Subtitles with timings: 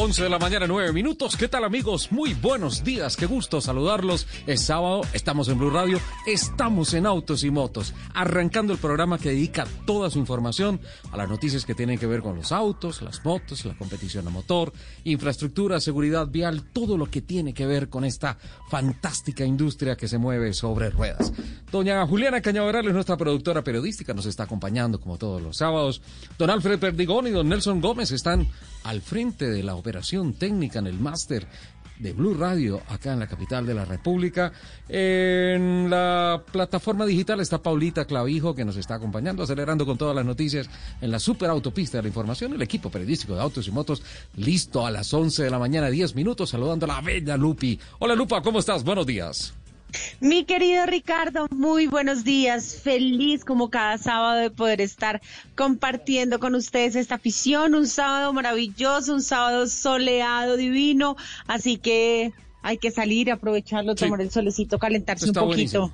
[0.00, 1.36] 11 de la mañana, 9 minutos.
[1.36, 2.12] ¿Qué tal amigos?
[2.12, 4.28] Muy buenos días, qué gusto saludarlos.
[4.46, 9.30] Es sábado, estamos en Blue Radio, estamos en Autos y Motos, arrancando el programa que
[9.30, 10.80] dedica toda su información
[11.10, 14.30] a las noticias que tienen que ver con los autos, las motos, la competición a
[14.30, 18.38] motor, infraestructura, seguridad vial, todo lo que tiene que ver con esta
[18.70, 21.32] fantástica industria que se mueve sobre ruedas.
[21.72, 26.00] Doña Juliana Cañaveral es nuestra productora periodística, nos está acompañando como todos los sábados.
[26.38, 28.48] Don Alfred Perdigón y don Nelson Gómez están
[28.84, 31.46] al frente de la operación técnica en el máster
[31.98, 34.52] de Blue Radio acá en la capital de la República.
[34.88, 40.24] En la plataforma digital está Paulita Clavijo que nos está acompañando, acelerando con todas las
[40.24, 40.68] noticias
[41.00, 42.52] en la super autopista de la información.
[42.52, 44.02] El equipo periodístico de Autos y Motos
[44.36, 47.78] listo a las 11 de la mañana, 10 minutos, saludando a la bella Lupi.
[47.98, 48.84] Hola Lupa, ¿cómo estás?
[48.84, 49.57] Buenos días.
[50.20, 52.80] Mi querido Ricardo, muy buenos días.
[52.82, 55.20] Feliz como cada sábado de poder estar
[55.56, 57.74] compartiendo con ustedes esta afición.
[57.74, 61.16] Un sábado maravilloso, un sábado soleado, divino.
[61.46, 65.92] Así que hay que salir, aprovecharlo, tomar el solecito, calentarse un poquito.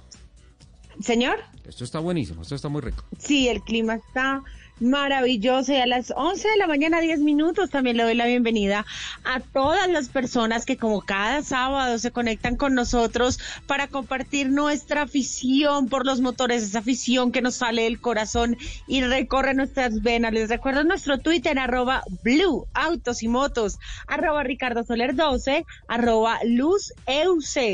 [1.01, 1.41] Señor.
[1.67, 3.05] Esto está buenísimo, esto está muy rico.
[3.19, 4.43] Sí, el clima está
[4.81, 5.73] maravilloso.
[5.73, 8.85] Y a las 11 de la mañana 10 minutos también le doy la bienvenida
[9.25, 15.03] a todas las personas que como cada sábado se conectan con nosotros para compartir nuestra
[15.03, 20.33] afición por los motores, esa afición que nos sale del corazón y recorre nuestras venas.
[20.33, 26.93] Les recuerdo nuestro Twitter arroba blue autos y motos arroba Ricardo Soler 12 arroba luz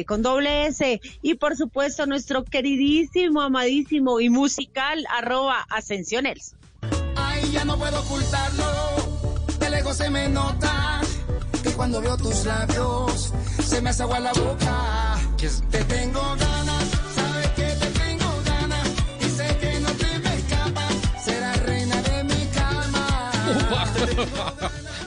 [0.06, 1.00] con doble S.
[1.22, 6.54] Y por supuesto nuestro queridísimo, amadísimo y musical arroba ascensionels
[7.50, 8.64] ya no puedo ocultarlo.
[9.58, 11.00] De lejos se me nota
[11.62, 15.16] que cuando veo tus labios se me hace agua la boca.
[15.70, 16.84] Te tengo ganas,
[17.14, 18.88] sabes que te tengo ganas
[19.20, 20.94] y sé que no te me escapas.
[21.24, 23.32] Serás reina de mi cama.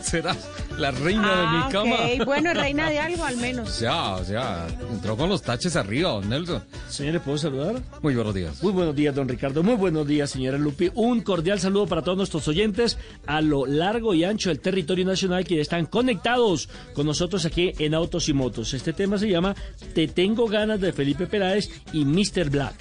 [0.04, 0.38] Serás
[0.78, 1.96] la reina de mi Ah, cama.
[2.26, 3.70] Bueno, reina de algo al menos.
[3.70, 6.64] Sea, o sea, entró con los taches arriba, don Nelson.
[6.90, 7.82] Señores, ¿puedo saludar?
[8.02, 8.62] Muy buenos días.
[8.64, 9.64] Muy buenos días, don Ricardo.
[9.64, 10.92] Muy buenos días, señora Lupi.
[10.96, 15.46] Un cordial saludo para todos nuestros oyentes a lo largo y ancho del territorio nacional
[15.46, 18.74] que están conectados con nosotros aquí en Autos y Motos.
[18.74, 19.56] Este tema se llama
[19.94, 22.50] Te tengo ganas de Felipe Peláez y Mr.
[22.50, 22.76] Black.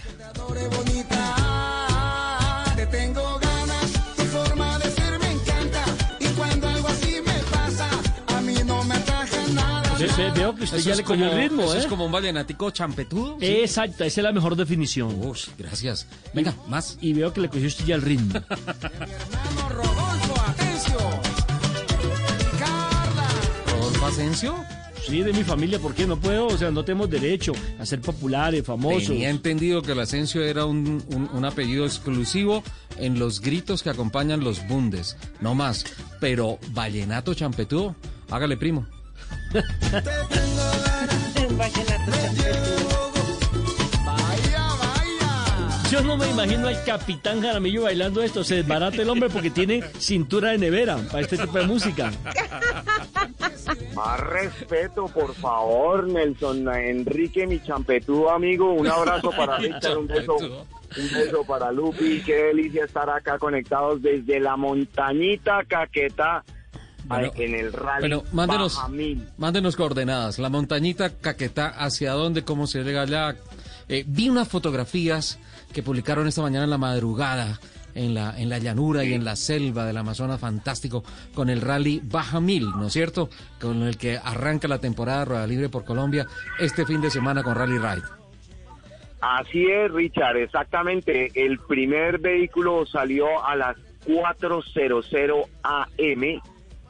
[10.35, 11.79] Veo que usted Eso ya le cogió el ritmo, eso ¿eh?
[11.81, 13.37] es como un vallenatico champetudo.
[13.41, 13.47] ¿sí?
[13.47, 15.15] Exacto, esa es la mejor definición.
[15.23, 16.07] Uy, gracias.
[16.35, 16.99] Venga, más.
[17.01, 18.33] Y veo que le cogió usted ya el ritmo.
[19.71, 20.99] Rodolfo, atención.
[22.59, 23.29] Carla.
[23.71, 24.55] Rodolfo Asensio.
[25.07, 26.47] Sí, de mi familia, ¿por qué no puedo?
[26.47, 29.09] O sea, no tenemos derecho a ser populares, famosos.
[29.09, 32.63] Tenía entendido que el Asensio era un, un- un apellido exclusivo
[32.99, 35.85] en los gritos que acompañan los bundes, no más.
[36.21, 37.97] Pero vallenato champetudo,
[38.31, 38.87] hágale primo.
[45.93, 48.43] Yo no me imagino al capitán Jaramillo bailando esto.
[48.43, 52.11] Se desbarata el hombre porque tiene cintura de nevera para este tipo de música.
[53.95, 58.73] Más respeto, por favor, Nelson Enrique, mi champetudo amigo.
[58.73, 62.23] Un abrazo para Richard, un beso, un beso para Lupi.
[62.25, 66.43] Qué delicia estar acá conectados desde la montañita Caquetá
[67.05, 68.81] Bueno, en el rally Pero mándenos,
[69.37, 70.39] mándenos coordenadas.
[70.39, 72.45] La montañita Caquetá, ¿hacia dónde?
[72.45, 73.37] ¿Cómo se llega allá?
[73.89, 75.39] Eh, vi unas fotografías
[75.73, 77.59] que publicaron esta mañana en la madrugada
[77.95, 81.05] en la, en la llanura y en la selva del Amazonas fantástico
[81.35, 83.29] con el rally Baja Mil, ¿no es cierto?
[83.61, 86.27] Con el que arranca la temporada Rueda Libre por Colombia
[86.59, 88.03] este fin de semana con Rally Ride.
[89.21, 91.31] Así es, Richard, exactamente.
[91.35, 93.77] El primer vehículo salió a las
[94.07, 96.43] 4.00 AM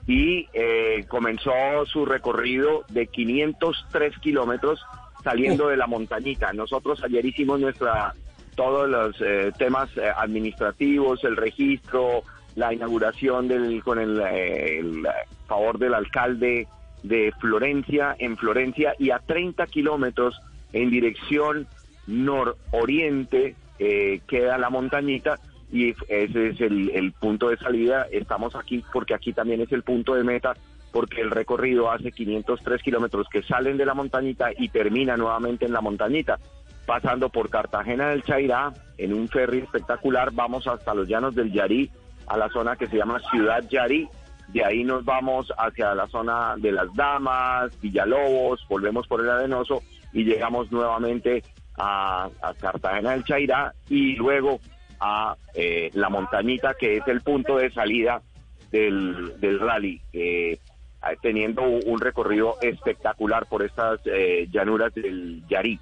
[0.06, 1.52] y eh, comenzó
[1.86, 4.80] su recorrido de 503 kilómetros
[5.22, 6.52] saliendo de la montañita.
[6.52, 8.14] Nosotros ayer hicimos nuestra
[8.56, 12.22] todos los eh, temas eh, administrativos, el registro,
[12.54, 15.06] la inauguración del con el, eh, el,
[15.46, 16.66] favor del alcalde
[17.02, 20.40] de Florencia, en Florencia, y a 30 kilómetros
[20.72, 21.66] en dirección
[22.06, 25.38] nororiente eh, queda la montañita
[25.72, 28.06] y ese es el, el punto de salida.
[28.12, 30.54] Estamos aquí porque aquí también es el punto de meta
[30.92, 35.72] porque el recorrido hace 503 kilómetros que salen de la montañita y termina nuevamente en
[35.72, 36.38] la montañita.
[36.86, 41.90] Pasando por Cartagena del Chairá, en un ferry espectacular, vamos hasta los llanos del Yarí,
[42.26, 44.06] a la zona que se llama Ciudad Yarí.
[44.48, 49.82] De ahí nos vamos hacia la zona de las Damas, Villalobos, volvemos por el Adenoso
[50.12, 51.42] y llegamos nuevamente
[51.78, 54.60] a, a Cartagena del Chairá y luego
[55.02, 58.22] a eh, la montañita que es el punto de salida
[58.70, 60.00] del, del rally.
[60.12, 60.58] Eh,
[61.20, 65.80] teniendo un recorrido espectacular por estas eh, llanuras del Yarí.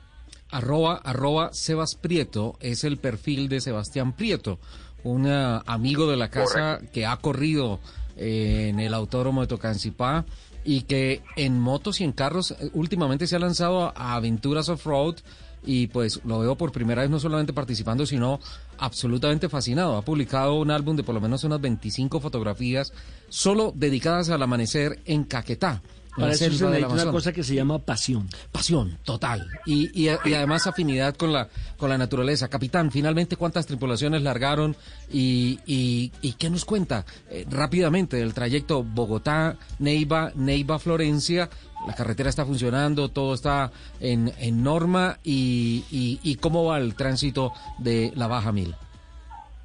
[0.50, 4.58] Arroba, arroba Sebas Prieto es el perfil de Sebastián Prieto,
[5.04, 7.80] un amigo de la casa que ha corrido
[8.16, 10.24] en el autódromo de Tocancipá
[10.64, 15.16] y que en motos y en carros últimamente se ha lanzado a aventuras off-road
[15.64, 18.40] y pues lo veo por primera vez no solamente participando, sino
[18.80, 19.96] absolutamente fascinado.
[19.96, 22.92] Ha publicado un álbum de por lo menos unas 25 fotografías
[23.28, 25.82] solo dedicadas al amanecer en Caquetá.
[26.16, 28.28] Para eso se necesita una cosa que se llama pasión.
[28.50, 29.46] Pasión, total.
[29.64, 32.48] Y, y, y, además afinidad con la, con la naturaleza.
[32.48, 34.76] Capitán, finalmente, ¿cuántas tripulaciones largaron
[35.10, 40.32] y, y, y qué nos cuenta eh, rápidamente del trayecto Bogotá, Neiva,
[40.78, 41.48] Florencia?
[41.86, 47.52] La carretera está funcionando, todo está en, en norma y, y cómo va el tránsito
[47.78, 48.74] de la Baja Mil.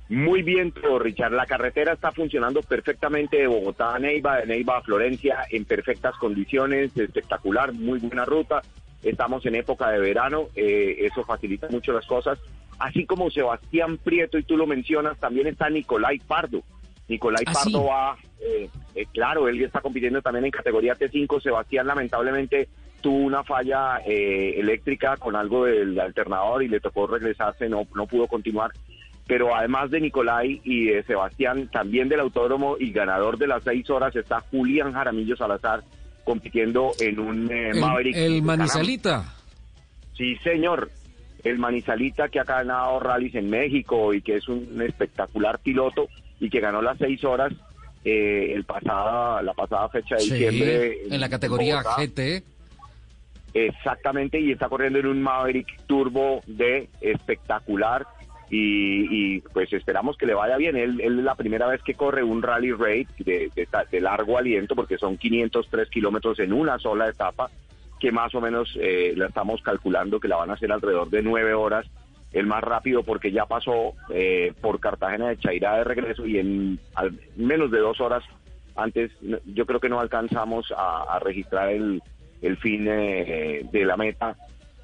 [0.08, 1.32] Muy bien todo, Richard.
[1.32, 6.16] La carretera está funcionando perfectamente de Bogotá a Neiva, de Neiva a Florencia, en perfectas
[6.18, 8.62] condiciones, espectacular, muy buena ruta.
[9.02, 12.38] Estamos en época de verano, eh, eso facilita mucho las cosas.
[12.78, 16.62] Así como Sebastián Prieto, y tú lo mencionas, también está Nicolai Pardo.
[17.07, 17.88] Nicolai ¿Ah, Pardo sí?
[17.88, 21.42] va, eh, eh, claro, él está compitiendo también en categoría T5.
[21.42, 22.68] Sebastián lamentablemente
[23.02, 28.07] tuvo una falla eh, eléctrica con algo del alternador y le tocó regresarse, no, no
[28.07, 28.72] pudo continuar
[29.28, 33.90] pero además de Nicolai y de Sebastián, también del autódromo y ganador de las seis
[33.90, 35.84] horas está Julián Jaramillo Salazar
[36.24, 38.16] compitiendo en un eh, El, Maverick.
[38.16, 39.34] el Manizalita.
[40.16, 40.92] Sí, señor.
[41.44, 46.08] El Manizalita que ha ganado rallies en México y que es un espectacular piloto
[46.40, 47.54] y que ganó las seis horas
[48.04, 51.00] eh, el pasada, la pasada fecha de Sí, diciembre.
[51.10, 51.96] en la categoría Bogotá.
[52.04, 52.44] GT.
[53.54, 58.06] Exactamente, y está corriendo en un Maverick Turbo de espectacular.
[58.50, 60.76] Y, y, pues esperamos que le vaya bien.
[60.76, 64.38] Él, él es la primera vez que corre un rally raid de, de, de largo
[64.38, 67.50] aliento, porque son 503 kilómetros en una sola etapa,
[68.00, 71.24] que más o menos eh, la estamos calculando que la van a hacer alrededor de
[71.24, 71.88] nueve horas.
[72.36, 76.80] El más rápido porque ya pasó eh, por Cartagena de Chairá de regreso y en
[76.94, 78.24] al, menos de dos horas
[78.76, 79.10] antes
[79.46, 82.04] yo creo que no alcanzamos a, a registrar el,
[82.42, 84.36] el fin eh, de la meta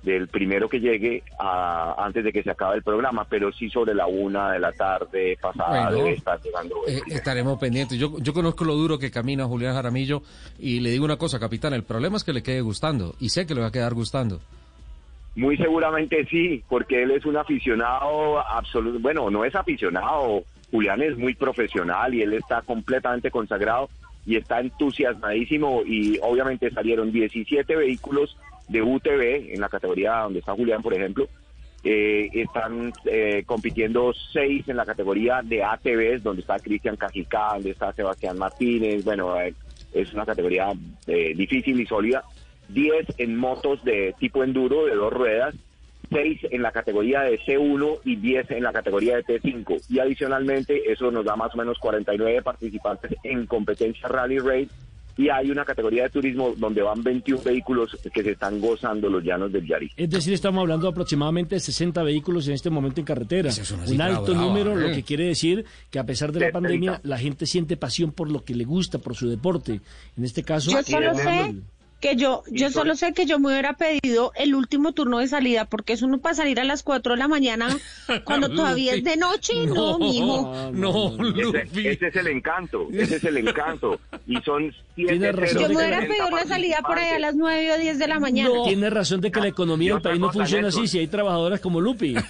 [0.01, 3.93] del primero que llegue a- antes de que se acabe el programa, pero sí sobre
[3.93, 6.75] la una de la tarde pasada Bueno, debe estar llegando.
[6.87, 7.99] Eh, estaremos pendientes.
[7.99, 10.23] Yo, yo conozco lo duro que camina Julián Jaramillo
[10.57, 13.45] y le digo una cosa, capitán, el problema es que le quede gustando y sé
[13.45, 14.39] que le va a quedar gustando.
[15.35, 18.99] Muy seguramente sí, porque él es un aficionado absoluto.
[18.99, 20.43] Bueno, no es aficionado.
[20.71, 23.89] Julián es muy profesional y él está completamente consagrado
[24.25, 25.83] y está entusiasmadísimo.
[25.85, 28.37] Y obviamente salieron 17 vehículos
[28.67, 31.27] de UTV en la categoría donde está Julián, por ejemplo.
[31.83, 37.71] Eh, están eh, compitiendo seis en la categoría de ATVs, donde está Cristian Cajicá, donde
[37.71, 39.03] está Sebastián Martínez.
[39.03, 39.53] Bueno, eh,
[39.93, 40.71] es una categoría
[41.07, 42.23] eh, difícil y sólida.
[42.73, 45.55] 10 en motos de tipo enduro de dos ruedas,
[46.09, 49.81] 6 en la categoría de C1 y 10 en la categoría de T5.
[49.89, 54.67] Y adicionalmente eso nos da más o menos 49 participantes en competencia Rally Raid.
[55.17, 59.21] Y hay una categoría de turismo donde van 21 vehículos que se están gozando los
[59.23, 59.91] llanos del Yari.
[59.95, 63.49] Es decir, estamos hablando de aproximadamente 60 vehículos en este momento en carretera.
[63.49, 64.87] Es Un alto brava, número, ¿eh?
[64.87, 66.59] lo que quiere decir que a pesar de la 70.
[66.59, 69.81] pandemia, la gente siente pasión por lo que le gusta, por su deporte.
[70.17, 71.55] En este caso, Yo solo sé
[72.01, 75.65] que yo, yo solo sé que yo me hubiera pedido el último turno de salida,
[75.65, 77.69] porque es uno para salir a las 4 de la mañana
[78.25, 79.53] cuando todavía es de noche.
[79.67, 80.71] No, mijo.
[80.73, 81.87] No, Ese, Lupi.
[81.87, 83.99] ese es el encanto, ese es el encanto.
[84.27, 85.61] Y son siete Tiene razón.
[85.61, 87.99] Yo me de hubiera 70 pedido la salida por ahí a las 9 o 10
[87.99, 88.49] de la mañana.
[88.65, 90.83] tiene razón de que la economía Y del país no funciona Nelson.
[90.83, 92.15] así si hay trabajadoras como Lupi.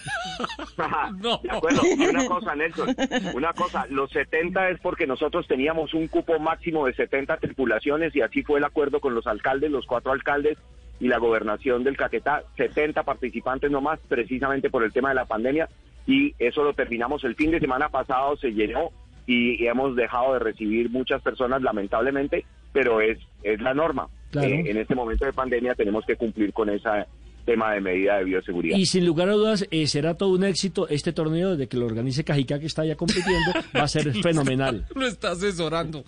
[1.22, 1.40] No.
[1.44, 2.96] De acuerdo, y una cosa, Nelson,
[3.36, 8.22] una cosa, los 70 es porque nosotros teníamos un cupo máximo de 70 tripulaciones y
[8.22, 10.58] así fue el acuerdo con los alcaldes, los cuatro alcaldes
[11.00, 15.68] y la gobernación del Caquetá, 70 participantes nomás, precisamente por el tema de la pandemia,
[16.06, 18.92] y eso lo terminamos el fin de semana pasado, se llenó
[19.26, 24.08] y hemos dejado de recibir muchas personas, lamentablemente, pero es, es la norma.
[24.32, 24.48] Claro.
[24.48, 27.08] Eh, en este momento de pandemia tenemos que cumplir con esa
[27.46, 28.78] tema de medida de bioseguridad.
[28.78, 31.86] Y sin lugar a dudas, eh, será todo un éxito este torneo de que lo
[31.86, 34.86] organice Cajicá, que está ya compitiendo, va a ser fenomenal.
[34.96, 36.04] Lo está asesorando.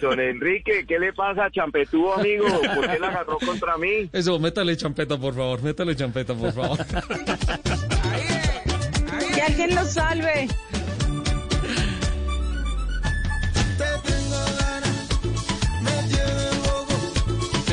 [0.00, 2.46] Don Enrique, ¿qué le pasa a Champetú, amigo?
[2.74, 4.08] ¿Por qué la agarró contra mí?
[4.12, 6.78] Eso, métale champeta, por favor, métale champeta, por favor.
[9.34, 10.48] Que alguien lo salve.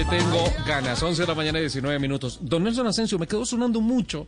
[0.09, 1.01] Te tengo ganas.
[1.01, 2.39] 11 de la mañana, 19 minutos.
[2.41, 4.25] Don Nelson Asensio, me quedó sonando mucho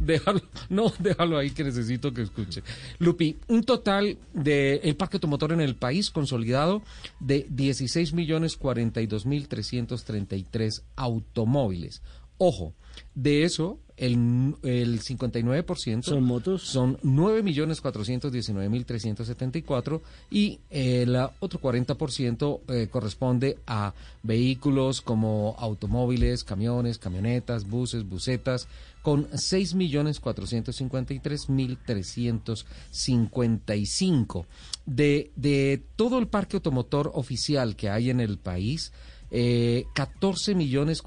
[0.00, 2.62] Déjalo, no, déjalo ahí que necesito que escuche.
[2.98, 6.82] Lupi, un total de el parque automotor en el país consolidado
[7.20, 12.02] de 16 millones 42 mil 333 automóviles.
[12.38, 12.74] Ojo,
[13.14, 16.62] de eso el, el 59% ¿Son motos?
[16.62, 25.00] son 9 millones 419 mil 374 y el ah, otro 40% eh, corresponde a vehículos
[25.00, 28.68] como automóviles, camiones, camionetas, buses, busetas
[29.02, 34.46] con 6 millones 453 mil 355
[34.84, 38.92] de, de todo el parque automotor oficial que hay en el país
[39.30, 41.02] eh, 14 millones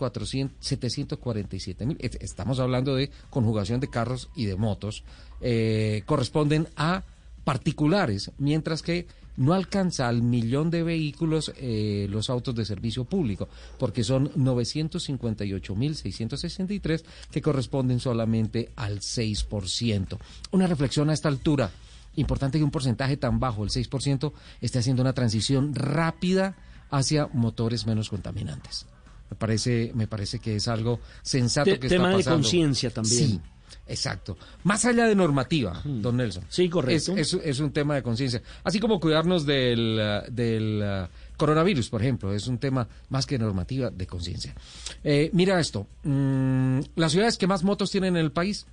[0.59, 5.03] 747 mil, es- estamos hablando de conjugación de carros y de motos,
[5.41, 7.03] eh, corresponden a
[7.43, 9.07] particulares, mientras que
[9.37, 13.47] no alcanza al millón de vehículos eh, los autos de servicio público,
[13.77, 20.17] porque son 958.663 que corresponden solamente al 6%.
[20.51, 21.71] Una reflexión a esta altura.
[22.15, 26.57] Importante que un porcentaje tan bajo, el 6%, esté haciendo una transición rápida
[26.91, 28.85] hacia motores menos contaminantes.
[29.29, 32.37] Me parece, me parece que es algo sensato Te- que tema está de pasando.
[32.43, 33.27] conciencia también.
[33.27, 33.41] Sí,
[33.87, 34.37] exacto.
[34.63, 36.43] Más allá de normativa, don Nelson.
[36.49, 37.15] Sí, correcto.
[37.15, 38.41] Es, es- es un tema de conciencia.
[38.63, 43.91] Así como cuidarnos del, del uh, coronavirus, por ejemplo, es un tema más que normativa
[43.91, 44.55] de conciencia.
[45.03, 48.65] Eh, mira esto, mm, las ciudades que más motos tienen en el país,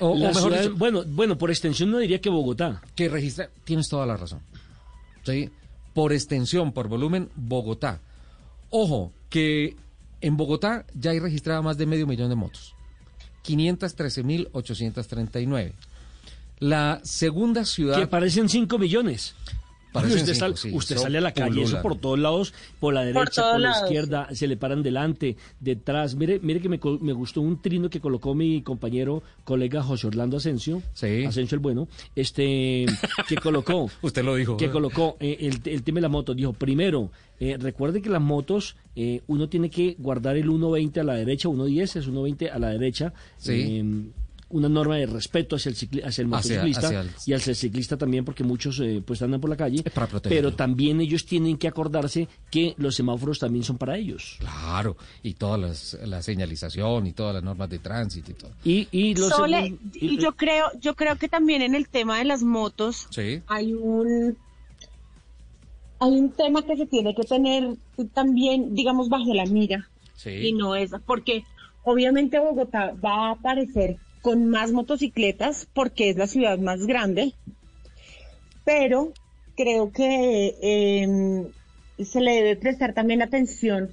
[0.00, 2.82] o, mejor ciudad- dicho, bueno, bueno, por extensión no diría que Bogotá.
[2.94, 4.40] que registra, tienes toda la razón.
[5.24, 5.50] ¿Sí?
[5.96, 8.00] Por extensión, por volumen, Bogotá.
[8.68, 9.76] Ojo, que
[10.20, 12.74] en Bogotá ya hay registrada más de medio millón de motos.
[13.42, 15.72] 513.839.
[16.58, 17.98] La segunda ciudad...
[17.98, 19.34] Que parecen 5 millones.
[20.04, 22.94] Usted cinco, sal- sí, usted eso sale a la calle, eso por todos lados, por
[22.94, 23.82] la derecha, por, la lados.
[23.84, 26.14] izquierda, se le paran delante, detrás.
[26.14, 30.06] Mire, mire que me, co- me gustó un trino que colocó mi compañero, colega José
[30.06, 31.24] Orlando Asensio, Sí.
[31.24, 32.86] Asensio el bueno, este,
[33.28, 34.56] que colocó, Usted lo dijo.
[34.56, 36.34] que colocó eh, el, el tema de la moto.
[36.34, 37.10] Dijo, primero,
[37.40, 41.48] eh, recuerde que las motos, eh, uno tiene que guardar el 1.20 a la derecha,
[41.48, 43.12] 1.10 es 1.20 a la derecha.
[43.36, 43.82] Sí.
[44.48, 47.50] Eh, una norma de respeto hacia el, cicli- hacia el motociclista hacia el- y hacia
[47.50, 49.82] el ciclista también, porque muchos eh, pues andan por la calle.
[49.84, 50.50] Es para protegerlo.
[50.50, 54.36] pero también ellos tienen que acordarse que los semáforos también son para ellos.
[54.38, 58.50] Claro, y toda las- la señalización y todas las normas de tránsito y todo.
[58.64, 62.24] Y, y los Sole, y yo creo, yo creo que también en el tema de
[62.24, 63.42] las motos Sí.
[63.48, 64.36] hay un
[65.98, 67.74] hay un tema que se tiene que tener
[68.12, 69.88] también, digamos, bajo la mira.
[70.14, 70.30] Sí.
[70.30, 71.44] Y no es, porque
[71.84, 73.96] obviamente Bogotá va a aparecer
[74.26, 77.34] con más motocicletas porque es la ciudad más grande,
[78.64, 79.12] pero
[79.56, 83.92] creo que eh, se le debe prestar también atención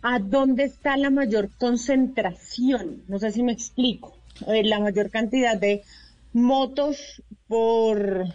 [0.00, 3.02] a dónde está la mayor concentración.
[3.08, 4.16] No sé si me explico.
[4.46, 5.82] Eh, la mayor cantidad de
[6.32, 8.26] motos por,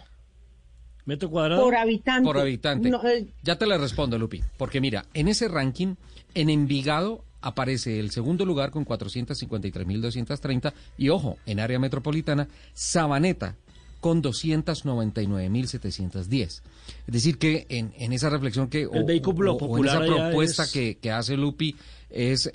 [1.06, 1.62] metro cuadrado.
[1.62, 2.24] por habitante.
[2.26, 2.90] Por habitante.
[2.90, 4.42] No, eh, Ya te le respondo, Lupi.
[4.58, 5.94] Porque mira, en ese ranking,
[6.34, 13.54] en Envigado aparece el segundo lugar con 453.230 y ojo, en área metropolitana, Sabaneta
[14.00, 16.40] con 299.710.
[16.40, 16.62] Es
[17.06, 18.88] decir, que en, en esa reflexión que...
[18.92, 21.74] El vehículo o en popular esa propuesta es- que, que hace Lupi
[22.10, 22.52] es, eh,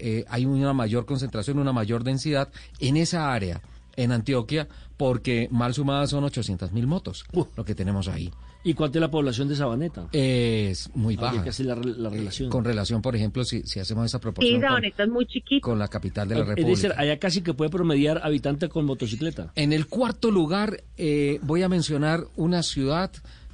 [0.00, 2.48] eh, hay una mayor concentración, una mayor densidad
[2.80, 3.60] en esa área
[3.96, 7.44] en Antioquia, porque mal sumadas son 800 mil motos, Uh.
[7.56, 8.32] lo que tenemos ahí.
[8.64, 10.06] ¿Y cuánto es la población de Sabaneta?
[10.12, 11.42] Es muy Habría baja.
[11.44, 12.48] que hacer la, la relación.
[12.48, 15.68] Con relación, por ejemplo, si, si hacemos esa Sí, proporción con, Sabaneta es muy chiquito.
[15.68, 16.70] con la capital de la es República.
[16.70, 19.52] decir, allá casi que puede promediar habitante con motocicleta.
[19.56, 23.10] En el cuarto lugar eh, voy a mencionar una ciudad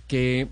[0.06, 0.48] que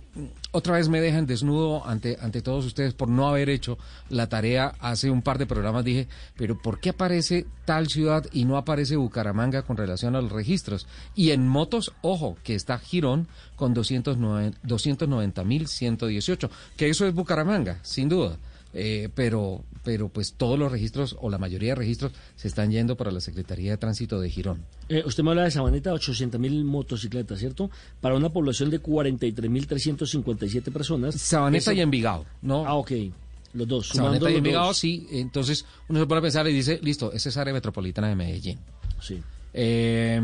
[0.57, 3.77] otra vez me dejan desnudo ante, ante todos ustedes por no haber hecho
[4.09, 4.75] la tarea.
[4.81, 8.97] Hace un par de programas dije, pero ¿por qué aparece tal ciudad y no aparece
[8.97, 10.87] Bucaramanga con relación a los registros?
[11.15, 18.39] Y en motos, ojo, que está Girón con 290.118, que eso es Bucaramanga, sin duda.
[18.73, 22.97] Eh, pero, pero pues todos los registros o la mayoría de registros se están yendo
[22.97, 24.65] para la Secretaría de Tránsito de Girón.
[24.89, 27.71] Eh, usted me habla de Sabaneta, 800 mil motocicletas, ¿cierto?
[28.01, 31.15] Para una población de 43.357 personas.
[31.15, 32.67] Sabaneta y Envigado, ¿no?
[32.67, 32.91] Ah, ok.
[33.55, 33.89] Los dos.
[33.91, 34.77] Sabaneta y Envigado, dos.
[34.77, 35.07] sí.
[35.13, 38.59] Entonces uno se pone a pensar y dice, listo, esa es área metropolitana de Medellín.
[39.01, 39.23] Sí.
[39.59, 40.21] Eh,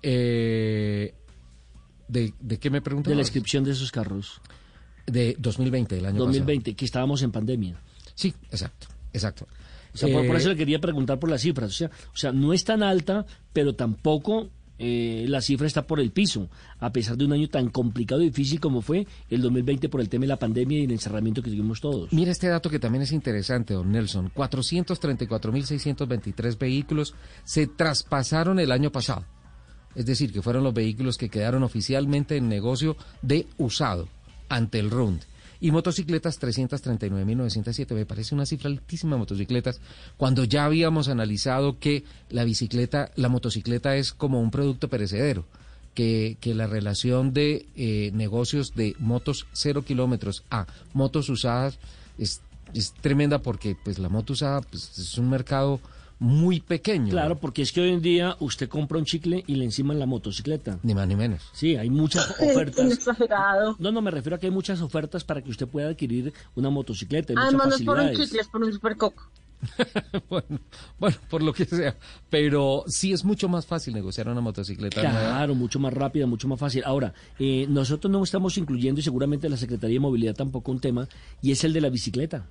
[0.01, 1.13] Eh,
[2.09, 3.09] ¿de, ¿De qué me preguntas?
[3.09, 4.41] De la inscripción de esos carros.
[5.05, 7.75] De 2020, el año 2020, que estábamos en pandemia.
[8.15, 9.45] Sí, exacto, exacto.
[9.93, 11.69] O sea, por, por Eh, eso le quería preguntar por las cifras.
[11.69, 15.99] O sea, o sea no es tan alta, pero tampoco eh, la cifra está por
[15.99, 19.87] el piso, a pesar de un año tan complicado y difícil como fue el 2020
[19.87, 22.11] por el tema de la pandemia y el encerramiento que tuvimos todos.
[22.11, 24.31] Mira este dato que también es interesante, don Nelson.
[24.33, 27.13] 434.623 vehículos
[27.43, 29.25] se traspasaron el año pasado.
[29.95, 34.07] Es decir, que fueron los vehículos que quedaron oficialmente en negocio de usado
[34.53, 35.21] ante el RUND.
[35.59, 37.93] Y motocicletas 339.907.
[37.93, 39.79] Me parece una cifra altísima motocicletas
[40.17, 45.45] cuando ya habíamos analizado que la bicicleta, la motocicleta es como un producto perecedero.
[45.95, 51.77] Que, que la relación de eh, negocios de motos cero kilómetros a motos usadas
[52.17, 52.41] es,
[52.73, 55.79] es tremenda porque pues la moto usada pues, es un mercado
[56.23, 57.09] muy pequeño.
[57.09, 59.99] Claro, porque es que hoy en día usted compra un chicle y le encima en
[59.99, 60.79] la motocicleta.
[60.81, 61.41] Ni más ni menos.
[61.51, 62.91] Sí, hay muchas ofertas.
[62.91, 63.75] exagerado.
[63.77, 66.69] No, no, me refiero a que hay muchas ofertas para que usted pueda adquirir una
[66.69, 67.33] motocicleta.
[67.33, 69.23] Hay Además, no muchas es por un chicle, es por un supercoco.
[70.29, 70.59] bueno,
[70.97, 71.97] bueno, por lo que sea.
[72.29, 75.01] Pero sí es mucho más fácil negociar una motocicleta.
[75.01, 76.83] Claro, mucho más rápida, mucho más fácil.
[76.85, 81.07] Ahora, eh, nosotros no estamos incluyendo, y seguramente la Secretaría de Movilidad tampoco, un tema,
[81.41, 82.47] y es el de la bicicleta.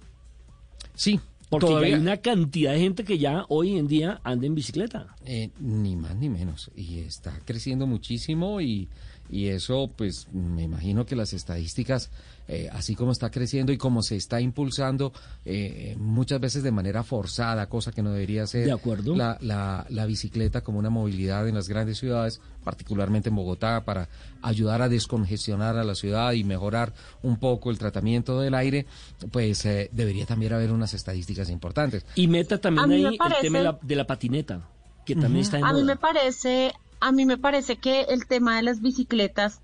[0.95, 1.21] Sí,
[1.53, 5.15] Porque ya hay una cantidad de gente que ya hoy en día anda en bicicleta.
[5.25, 6.71] eh, ni más ni menos.
[6.75, 8.89] Y está creciendo muchísimo y,
[9.31, 12.11] y eso, pues, me imagino que las estadísticas,
[12.49, 15.13] eh, así como está creciendo y como se está impulsando,
[15.45, 18.67] eh, muchas veces de manera forzada, cosa que no debería ser.
[18.67, 19.15] De acuerdo.
[19.17, 24.09] La, la, la bicicleta como una movilidad en las grandes ciudades, particularmente en Bogotá, para
[24.43, 28.87] ayudar a descongestionar a la ciudad y mejorar un poco el tratamiento del aire,
[29.31, 32.05] pues eh, debería también haber unas estadísticas importantes.
[32.15, 34.69] Y meta también me ahí el tema de la, de la patineta,
[35.07, 38.57] que también está en A mí me parece, a mí me parece que el tema
[38.57, 39.61] de las bicicletas,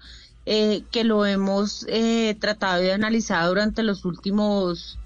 [0.50, 4.98] eh, que lo hemos eh, tratado y analizado durante los últimos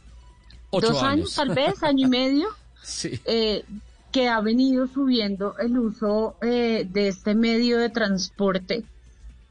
[0.70, 2.46] Ocho dos años, tal vez, año y medio,
[2.84, 3.20] Sí.
[3.24, 3.64] eh,
[4.12, 8.84] que ha venido subiendo el uso eh, de este medio de transporte.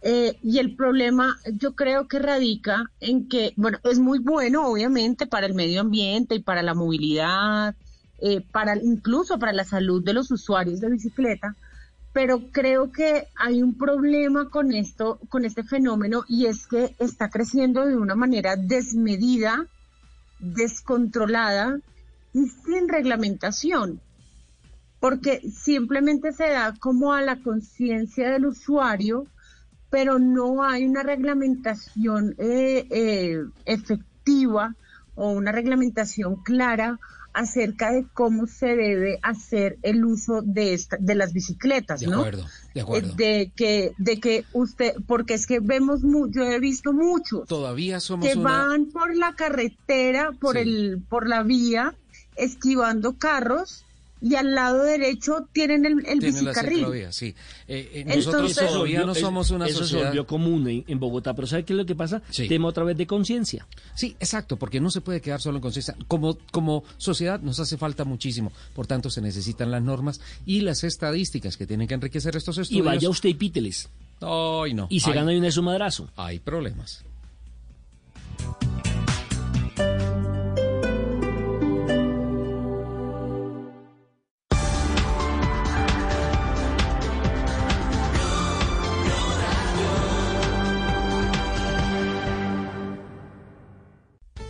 [0.02, 5.28] Eh, y el problema yo creo que radica en que, bueno, es muy bueno obviamente
[5.28, 7.76] para el medio ambiente y para la movilidad,
[8.52, 11.56] para incluso para la salud de los usuarios de bicicleta,
[12.14, 17.30] pero creo que hay un problema con esto, con este fenómeno y es que está
[17.30, 19.68] creciendo de una manera desmedida,
[20.40, 21.80] descontrolada
[22.34, 24.02] y sin reglamentación,
[25.00, 29.26] porque simplemente se da como a la conciencia del usuario,
[29.90, 34.76] pero no hay una reglamentación eh, eh, efectiva
[35.16, 37.00] o una reglamentación clara
[37.34, 42.20] acerca de cómo se debe hacer el uso de esta, de las bicicletas, De ¿no?
[42.20, 43.10] acuerdo, de acuerdo.
[43.10, 47.48] Eh, De que, de que usted, porque es que vemos, mu- yo he visto muchos
[47.48, 48.50] Todavía somos que una...
[48.68, 50.62] van por la carretera, por Sí.
[50.62, 51.96] el, por la vía,
[52.36, 53.86] esquivando carros
[54.22, 56.78] y al lado derecho tienen el, el la bicicarril.
[56.80, 57.34] ciclovía, sí.
[57.68, 60.08] Eh, eh, nosotros Entonces- todavía no Eso- somos una eso se sociedad...
[60.10, 62.22] volvió común en, en Bogotá, pero ¿sabe qué es lo que pasa?
[62.30, 62.48] Sí.
[62.48, 63.68] Tema otra vez de conciencia.
[63.96, 65.96] Sí, exacto, porque no se puede quedar solo en conciencia.
[66.08, 68.52] Como, como sociedad nos hace falta muchísimo.
[68.76, 72.62] Por tanto, se necesitan las normas y las estadísticas que tienen que enriquecer estos Y
[72.62, 72.86] estudios.
[72.86, 73.90] vaya usted y píteles.
[74.22, 74.86] Ay, no.
[74.92, 76.10] Y se Hay- gana de una de su madrazo.
[76.16, 77.04] Hay problemas.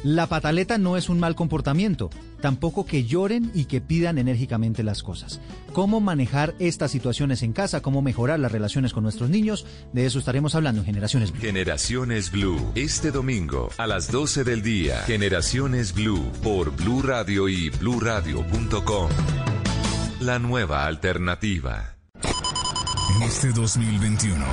[0.04, 2.10] La pataleta no es un mal comportamiento,
[2.42, 5.40] tampoco que lloren y que pidan enérgicamente las cosas.
[5.74, 7.82] ¿Cómo manejar estas situaciones en casa?
[7.82, 9.68] ¿Cómo mejorar las relaciones con nuestros niños?
[9.94, 11.42] De eso estaremos hablando en Generaciones Blue.
[11.42, 15.02] Generaciones Blue, este domingo a las 12 del día.
[15.04, 19.10] Generaciones Blue por Blue Radio y bluradio.com.
[20.20, 22.01] La nueva alternativa.
[23.16, 24.46] En este 2021,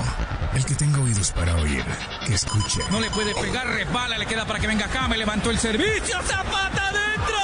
[0.55, 1.85] el que tenga oídos para oír,
[2.27, 2.81] que escuche.
[2.91, 6.17] No le puede pegar, resbala, le queda para que venga acá, me levantó el servicio,
[6.23, 7.37] Zapata adentro.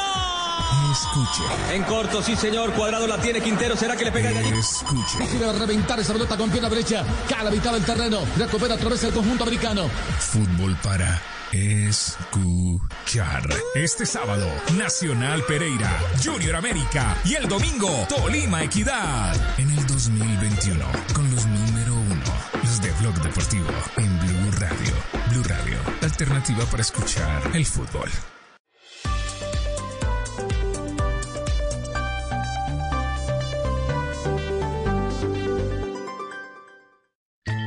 [0.93, 1.75] Escuche.
[1.75, 4.57] En corto, sí señor, cuadrado la tiene Quintero, ¿será que le pega el gallito?
[4.57, 5.19] Escuche.
[5.31, 7.05] Quiere reventar esa pelota con pierna derecha,
[7.51, 9.89] mitad del terreno, recupera otra vez el conjunto americano.
[10.19, 11.21] Fútbol para
[11.55, 13.49] escuchar.
[13.75, 19.35] Este sábado, Nacional Pereira, Junior América y el domingo, Tolima Equidad.
[19.59, 22.23] En el 2021, con los número uno,
[22.63, 24.95] los de Blog Deportivo, en Blue Radio.
[25.31, 28.11] Blue Radio, alternativa para escuchar el fútbol.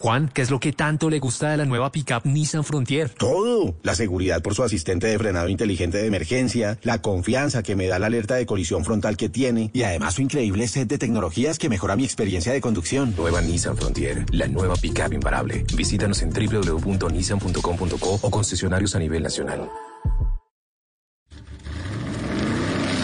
[0.00, 3.10] Juan, ¿qué es lo que tanto le gusta de la nueva pickup Nissan Frontier?
[3.10, 3.74] Todo.
[3.82, 7.98] La seguridad por su asistente de frenado inteligente de emergencia, la confianza que me da
[7.98, 11.68] la alerta de colisión frontal que tiene y además su increíble set de tecnologías que
[11.68, 13.12] mejora mi experiencia de conducción.
[13.16, 15.64] Nueva Nissan Frontier, la nueva pickup imparable.
[15.74, 19.68] Visítanos en www.nissan.com.co o concesionarios a nivel nacional.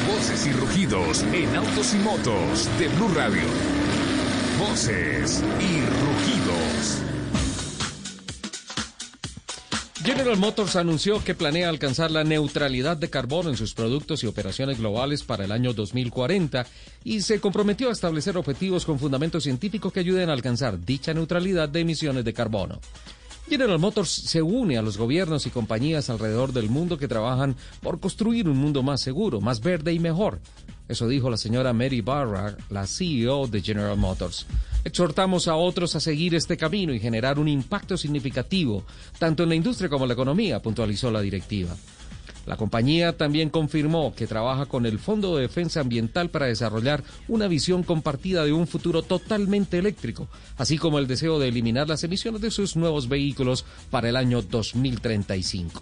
[0.07, 3.84] Voces y rugidos en autos y motos de Blue Radio.
[4.75, 6.99] Y rugidos.
[10.03, 14.79] General Motors anunció que planea alcanzar la neutralidad de carbono en sus productos y operaciones
[14.79, 16.67] globales para el año 2040
[17.05, 21.69] y se comprometió a establecer objetivos con fundamento científico que ayuden a alcanzar dicha neutralidad
[21.69, 22.81] de emisiones de carbono.
[23.49, 28.01] General Motors se une a los gobiernos y compañías alrededor del mundo que trabajan por
[28.01, 30.41] construir un mundo más seguro, más verde y mejor.
[30.87, 34.47] Eso dijo la señora Mary Barra, la CEO de General Motors.
[34.85, 38.85] Exhortamos a otros a seguir este camino y generar un impacto significativo,
[39.18, 41.75] tanto en la industria como en la economía, puntualizó la directiva.
[42.44, 47.49] La compañía también confirmó que trabaja con el Fondo de Defensa Ambiental para desarrollar una
[47.49, 52.42] visión compartida de un futuro totalmente eléctrico, así como el deseo de eliminar las emisiones
[52.42, 55.81] de sus nuevos vehículos para el año 2035.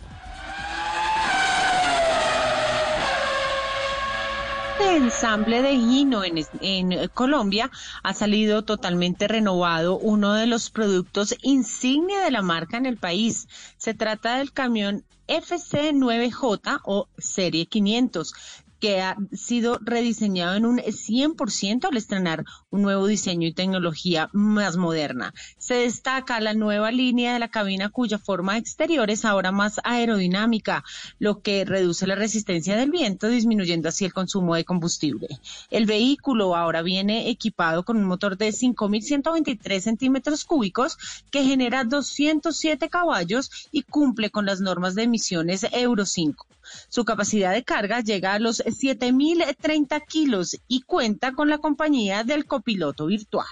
[4.82, 7.70] De ensamble de Hino en, en Colombia
[8.02, 13.48] ha salido totalmente renovado uno de los productos insignia de la marca en el país.
[13.76, 18.34] Se trata del camión FC9J o Serie 500
[18.82, 24.76] que ha sido rediseñado en un 100% al estrenar un nuevo diseño y tecnología más
[24.76, 25.32] moderna.
[25.56, 30.82] Se destaca la nueva línea de la cabina cuya forma exterior es ahora más aerodinámica,
[31.20, 35.28] lo que reduce la resistencia del viento, disminuyendo así el consumo de combustible.
[35.70, 40.98] El vehículo ahora viene equipado con un motor de 5.123 centímetros cúbicos
[41.30, 46.48] que genera 207 caballos y cumple con las normas de emisiones Euro 5.
[46.88, 52.46] Su capacidad de carga llega a los 7.030 kilos y cuenta con la compañía del
[52.46, 53.46] copiloto virtual.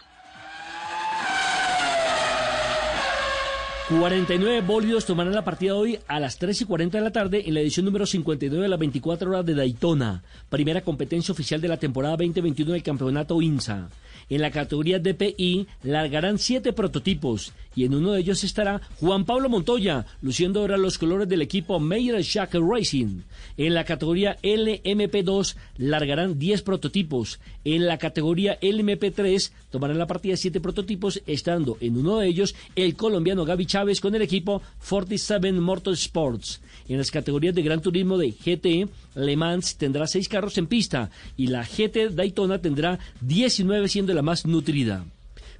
[3.90, 7.54] 49 bólidos tomarán la partida hoy a las 3 y 40 de la tarde en
[7.54, 11.76] la edición número 59 de las 24 horas de Daytona, primera competencia oficial de la
[11.76, 13.88] temporada 2021 del campeonato INSA.
[14.30, 19.48] En la categoría DPI largarán siete prototipos y en uno de ellos estará Juan Pablo
[19.48, 23.22] Montoya, luciendo ahora los colores del equipo Meyer Shack Racing.
[23.56, 27.40] En la categoría LMP2 largarán 10 prototipos.
[27.64, 32.94] En la categoría LMP3 tomarán la partida siete prototipos, estando en uno de ellos el
[32.94, 36.60] colombiano Gaby Chávez con el equipo 47 Motorsports.
[36.88, 41.10] En las categorías de Gran Turismo de GT, Le Mans tendrá seis carros en pista
[41.36, 45.04] y la GT Daytona tendrá 19 siendo la más nutrida.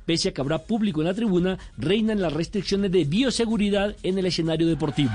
[0.06, 4.26] Pese a que habrá público en la tribuna, reinan las restricciones de bioseguridad en el
[4.26, 5.12] escenario deportivo.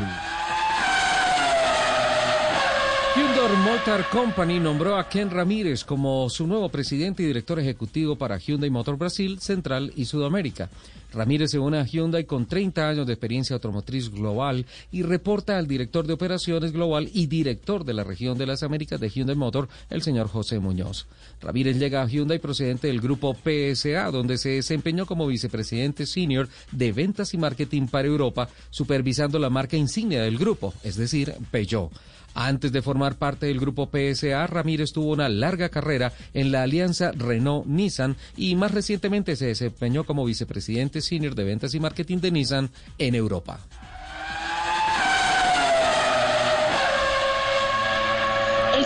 [3.15, 8.37] Hyundai Motor Company nombró a Ken Ramírez como su nuevo presidente y director ejecutivo para
[8.37, 10.69] Hyundai Motor Brasil, Central y Sudamérica.
[11.15, 15.65] Ramírez se une a Hyundai con 30 años de experiencia automotriz global y reporta al
[15.65, 19.69] director de operaciones global y director de la región de las Américas de Hyundai Motor,
[19.89, 21.07] el señor José Muñoz.
[21.41, 26.91] Ramírez llega a Hyundai procedente del grupo PSA, donde se desempeñó como vicepresidente senior de
[26.91, 31.91] ventas y marketing para Europa, supervisando la marca insignia del grupo, es decir, Peugeot.
[32.35, 37.13] Antes de formar parte del grupo PSA, Ramírez tuvo una larga carrera en la alianza
[37.13, 42.69] Renault-Nissan y más recientemente se desempeñó como vicepresidente senior de ventas y marketing de Nissan
[42.97, 43.59] en Europa.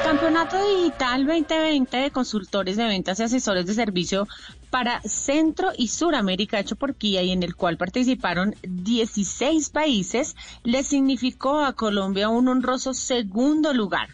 [0.09, 4.27] Campeonato Digital 2020 de Consultores de Ventas y Asesores de Servicio
[4.71, 10.81] para Centro y Suramérica, hecho por Kia y en el cual participaron 16 países, le
[10.81, 14.09] significó a Colombia un honroso segundo lugar.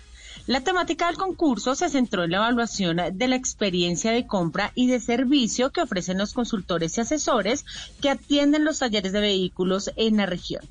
[0.47, 4.87] La temática del concurso se centró en la evaluación de la experiencia de compra y
[4.87, 7.63] de servicio que ofrecen los consultores y asesores
[8.01, 10.65] que atienden los talleres de vehículos en la región.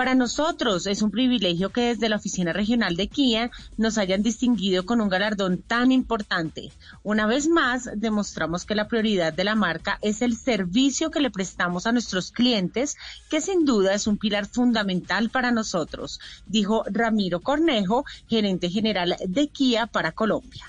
[0.00, 4.86] Para nosotros es un privilegio que desde la Oficina Regional de Kia nos hayan distinguido
[4.86, 6.72] con un galardón tan importante.
[7.02, 11.30] Una vez más, demostramos que la prioridad de la marca es el servicio que le
[11.30, 12.96] prestamos a nuestros clientes,
[13.28, 19.48] que sin duda es un pilar fundamental para nosotros, dijo Ramiro Cornejo, gerente general de
[19.48, 20.64] Kia para Colombia.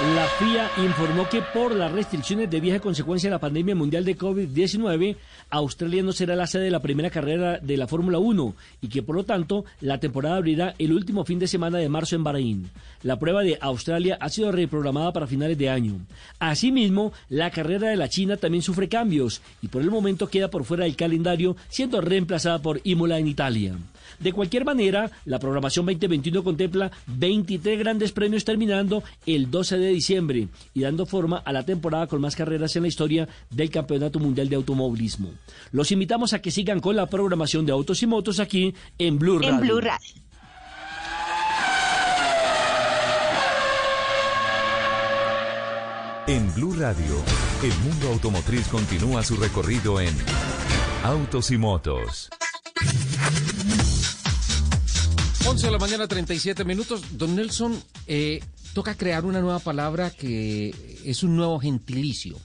[0.00, 4.16] La FIA informó que por las restricciones de vieja consecuencia de la pandemia mundial de
[4.16, 5.16] COVID-19,
[5.50, 9.02] Australia no será la sede de la primera carrera de la Fórmula 1 y que
[9.02, 12.70] por lo tanto la temporada abrirá el último fin de semana de marzo en Bahrein.
[13.02, 15.96] La prueba de Australia ha sido reprogramada para finales de año.
[16.38, 20.62] Asimismo, la carrera de la China también sufre cambios y por el momento queda por
[20.62, 23.74] fuera del calendario, siendo reemplazada por Imola en Italia.
[24.20, 30.48] De cualquier manera, la programación 2021 contempla 23 grandes premios terminando el 12 de diciembre
[30.74, 34.48] y dando forma a la temporada con más carreras en la historia del Campeonato Mundial
[34.48, 35.30] de Automovilismo.
[35.72, 39.38] Los invitamos a que sigan con la programación de Autos y Motos aquí en Blue
[39.38, 39.54] Radio.
[39.54, 40.28] En Blue Radio.
[46.26, 47.24] En Blue Radio,
[47.62, 50.14] el mundo automotriz continúa su recorrido en
[51.02, 52.28] Autos y Motos.
[55.46, 57.02] 11 de la mañana, 37 minutos.
[57.16, 58.40] Don Nelson, eh,
[58.74, 62.36] toca crear una nueva palabra que es un nuevo gentilicio.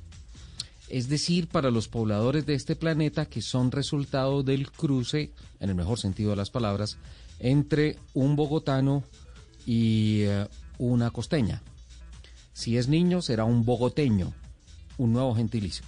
[0.90, 5.76] Es decir, para los pobladores de este planeta que son resultado del cruce, en el
[5.76, 6.98] mejor sentido de las palabras,
[7.40, 9.04] entre un bogotano
[9.66, 11.62] y eh, una costeña.
[12.54, 14.34] Si es niño, será un bogoteño,
[14.98, 15.86] un nuevo gentilicio.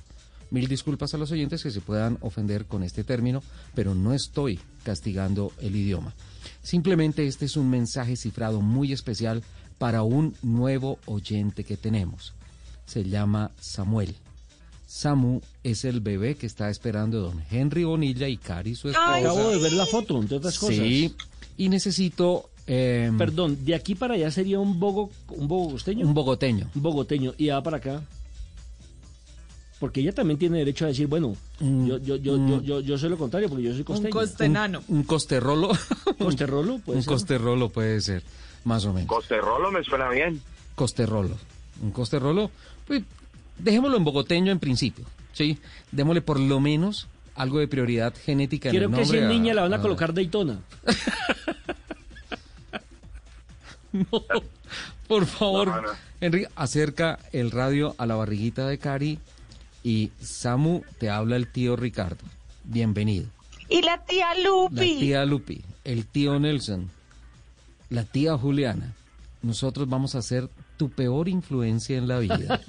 [0.55, 4.57] Mil disculpas a los oyentes que se puedan ofender con este término, pero no estoy
[4.83, 6.13] castigando el idioma.
[6.63, 9.43] Simplemente este es un mensaje cifrado muy especial
[9.77, 12.31] para un nuevo oyente que tenemos.
[12.85, 14.15] Se llama Samuel.
[14.87, 19.15] Samu es el bebé que está esperando don Henry Bonilla y Cari, su esposa.
[19.17, 20.77] Acabo de ver la foto, entre otras cosas.
[20.77, 21.13] Sí,
[21.57, 26.07] y necesito Eh, Perdón, de aquí para allá sería un bogo, un bogosteño.
[26.07, 26.69] Un bogoteño.
[26.73, 27.33] Un bogoteño.
[27.37, 28.01] Y va para acá.
[29.79, 32.47] Porque ella también tiene derecho a decir, bueno, Mm, yo, yo, yo, mm.
[32.47, 34.09] yo, yo, yo soy lo contrario, porque yo soy costeño.
[34.11, 34.81] costenano.
[34.87, 35.69] Un, un costerrolo.
[36.17, 36.79] ¿Costerrolo?
[36.79, 37.13] Puede un ser.
[37.13, 38.23] costerrolo puede ser,
[38.63, 39.07] más o menos.
[39.09, 40.41] Costerrolo me suena bien.
[40.75, 41.37] Costerrolo.
[41.81, 42.51] Un costerrolo,
[42.87, 43.03] pues
[43.57, 45.57] dejémoslo en bogoteño en principio, ¿sí?
[45.91, 49.19] Démosle por lo menos algo de prioridad genética en Creo el que nombre.
[49.19, 50.59] si es a- niña la van a a- colocar Daytona.
[55.07, 55.89] Por favor, No, no.
[56.21, 59.19] Enrique, acerca el radio a la barriguita de Cari
[59.85, 62.25] y Samu, te habla el tío Ricardo.
[62.63, 63.27] Bienvenido.
[63.69, 64.97] Y la tía La Lupi.
[64.99, 66.89] tía Lupi, el tío Nelson,
[67.91, 68.95] la tía Juliana.
[69.43, 72.61] Nosotros vamos a ser tu peor influencia en la vida.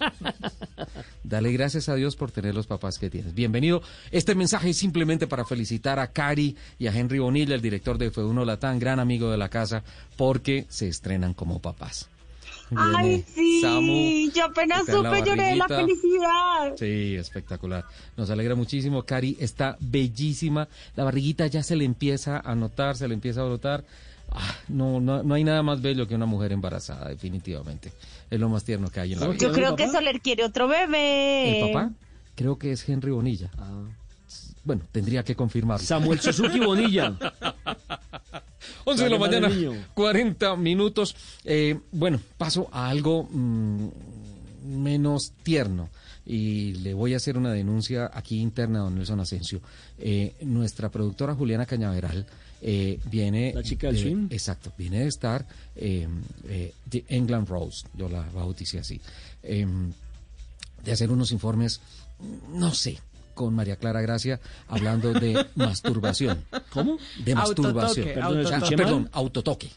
[1.24, 3.35] Dale gracias a Dios por tener los papás que tienes.
[3.35, 3.81] Bienvenido.
[4.11, 8.12] Este mensaje es simplemente para felicitar a Cari y a Henry Bonilla, el director de
[8.12, 9.83] F1 Latán, gran amigo de la casa,
[10.18, 12.11] porque se estrenan como papás.
[12.74, 13.61] Ay, sí.
[13.61, 16.74] Samu, yo apenas supe, lloré de la felicidad.
[16.76, 17.85] Sí, espectacular.
[18.16, 19.05] Nos alegra muchísimo.
[19.05, 20.68] Cari está bellísima.
[20.96, 23.85] La barriguita ya se le empieza a notar, se le empieza a brotar.
[24.33, 27.92] Ah, no, no, no hay nada más bello que una mujer embarazada, definitivamente.
[28.29, 29.38] Es lo más tierno que hay en la vida.
[29.38, 31.61] Yo creo que Soler quiere otro bebé.
[31.61, 31.90] ¿El papá?
[32.35, 33.50] Creo que es Henry Bonilla.
[34.64, 35.87] Bueno, tendría que confirmarlo.
[35.87, 37.14] Samuel Suzuki Bonilla.
[38.85, 39.85] 11 de la mañana, madre niño.
[39.94, 41.14] 40 minutos.
[41.44, 43.88] Eh, bueno, paso a algo mm,
[44.64, 45.88] menos tierno.
[46.24, 49.61] Y le voy a hacer una denuncia aquí interna a don Nelson Asensio.
[49.98, 52.26] Eh, nuestra productora Juliana Cañaveral
[52.62, 53.52] eh, viene...
[53.55, 54.26] La chica del de- swing.
[54.31, 56.09] Exacto, viene de estar eh,
[56.85, 59.00] de England Rose, yo la bauticé así.
[59.42, 61.81] de hacer unos informes,
[62.52, 62.98] no sé,
[63.37, 66.42] con María Clara Gracia, hablando de masturbación.
[66.70, 66.99] ¿Cómo?
[67.25, 68.09] De masturbación.
[68.09, 68.75] Autotoque, Perdón, autotoque.
[68.75, 69.70] ah, perdón, autotoque.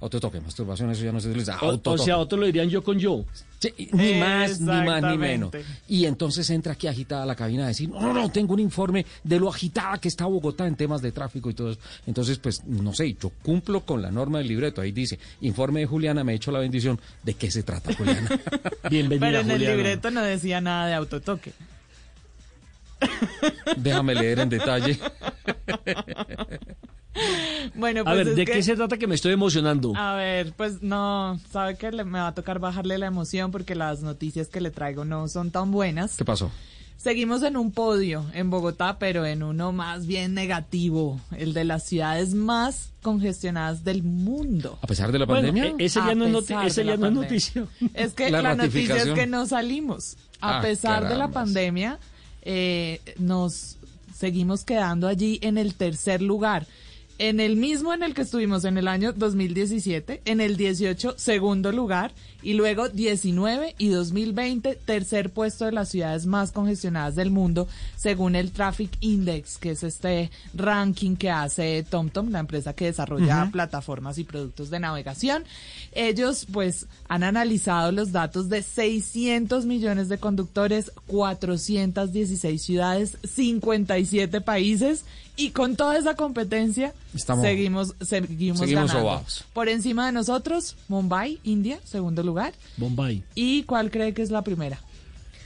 [0.00, 1.56] Autotoque, masturbación, eso ya no se utiliza.
[1.62, 2.02] O, o Autotoque.
[2.04, 3.24] sea, otros lo dirían yo con yo.
[3.58, 5.50] Sí, ni más, ni más, ni menos.
[5.88, 8.60] Y entonces entra aquí agitada a la cabina a decir, no, no, no, tengo un
[8.60, 11.80] informe de lo agitada que está Bogotá en temas de tráfico y todo eso.
[12.06, 14.82] Entonces, pues, no sé, yo cumplo con la norma del libreto.
[14.82, 17.00] Ahí dice, informe de Juliana, me he hecho la bendición.
[17.22, 18.28] ¿De qué se trata, Juliana?
[18.90, 21.52] Bienvenida, Pero en el libreto no decía nada de autotoque.
[23.76, 24.98] Déjame leer en detalle.
[27.76, 29.92] Bueno, A pues ver, es ¿de que- qué se trata que me estoy emocionando?
[29.96, 33.74] A ver, pues no, sabe que le- me va a tocar bajarle la emoción porque
[33.74, 36.16] las noticias que le traigo no son tan buenas.
[36.16, 36.50] ¿Qué pasó?
[36.96, 41.84] Seguimos en un podio en Bogotá, pero en uno más bien negativo, el de las
[41.84, 44.78] ciudades más congestionadas del mundo.
[44.82, 45.66] A pesar de la pandemia.
[45.66, 47.66] e- ese A ya no ese ya no es noticia.
[47.92, 50.16] Es que La la, noticia es que no salimos.
[50.40, 51.98] A Ah, pesar de la pandemia,
[52.44, 53.78] eh, nos
[54.14, 56.66] seguimos quedando allí en el tercer lugar.
[57.18, 61.70] En el mismo en el que estuvimos en el año 2017, en el 18, segundo
[61.70, 62.12] lugar,
[62.44, 68.36] y luego 19 y 2020, tercer puesto de las ciudades más congestionadas del mundo, según
[68.36, 74.18] el Traffic Index, que es este ranking que hace TomTom, la empresa que desarrolla plataformas
[74.18, 75.44] y productos de navegación.
[75.92, 85.04] Ellos pues han analizado los datos de 600 millones de conductores, 416 ciudades, 57 países
[85.36, 88.92] y con toda esa competencia Estamos- seguimos seguimos, seguimos ganando.
[88.92, 89.44] sobados.
[89.52, 92.33] Por encima de nosotros, Mumbai, India, segundo lugar.
[92.76, 93.24] Bombay.
[93.34, 94.80] ¿Y cuál cree que es la primera?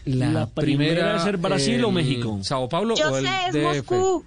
[0.05, 2.39] La primera es ser Brasil o el México.
[2.43, 3.91] ¿Sao Paulo Yo o el sé, es DF?
[3.91, 4.25] Moscú.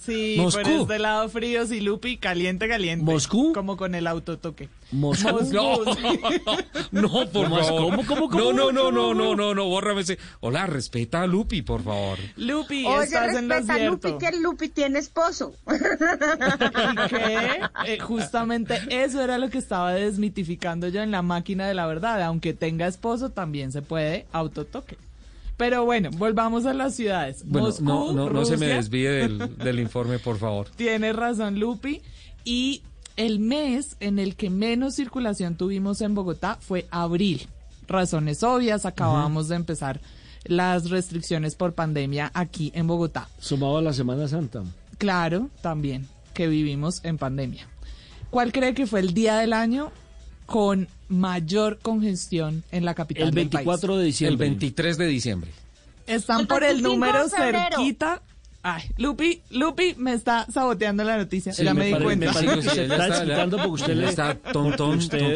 [0.00, 0.62] Sí, Moscú.
[0.62, 3.04] por este lado frío, y Lupi, caliente, caliente.
[3.04, 3.52] ¿Moscú?
[3.52, 4.68] Como con el autotoque.
[4.92, 5.28] Moscú.
[5.30, 5.78] Moscú, No,
[7.02, 7.66] no, por ¿Cómo es?
[7.66, 7.82] favor.
[7.90, 8.42] ¿Cómo, cómo, cómo?
[8.44, 8.92] No, no, no, ¿Cómo?
[8.92, 10.18] no, no, no, no, bórrame ese.
[10.40, 12.18] Hola, respeta a Lupi, por favor.
[12.36, 14.08] Lupi, Oye, estás en lo respeta a cierto.
[14.08, 15.54] Lupi, que Lupi tiene esposo.
[15.66, 17.60] ¿Y qué?
[17.86, 22.22] Eh, justamente eso era lo que estaba desmitificando yo en la máquina de la verdad.
[22.22, 24.96] Aunque tenga esposo, también se puede autotoque.
[25.56, 27.44] Pero bueno, volvamos a las ciudades.
[27.46, 30.68] Bueno, Moscú, no, no, no se me desvíe del, del informe, por favor.
[30.76, 32.02] Tiene razón, Lupi.
[32.44, 32.82] Y
[33.16, 37.48] el mes en el que menos circulación tuvimos en Bogotá fue abril.
[37.86, 40.00] Razones obvias, acabamos de empezar
[40.44, 43.28] las restricciones por pandemia aquí en Bogotá.
[43.38, 44.62] Sumado a la Semana Santa.
[44.98, 47.68] Claro, también, que vivimos en pandemia.
[48.30, 49.92] ¿Cuál cree que fue el día del año
[50.46, 53.98] con mayor congestión en la capital El del 24 país?
[54.00, 54.32] de diciembre.
[54.46, 55.50] El 23 de diciembre.
[56.06, 58.22] Están El por el 25 número cerquita.
[58.66, 61.52] Ay, Lupi, Lupi me está saboteando la noticia.
[61.52, 62.26] Sí, ya me me, di pare- cuenta.
[62.26, 63.46] me parece que está ya.
[63.50, 64.08] porque usted le...
[64.08, 65.34] Está tonton, usted-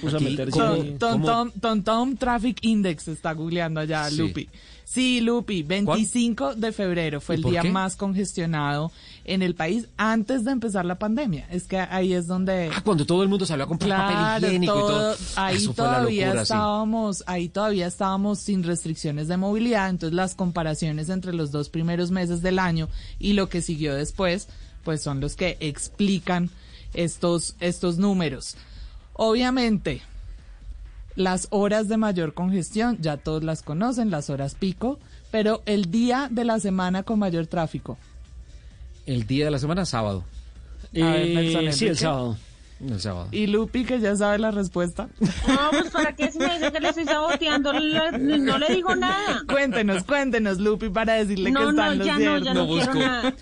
[0.00, 0.96] puso a Aquí, meterse ¿cómo- ahí.
[0.98, 4.16] Tom, cómo- Tom, Tom, Tom Traffic Index está googleando allá, Sí.
[4.16, 4.48] Lupi.
[4.84, 7.70] Sí, Lupi, 25 de febrero fue ¿Y el día qué?
[7.70, 8.90] más congestionado
[9.24, 11.46] en el país antes de empezar la pandemia.
[11.50, 12.70] Es que ahí es donde...
[12.74, 15.16] Ah, cuando todo el mundo salió a comprar papel higiénico y todo.
[15.36, 16.52] Ahí Eso todavía locura, sí.
[16.52, 22.10] estábamos, ahí todavía estábamos sin restricciones de movilidad, entonces las comparaciones entre los dos primeros
[22.10, 24.48] meses del año y lo que siguió después,
[24.84, 26.50] pues son los que explican
[26.92, 28.56] estos, estos números.
[29.14, 30.02] Obviamente,
[31.16, 34.98] las horas de mayor congestión, ya todos las conocen, las horas pico,
[35.30, 37.96] pero el día de la semana con mayor tráfico.
[39.06, 40.24] El día de la semana, sábado.
[40.94, 42.36] A ver, Nelson sí, el sábado.
[42.80, 43.28] El sábado.
[43.32, 45.08] Y Lupi, que ya sabe la respuesta.
[45.20, 48.94] No, pues para qué si me dice que le estoy saboteando, le- no le digo
[48.96, 49.42] nada.
[49.48, 52.94] Cuéntenos, cuéntenos, Lupi, para decirle No, que no, están los ya no, ya no quiero
[52.94, 53.34] nada.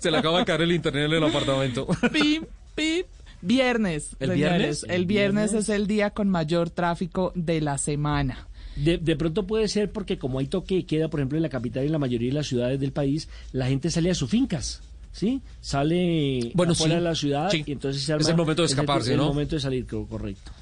[0.00, 1.86] Se le acaba de caer el internet en el apartamento.
[2.12, 2.44] Pip,
[2.74, 3.06] pip.
[3.42, 4.16] Viernes.
[4.20, 4.56] ¿El señores.
[4.58, 4.86] viernes?
[4.88, 8.48] El viernes es el día con mayor tráfico de la semana.
[8.76, 11.82] De, de pronto puede ser porque como hay toque queda, por ejemplo, en la capital
[11.84, 14.82] y en la mayoría de las ciudades del país, la gente sale a sus fincas,
[15.12, 15.42] ¿sí?
[15.60, 16.98] Sale Bueno, afuera sí.
[16.98, 17.64] de la ciudad Sí.
[17.66, 19.26] y entonces se Es el momento de es el- escaparse, el, ¿no?
[19.28, 20.52] momento de salir, co- correcto.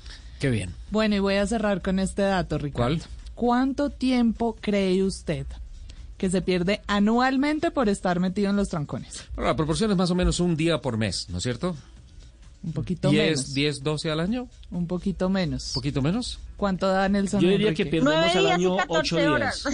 [0.41, 0.73] Qué bien.
[0.91, 2.97] Bueno, y voy a cerrar con este dato, Ricardo.
[2.97, 3.03] ¿Cuál?
[3.35, 5.47] ¿Cuánto tiempo cree usted
[6.17, 9.25] que se pierde anualmente por estar metido en los trancones?
[9.35, 11.77] Bueno, la proporción es más o menos un día por mes, ¿no es cierto?
[12.63, 13.55] Un poquito 10, menos.
[13.55, 14.49] 10, 12 al año.
[14.73, 15.69] Un poquito menos.
[15.69, 16.39] ¿Un poquito menos?
[16.59, 18.03] ¿Cuánto da Nelson Yo diría que Enrique?
[18.03, 19.29] perdemos Nueve al año 14 ocho días.
[19.31, 19.65] horas.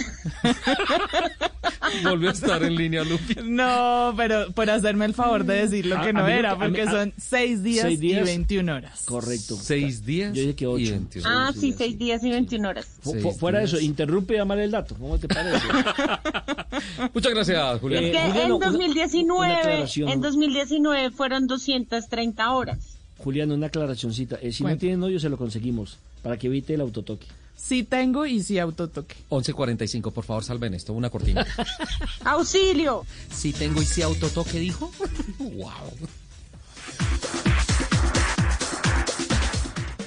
[2.03, 3.37] Volvió a estar en línea, Lupi.
[3.43, 6.49] No, pero por hacerme el favor de decir lo A- que a no lo era,
[6.49, 8.21] que- a mí- porque a- son seis días, seis días.
[8.21, 9.01] y 21 horas.
[9.05, 9.57] Correcto.
[9.59, 10.91] Seis días Yo dije que y ocho.
[10.91, 11.27] 21.
[11.29, 12.85] Ah, sí, seis días y 21 horas.
[13.01, 13.73] Fu- fuera de días.
[13.77, 14.93] eso, interrumpe y amar el dato.
[14.95, 15.65] ¿Cómo te parece?
[17.15, 18.03] Muchas gracias, Julián.
[18.03, 20.09] Eh, Es que Julián, en una- una 2019, aclaración.
[20.09, 22.77] en 2019 fueron 230 horas.
[23.17, 24.35] Julián, una aclaracioncita.
[24.41, 24.81] Eh, si no Cuenta.
[24.81, 27.27] tiene novio, se lo conseguimos para que evite el autotoque.
[27.55, 29.15] Sí tengo y sí autotoque.
[29.29, 31.45] 11.45, por favor, salven esto, una cortina.
[32.25, 33.05] ¡Auxilio!
[33.31, 34.91] sí tengo y sí autotoque, dijo.
[35.37, 35.91] wow.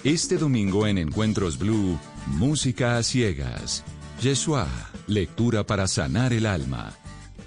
[0.03, 1.97] Este domingo en Encuentros Blue,
[2.27, 3.85] música a ciegas.
[4.21, 4.67] Yeshua,
[5.07, 6.95] lectura para sanar el alma.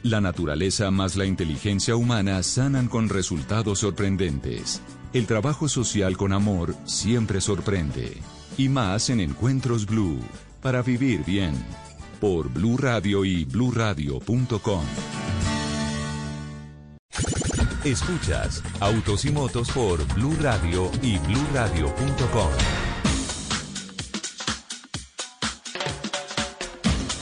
[0.02, 4.82] La naturaleza más la inteligencia humana sanan con resultados sorprendentes.
[5.12, 8.22] El trabajo social con amor siempre sorprende.
[8.62, 10.20] Y más en Encuentros Blue,
[10.62, 11.56] para vivir bien.
[12.20, 14.84] Por Blue Radio y bluradio.com.
[17.84, 22.52] Escuchas Autos y Motos por Blue Radio y bluradio.com.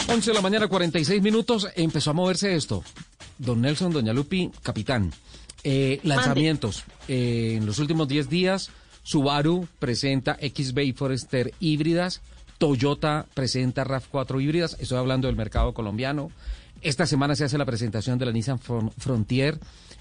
[0.10, 2.84] 11 de la mañana, 46 minutos, empezó a moverse esto.
[3.38, 5.14] Don Nelson, Doña Lupi, capitán.
[5.64, 6.84] Eh, lanzamientos.
[7.08, 8.72] Eh, en los últimos 10 días,
[9.10, 12.22] Subaru presenta XB Forester híbridas.
[12.60, 14.78] Toyota presenta RAV4 híbridas.
[14.80, 16.30] Estoy hablando del mercado colombiano.
[16.84, 19.58] Esta semana se hace la presentación de la Nissan Fron- Frontier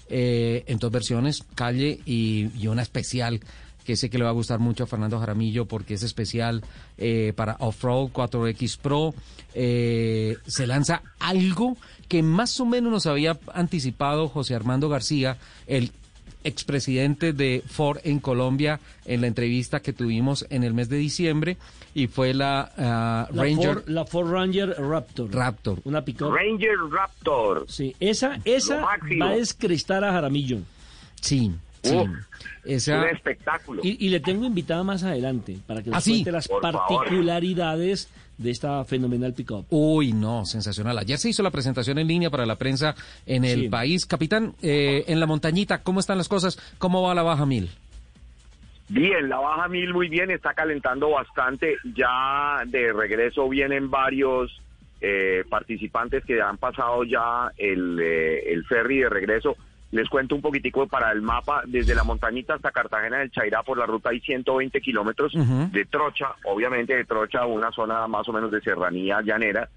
[0.09, 3.39] eh, en dos versiones, calle y, y una especial
[3.83, 6.61] que sé que le va a gustar mucho a Fernando Jaramillo porque es especial
[6.99, 9.15] eh, para Off-Road 4X Pro.
[9.55, 15.91] Eh, se lanza algo que más o menos nos había anticipado José Armando García, el
[16.43, 21.57] expresidente de Ford en Colombia, en la entrevista que tuvimos en el mes de diciembre,
[21.93, 25.33] y fue la ah, La Ranger Ford, la Ford Ranger Raptor.
[25.33, 25.79] Raptor.
[25.83, 26.31] Una pick-up.
[26.31, 27.65] Ranger Raptor.
[27.67, 30.59] Sí, esa, esa va a descrestar a Jaramillo.
[31.21, 31.51] Sí,
[31.89, 31.95] sí.
[31.97, 32.09] Uf,
[32.65, 33.81] Esa- Un espectáculo.
[33.83, 36.11] Y, y le tengo invitada más adelante para que nos ¿Ah, sí?
[36.11, 36.87] cuente las Por favor.
[36.87, 39.65] particularidades de esta fenomenal pick-up.
[39.69, 40.97] Uy, no, sensacional.
[40.97, 43.69] Ayer se hizo la presentación en línea para la prensa en el Sí.
[43.69, 44.05] país.
[44.05, 46.57] Capitán, eh, en la montañita, ¿cómo están las cosas?
[46.77, 47.69] ¿Cómo va la baja mil?
[48.87, 51.75] Bien, la baja mil muy bien, está calentando bastante.
[51.95, 54.61] Ya de regreso vienen varios
[55.01, 59.55] eh, participantes que han pasado ya el, eh, el ferry de regreso.
[59.91, 61.63] Les cuento un poquitico para el mapa.
[61.65, 66.27] Desde la montañita hasta Cartagena del Chairá por la ruta hay 120 kilómetros de trocha,
[66.43, 69.67] obviamente de trocha, una zona más o menos de serranía llanera.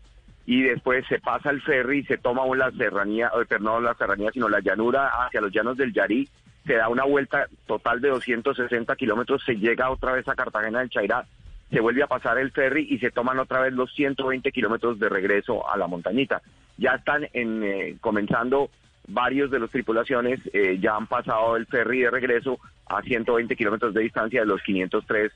[0.44, 4.30] Y después se pasa el ferry y se toma la serranía, eh, no la serranía,
[4.32, 6.28] sino la llanura hacia los llanos del Yarí.
[6.66, 10.90] Se da una vuelta total de 260 kilómetros, se llega otra vez a Cartagena del
[10.90, 11.26] Chairá,
[11.70, 15.08] se vuelve a pasar el ferry y se toman otra vez los 120 kilómetros de
[15.08, 16.42] regreso a la montañita.
[16.76, 18.70] Ya están en, eh, comenzando
[19.08, 23.94] varios de los tripulaciones, eh, ya han pasado el ferry de regreso a 120 kilómetros
[23.94, 25.32] de distancia de los 503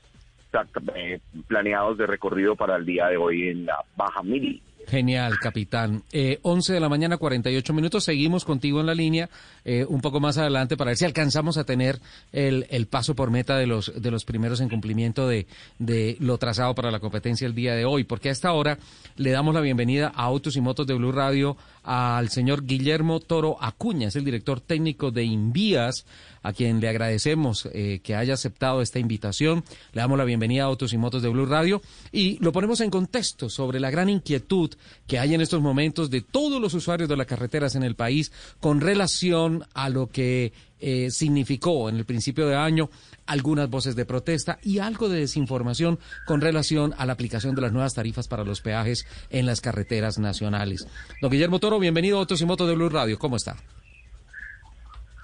[0.51, 4.61] exact- eh, planeados de recorrido para el día de hoy en la Baja Mili.
[4.87, 6.03] Genial, capitán.
[6.13, 8.05] Eh, 11 de la mañana, 48 minutos.
[8.05, 9.29] Seguimos contigo en la línea
[9.65, 11.99] eh, un poco más adelante para ver si alcanzamos a tener
[12.31, 15.45] el, el, paso por meta de los, de los primeros en cumplimiento de,
[15.77, 18.05] de lo trazado para la competencia el día de hoy.
[18.05, 18.77] Porque a esta hora
[19.17, 21.57] le damos la bienvenida a Autos y Motos de Blue Radio
[21.87, 26.05] al señor Guillermo Toro Acuña, es el director técnico de Invías
[26.43, 29.63] a quien le agradecemos eh, que haya aceptado esta invitación.
[29.93, 31.81] Le damos la bienvenida a Autos y Motos de Blue Radio
[32.11, 34.71] y lo ponemos en contexto sobre la gran inquietud
[35.07, 38.33] que hay en estos momentos de todos los usuarios de las carreteras en el país
[38.59, 42.89] con relación a lo que eh, significó en el principio de año
[43.25, 47.73] algunas voces de protesta y algo de desinformación con relación a la aplicación de las
[47.73, 50.87] nuevas tarifas para los peajes en las carreteras nacionales.
[51.21, 53.19] Don Guillermo Toro, bienvenido a Autos y Motos de Blue Radio.
[53.19, 53.55] ¿Cómo está?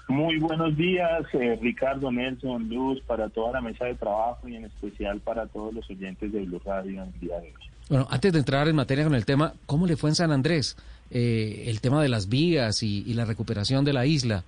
[0.08, 4.66] Muy buenos días, eh, Ricardo, Nelson, Luz, para toda la mesa de trabajo y en
[4.66, 7.68] especial para todos los oyentes de Blue Radio en el día de hoy.
[7.88, 10.76] Bueno, antes de entrar en materia con el tema, ¿cómo le fue en San Andrés
[11.10, 14.44] eh, el tema de las vías y, y, la recuperación de la isla?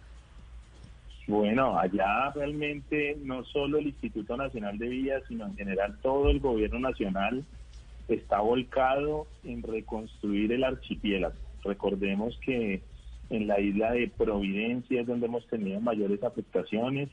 [1.26, 6.38] Bueno, allá realmente no solo el Instituto Nacional de Vías, sino en general todo el
[6.38, 7.44] gobierno nacional
[8.06, 11.34] está volcado en reconstruir el archipiélago.
[11.64, 12.80] Recordemos que
[13.30, 17.08] en la isla de Providencia es donde hemos tenido mayores afectaciones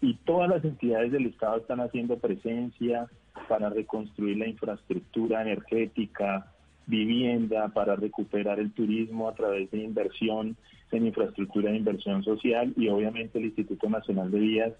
[0.00, 3.06] y todas las entidades del Estado están haciendo presencia
[3.48, 6.50] para reconstruir la infraestructura energética,
[6.86, 10.56] vivienda, para recuperar el turismo a través de inversión
[10.92, 14.72] en infraestructura de inversión social y obviamente el Instituto Nacional de Vías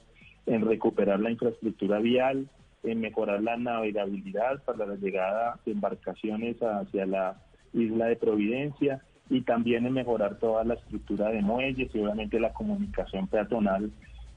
[0.46, 2.48] en recuperar la infraestructura vial,
[2.82, 7.36] en mejorar la navegabilidad para la llegada de embarcaciones hacia la
[7.72, 12.52] isla de Providencia y también en mejorar toda la estructura de muelles y obviamente la
[12.52, 13.90] comunicación peatonal,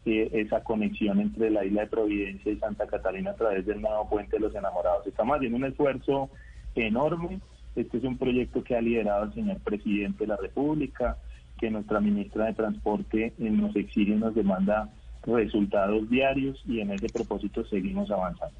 [0.05, 4.37] esa conexión entre la isla de Providencia y Santa Catalina a través del nuevo puente
[4.37, 5.07] de los enamorados.
[5.07, 6.29] Estamos haciendo un esfuerzo
[6.75, 7.39] enorme.
[7.75, 11.17] Este es un proyecto que ha liderado el señor presidente de la República,
[11.59, 14.89] que nuestra ministra de Transporte eh, nos exige y nos demanda
[15.25, 18.55] resultados diarios y en ese propósito seguimos avanzando.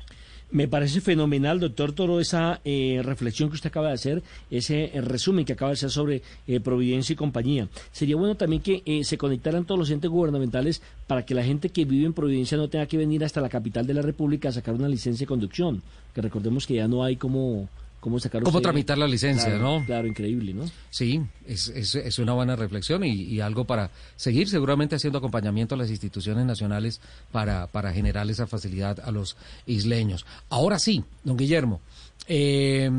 [0.52, 5.02] Me parece fenomenal, doctor Toro, esa eh, reflexión que usted acaba de hacer, ese eh,
[5.02, 7.68] resumen que acaba de hacer sobre eh, Providencia y compañía.
[7.92, 11.70] Sería bueno también que eh, se conectaran todos los entes gubernamentales para que la gente
[11.70, 14.52] que vive en Providencia no tenga que venir hasta la capital de la República a
[14.52, 15.82] sacar una licencia de conducción,
[16.14, 17.68] que recordemos que ya no hay como
[18.06, 19.86] cómo sacar cómo tramitar la licencia, claro, ¿no?
[19.88, 20.66] Claro, increíble, ¿no?
[20.92, 25.74] Sí, es, es, es una buena reflexión y, y, algo para seguir seguramente haciendo acompañamiento
[25.74, 27.02] a las instituciones nacionales
[27.32, 30.24] para, para generar esa facilidad a los isleños.
[30.50, 31.82] Ahora sí, don Guillermo,
[32.28, 32.92] eh,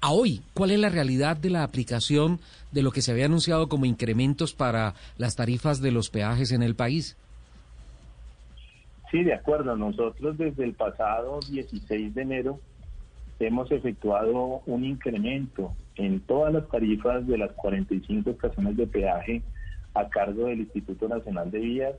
[0.00, 2.38] a hoy, ¿cuál es la realidad de la aplicación
[2.70, 6.62] de lo que se había anunciado como incrementos para las tarifas de los peajes en
[6.62, 7.16] el país?
[9.10, 9.74] Sí, de acuerdo.
[9.74, 12.60] Nosotros desde el pasado 16 de enero
[13.38, 19.42] hemos efectuado un incremento en todas las tarifas de las 45 estaciones de peaje
[19.94, 21.94] a cargo del Instituto Nacional de Vías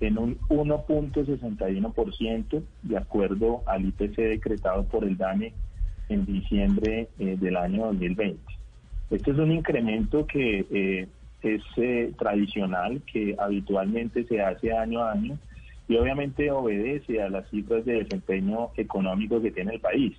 [0.00, 5.52] en un 1.61% de acuerdo al IPC decretado por el DANE
[6.08, 8.40] en diciembre eh, del año 2020.
[9.10, 11.06] Este es un incremento que eh,
[11.42, 15.38] es eh, tradicional, que habitualmente se hace año a año
[15.88, 20.16] y obviamente obedece a las cifras de desempeño económico que tiene el país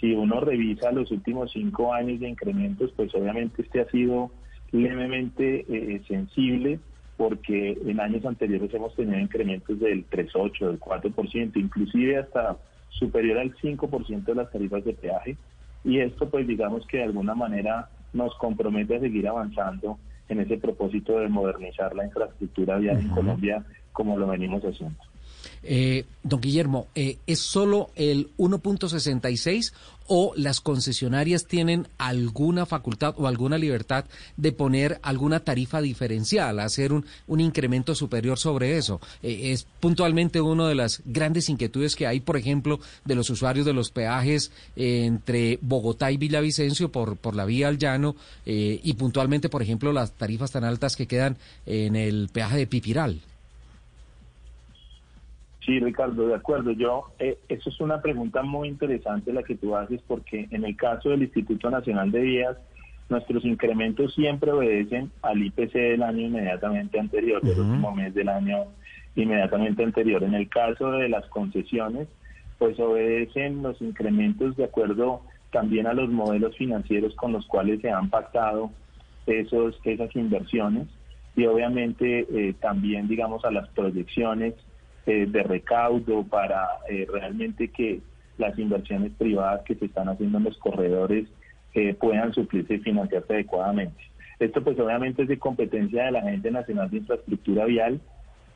[0.00, 4.30] si uno revisa los últimos cinco años de incrementos, pues obviamente este ha sido
[4.72, 6.80] levemente eh, sensible
[7.16, 12.56] porque en años anteriores hemos tenido incrementos del 3,8, del 4%, inclusive hasta
[12.88, 15.36] superior al 5% de las tarifas de peaje.
[15.84, 19.98] Y esto pues digamos que de alguna manera nos compromete a seguir avanzando
[20.30, 23.02] en ese propósito de modernizar la infraestructura vial uh -huh.
[23.02, 25.09] en Colombia como lo venimos haciendo.
[25.62, 29.72] Eh, don Guillermo, eh, ¿es solo el 1.66
[30.12, 36.92] o las concesionarias tienen alguna facultad o alguna libertad de poner alguna tarifa diferencial, hacer
[36.92, 37.04] un,
[37.40, 39.00] incremento superior sobre eso?
[39.22, 43.66] Eh, es puntualmente una de las grandes inquietudes que hay, por ejemplo, de los usuarios
[43.66, 49.48] de los peajes entre Bogotá y Villavicencio por, por la vía al llano y puntualmente,
[49.48, 53.20] por ejemplo, las tarifas tan altas que quedan en el peaje de Pipiral.
[55.70, 56.72] Sí, Ricardo, de acuerdo.
[56.72, 60.76] Yo, eh, eso es una pregunta muy interesante la que tú haces, porque en el
[60.76, 62.56] caso del Instituto Nacional de Vías,
[63.08, 67.50] nuestros incrementos siempre obedecen al IPC del año inmediatamente anterior, uh -huh.
[67.50, 68.64] del último mes del año
[69.14, 70.24] inmediatamente anterior.
[70.24, 72.08] En el caso de las concesiones,
[72.58, 77.90] pues obedecen los incrementos de acuerdo también a los modelos financieros con los cuales se
[77.90, 78.72] han pactado
[79.26, 80.88] esos, esas inversiones
[81.36, 84.54] y obviamente eh, también, digamos, a las proyecciones
[85.06, 88.00] eh, de recaudo para eh, realmente que
[88.38, 91.26] las inversiones privadas que se están haciendo en los corredores
[91.74, 94.02] eh, puedan suplirse y financiarse adecuadamente.
[94.40, 98.00] Esto pues obviamente es de competencia de la Agencia Nacional de Infraestructura Vial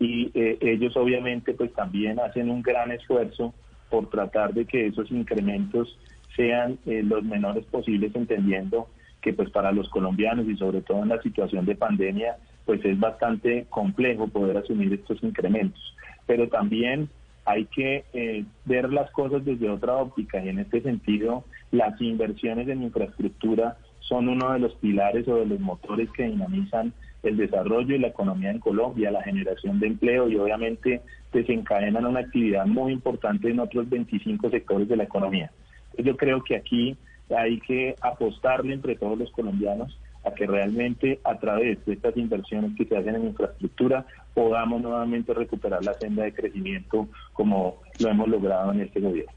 [0.00, 3.54] y eh, ellos obviamente pues también hacen un gran esfuerzo
[3.90, 5.96] por tratar de que esos incrementos
[6.34, 8.88] sean eh, los menores posibles entendiendo
[9.20, 12.98] que pues para los colombianos y sobre todo en la situación de pandemia pues es
[12.98, 15.93] bastante complejo poder asumir estos incrementos.
[16.26, 17.08] Pero también
[17.44, 22.68] hay que eh, ver las cosas desde otra óptica y en este sentido las inversiones
[22.68, 27.94] en infraestructura son uno de los pilares o de los motores que dinamizan el desarrollo
[27.94, 31.00] y la economía en Colombia, la generación de empleo y obviamente
[31.32, 35.50] desencadenan una actividad muy importante en otros 25 sectores de la economía.
[35.96, 36.96] Yo creo que aquí
[37.34, 42.76] hay que apostarle entre todos los colombianos a que realmente a través de estas inversiones
[42.76, 48.28] que se hacen en infraestructura podamos nuevamente recuperar la senda de crecimiento como lo hemos
[48.28, 49.32] logrado en este gobierno.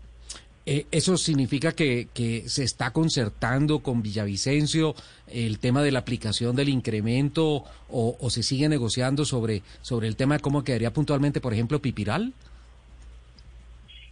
[0.69, 2.09] Eh, ¿Eso significa que,
[2.45, 4.95] se está concertando con Villavicencio
[5.27, 10.17] el tema de la aplicación del incremento o, o, se sigue negociando sobre, sobre el
[10.17, 12.33] tema de cómo quedaría puntualmente, por ejemplo, Pipiral?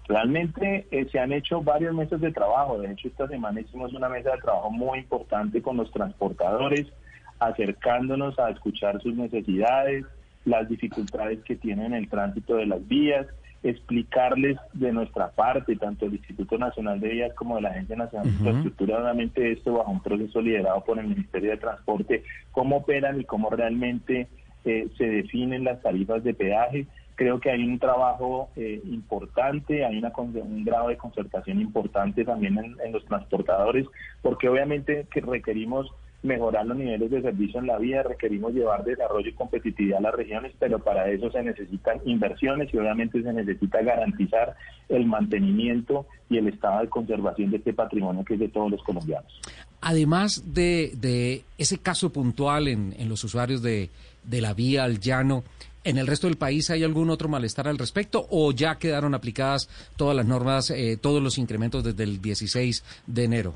[0.07, 2.79] Realmente eh, se han hecho varios meses de trabajo.
[2.79, 6.87] De hecho, esta semana hicimos una mesa de trabajo muy importante con los transportadores,
[7.39, 10.05] acercándonos a escuchar sus necesidades,
[10.45, 13.25] las dificultades que tienen en el tránsito de las vías,
[13.63, 18.27] explicarles de nuestra parte, tanto el Instituto Nacional de Vías como de la Agencia Nacional
[18.27, 23.19] de Infraestructura, obviamente esto bajo un proceso liderado por el Ministerio de Transporte, cómo operan
[23.19, 24.27] y cómo realmente
[24.65, 26.85] eh, se definen las tarifas de peaje.
[27.15, 32.57] Creo que hay un trabajo eh, importante, hay una, un grado de concertación importante también
[32.57, 33.87] en, en los transportadores,
[34.21, 35.91] porque obviamente que requerimos
[36.25, 40.15] mejorar los niveles de servicio en la vía, requerimos llevar desarrollo y competitividad a las
[40.15, 44.55] regiones, pero para eso se necesitan inversiones y obviamente se necesita garantizar
[44.89, 48.83] el mantenimiento y el estado de conservación de este patrimonio que es de todos los
[48.83, 49.39] colombianos.
[49.81, 53.89] Además de, de ese caso puntual en, en los usuarios de,
[54.23, 55.43] de la vía al llano,
[55.85, 59.69] ¿En el resto del país hay algún otro malestar al respecto o ya quedaron aplicadas
[59.95, 63.53] todas las normas, eh, todos los incrementos desde el 16 de enero?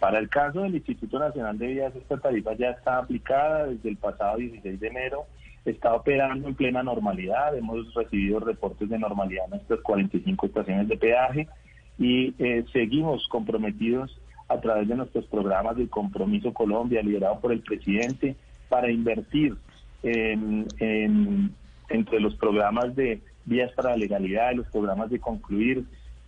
[0.00, 3.96] Para el caso del Instituto Nacional de Vías, esta tarifa ya está aplicada desde el
[3.96, 5.26] pasado 16 de enero,
[5.64, 10.96] está operando en plena normalidad, hemos recibido reportes de normalidad en estas 45 estaciones de
[10.96, 11.48] peaje
[11.96, 17.60] y eh, seguimos comprometidos a través de nuestros programas de Compromiso Colombia, liderado por el
[17.60, 18.34] presidente,
[18.68, 19.56] para invertir
[20.02, 21.52] en, en,
[21.88, 25.84] entre los programas de vías para la legalidad, los programas de concluir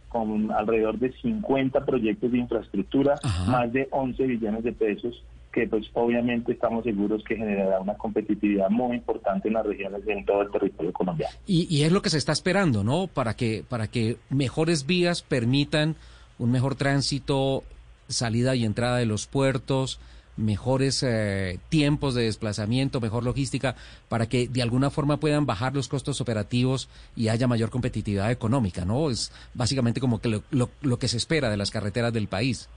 [0.09, 3.17] con alrededor de 50 proyectos de infraestructura,
[3.47, 8.71] más de 11 billones de pesos, que pues obviamente estamos seguros que generará una competitividad
[8.71, 11.35] muy importante en las regiones de en todo el territorio colombiano.
[11.47, 13.07] Y, y es lo que se está esperando, ¿no?
[13.07, 15.97] Para que, para que mejores vías permitan
[16.39, 17.65] un mejor tránsito,
[18.09, 20.01] salida y entrada de los puertos,
[20.39, 23.75] mejores eh, tiempos de desplazamiento, mejor logística,
[24.09, 28.85] para que de alguna forma puedan bajar los costos operativos y haya mayor competitividad económica,
[28.85, 29.11] ¿no?
[29.11, 32.71] Es básicamente como que lo, lo, que se espera de las carreteras del país.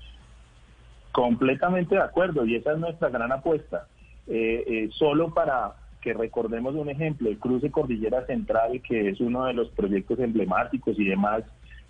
[1.11, 3.87] Completamente de acuerdo, y esa es nuestra gran apuesta.
[4.27, 9.45] Eh, eh, solo para que recordemos un ejemplo, el cruce Cordillera Central, que es uno
[9.45, 11.43] de los proyectos emblemáticos y demás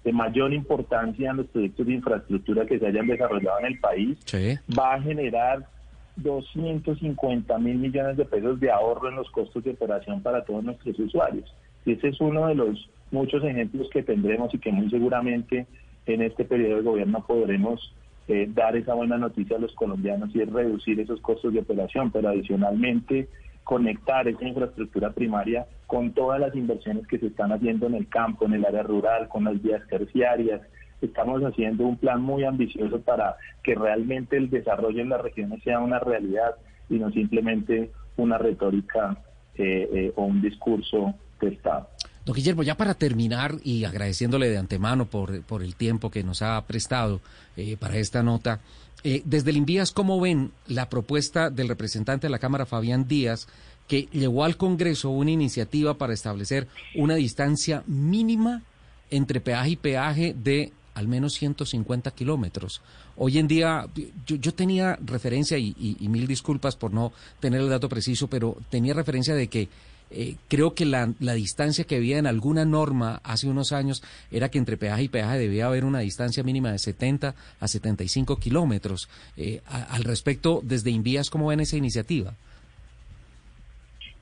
[0.03, 4.17] de mayor importancia en los proyectos de infraestructura que se hayan desarrollado en el país,
[4.25, 4.57] sí.
[4.77, 5.67] va a generar
[6.15, 10.97] 250 mil millones de pesos de ahorro en los costos de operación para todos nuestros
[10.99, 11.53] usuarios.
[11.85, 15.67] Y ese es uno de los muchos ejemplos que tendremos y que muy seguramente
[16.05, 17.93] en este periodo de gobierno podremos
[18.27, 22.11] eh, dar esa buena noticia a los colombianos y es reducir esos costos de operación,
[22.11, 23.27] pero adicionalmente
[23.63, 28.45] conectar esa infraestructura primaria con todas las inversiones que se están haciendo en el campo,
[28.45, 30.61] en el área rural, con las vías terciarias.
[31.01, 35.79] Estamos haciendo un plan muy ambicioso para que realmente el desarrollo en las regiones sea
[35.79, 36.55] una realidad
[36.89, 39.17] y no simplemente una retórica
[39.55, 41.87] eh, eh, o un discurso de Estado.
[42.25, 46.43] Don Guillermo, ya para terminar y agradeciéndole de antemano por, por el tiempo que nos
[46.43, 47.19] ha prestado
[47.57, 48.59] eh, para esta nota,
[49.03, 53.47] eh, desde el Invías, ¿cómo ven la propuesta del representante de la Cámara, Fabián Díaz,
[53.87, 58.63] que llevó al Congreso una iniciativa para establecer una distancia mínima
[59.09, 62.81] entre peaje y peaje de al menos 150 kilómetros.
[63.17, 63.87] Hoy en día,
[64.25, 69.35] yo, tenía referencia, y, mil disculpas por no tener el dato preciso, pero tenía referencia
[69.35, 69.69] de que
[70.13, 74.49] eh, creo que la, la, distancia que había en alguna norma hace unos años era
[74.49, 79.09] que entre peaje y peaje debía haber una distancia mínima de 70 a 75 kilómetros.
[79.37, 82.33] Eh, al respecto, desde Invías, ¿cómo ven esa iniciativa?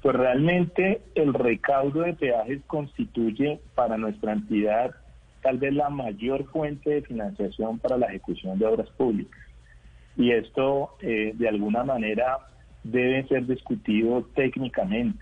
[0.02, 4.96] Pues realmente el recaudo de peajes constituye para nuestra entidad
[5.42, 9.40] tal vez la mayor fuente de financiación para la ejecución de obras públicas.
[10.18, 12.40] Y esto, eh, de alguna manera,
[12.84, 15.20] debe ser discutido técnicamente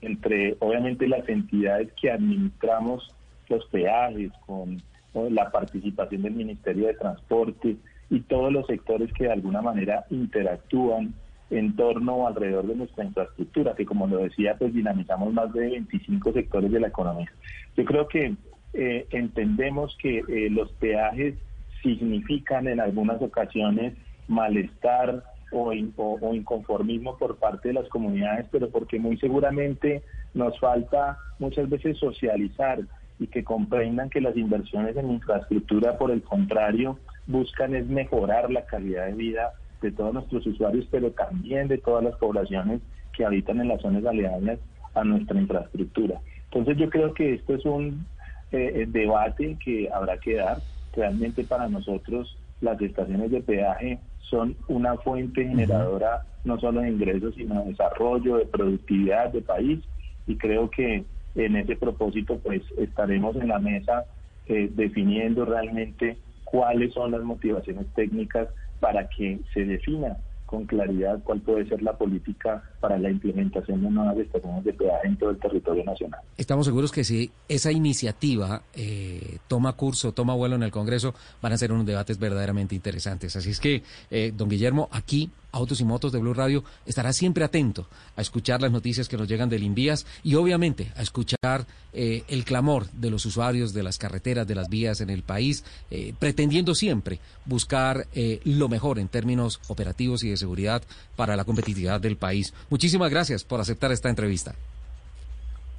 [0.00, 3.14] entre, obviamente, las entidades que administramos
[3.48, 4.82] los peajes, con
[5.14, 7.76] la participación del Ministerio de Transporte
[8.08, 11.14] y todos los sectores que de alguna manera interactúan
[11.50, 15.70] en torno o alrededor de nuestra infraestructura, que como lo decía, pues dinamizamos más de
[15.70, 17.30] 25 sectores de la economía.
[17.76, 18.34] Yo creo que
[18.72, 21.34] eh, entendemos que eh, los peajes
[21.82, 23.92] significan en algunas ocasiones
[24.28, 30.02] malestar o, o, inconformismo por parte de las comunidades, pero porque muy seguramente
[30.34, 32.80] nos falta muchas veces socializar
[33.18, 38.64] y que comprendan que las inversiones en infraestructura, por el contrario, buscan es mejorar la
[38.66, 42.80] calidad de vida de todos nuestros usuarios, pero también de todas las poblaciones
[43.12, 44.58] que habitan en las zonas aledañas
[44.94, 46.20] a nuestra infraestructura.
[46.44, 48.06] Entonces yo creo que esto es un
[48.52, 50.58] eh, eh, debate que habrá que dar.
[50.94, 53.98] Realmente para nosotros las estaciones de peaje
[54.30, 59.80] son una fuente generadora no solo de ingresos, sino de desarrollo, de productividad de país.
[60.26, 61.04] Y creo que
[61.34, 64.06] en ese propósito pues estaremos en la mesa
[64.46, 68.48] eh, definiendo realmente cuáles son las motivaciones técnicas
[68.80, 70.16] para que se defina
[70.52, 75.08] con claridad cuál puede ser la política para la implementación de nuevas estaciones de peaje
[75.08, 76.20] en todo el territorio nacional.
[76.36, 81.54] Estamos seguros que si esa iniciativa eh, toma curso, toma vuelo en el Congreso, van
[81.54, 83.34] a ser unos debates verdaderamente interesantes.
[83.34, 87.44] Así es que, eh, don Guillermo, aquí Autos y Motos de Blue Radio estará siempre
[87.44, 92.24] atento a escuchar las noticias que nos llegan del Invías y obviamente a escuchar eh,
[92.28, 96.14] el clamor de los usuarios de las carreteras, de las vías en el país, eh,
[96.18, 100.82] pretendiendo siempre buscar eh, lo mejor en términos operativos y de seguridad
[101.16, 102.54] para la competitividad del país.
[102.70, 104.54] Muchísimas gracias por aceptar esta entrevista.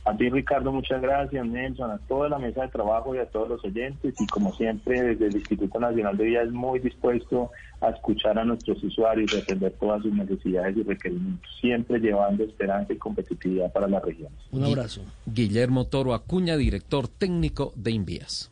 [0.06, 3.48] A ti, Ricardo, muchas gracias, Nelson, a toda la mesa de trabajo y a todos
[3.48, 4.14] los oyentes.
[4.20, 8.84] Y como siempre, desde el Instituto Nacional de Vías, muy dispuesto a escuchar a nuestros
[8.84, 14.02] usuarios y atender todas sus necesidades y requerimientos, siempre llevando esperanza y competitividad para la
[14.02, 14.30] región.
[14.52, 15.02] Un abrazo.
[15.26, 18.52] Guillermo Toro Acuña, director técnico de Invías.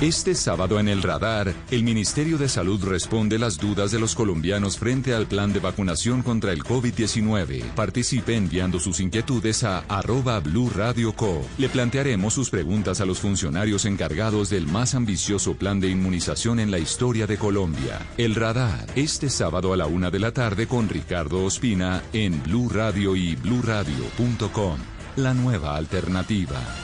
[0.00, 4.76] Este sábado en el radar, el Ministerio de Salud responde las dudas de los colombianos
[4.76, 7.62] frente al plan de vacunación contra el COVID-19.
[7.74, 11.46] Participe enviando sus inquietudes a arroba Blue Radio Co.
[11.58, 16.72] Le plantearemos sus preguntas a los funcionarios encargados del más ambicioso plan de inmunización en
[16.72, 18.00] la historia de Colombia.
[18.18, 22.68] El radar, este sábado a la una de la tarde con Ricardo Ospina en Blue
[22.68, 24.76] Radio y bluradio.com.
[25.16, 26.83] La nueva alternativa.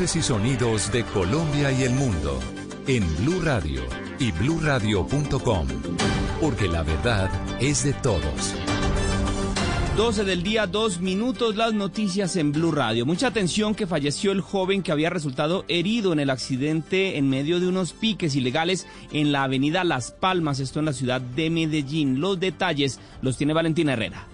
[0.00, 2.40] Y sonidos de Colombia y el mundo
[2.88, 3.80] en Blue Radio
[4.18, 5.68] y bluradio.com,
[6.40, 7.30] porque la verdad
[7.60, 8.56] es de todos.
[9.96, 13.06] 12 del día, dos minutos, las noticias en Blue Radio.
[13.06, 17.60] Mucha atención que falleció el joven que había resultado herido en el accidente en medio
[17.60, 22.18] de unos piques ilegales en la avenida Las Palmas, esto en la ciudad de Medellín.
[22.18, 24.33] Los detalles los tiene Valentina Herrera.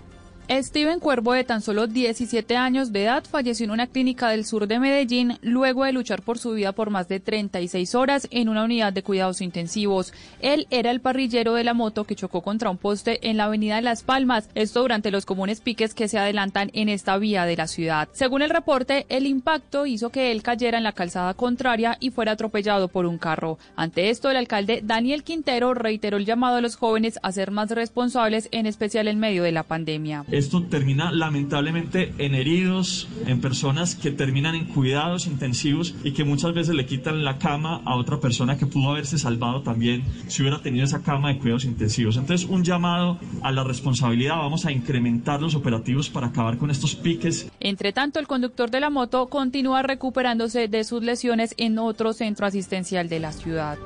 [0.51, 4.67] Steven Cuervo, de tan solo 17 años de edad, falleció en una clínica del sur
[4.67, 8.65] de Medellín luego de luchar por su vida por más de 36 horas en una
[8.65, 10.13] unidad de cuidados intensivos.
[10.41, 13.77] Él era el parrillero de la moto que chocó contra un poste en la avenida
[13.77, 17.57] de Las Palmas, esto durante los comunes piques que se adelantan en esta vía de
[17.57, 18.09] la ciudad.
[18.11, 22.33] Según el reporte, el impacto hizo que él cayera en la calzada contraria y fuera
[22.33, 23.59] atropellado por un carro.
[23.77, 27.71] Ante esto, el alcalde Daniel Quintero reiteró el llamado a los jóvenes a ser más
[27.71, 33.95] responsables, en especial en medio de la pandemia esto termina lamentablemente en heridos, en personas
[33.95, 38.19] que terminan en cuidados intensivos y que muchas veces le quitan la cama a otra
[38.19, 42.17] persona que pudo haberse salvado también si hubiera tenido esa cama de cuidados intensivos.
[42.17, 46.97] Entonces, un llamado a la responsabilidad, vamos a incrementar los operativos para acabar con estos
[46.97, 47.51] piques.
[47.61, 52.47] Entre tanto, el conductor de la moto continúa recuperándose de sus lesiones en otro centro
[52.47, 53.79] asistencial de la ciudad.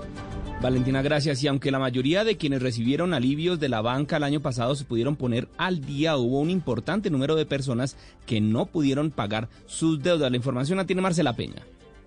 [0.64, 1.42] Valentina, gracias.
[1.42, 4.86] Y aunque la mayoría de quienes recibieron alivios de la banca el año pasado se
[4.86, 10.02] pudieron poner al día, hubo un importante número de personas que no pudieron pagar sus
[10.02, 10.30] deudas.
[10.30, 11.62] La información la tiene Marcela Peña.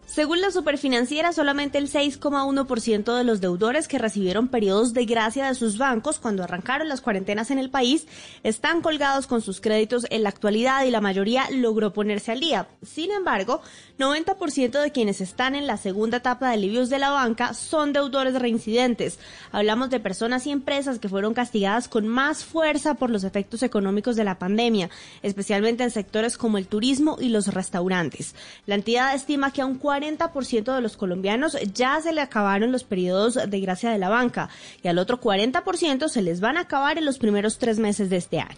[0.07, 5.53] Según la superfinanciera, solamente el 6,1% de los deudores que recibieron periodos de gracia de
[5.53, 8.07] sus bancos cuando arrancaron las cuarentenas en el país
[8.41, 12.69] están colgados con sus créditos en la actualidad y la mayoría logró ponerse al día.
[12.81, 13.61] Sin embargo,
[13.99, 18.33] 90% de quienes están en la segunda etapa de alivios de la banca son deudores
[18.35, 19.19] reincidentes.
[19.51, 24.15] Hablamos de personas y empresas que fueron castigadas con más fuerza por los efectos económicos
[24.15, 24.89] de la pandemia,
[25.21, 28.35] especialmente en sectores como el turismo y los restaurantes.
[28.65, 32.83] La entidad estima que a un 40% de los colombianos ya se le acabaron los
[32.83, 34.49] periodos de gracia de la banca
[34.83, 38.17] y al otro 40% se les van a acabar en los primeros tres meses de
[38.17, 38.57] este año.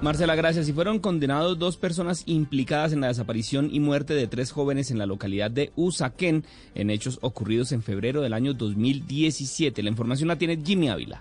[0.00, 0.66] Marcela, gracias.
[0.66, 4.96] Y fueron condenados dos personas implicadas en la desaparición y muerte de tres jóvenes en
[4.96, 6.44] la localidad de Usaquén
[6.74, 9.82] en hechos ocurridos en febrero del año 2017.
[9.82, 11.20] La información la tiene Jimmy Ávila.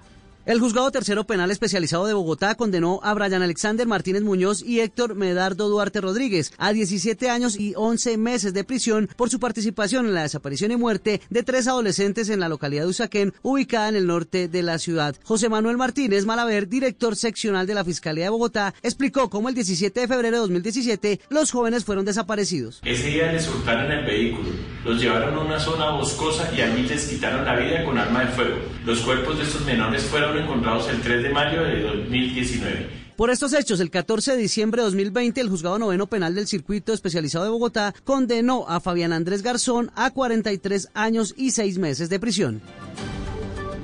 [0.50, 5.14] El juzgado tercero penal especializado de Bogotá condenó a Brian Alexander Martínez Muñoz y Héctor
[5.14, 10.16] Medardo Duarte Rodríguez a 17 años y 11 meses de prisión por su participación en
[10.16, 14.08] la desaparición y muerte de tres adolescentes en la localidad de Usaquén, ubicada en el
[14.08, 15.16] norte de la ciudad.
[15.24, 20.00] José Manuel Martínez Malaver, director seccional de la Fiscalía de Bogotá, explicó cómo el 17
[20.00, 22.82] de febrero de 2017 los jóvenes fueron desaparecidos.
[22.84, 24.50] Ese día les hurtaron el vehículo,
[24.86, 28.28] los llevaron a una zona boscosa y allí les quitaron la vida con arma de
[28.28, 28.58] fuego.
[28.86, 33.00] Los cuerpos de estos menores fueron encontrados el 3 de mayo de 2019.
[33.16, 36.94] Por estos hechos, el 14 de diciembre de 2020, el Juzgado Noveno Penal del Circuito
[36.94, 42.18] Especializado de Bogotá condenó a Fabián Andrés Garzón a 43 años y 6 meses de
[42.18, 42.62] prisión.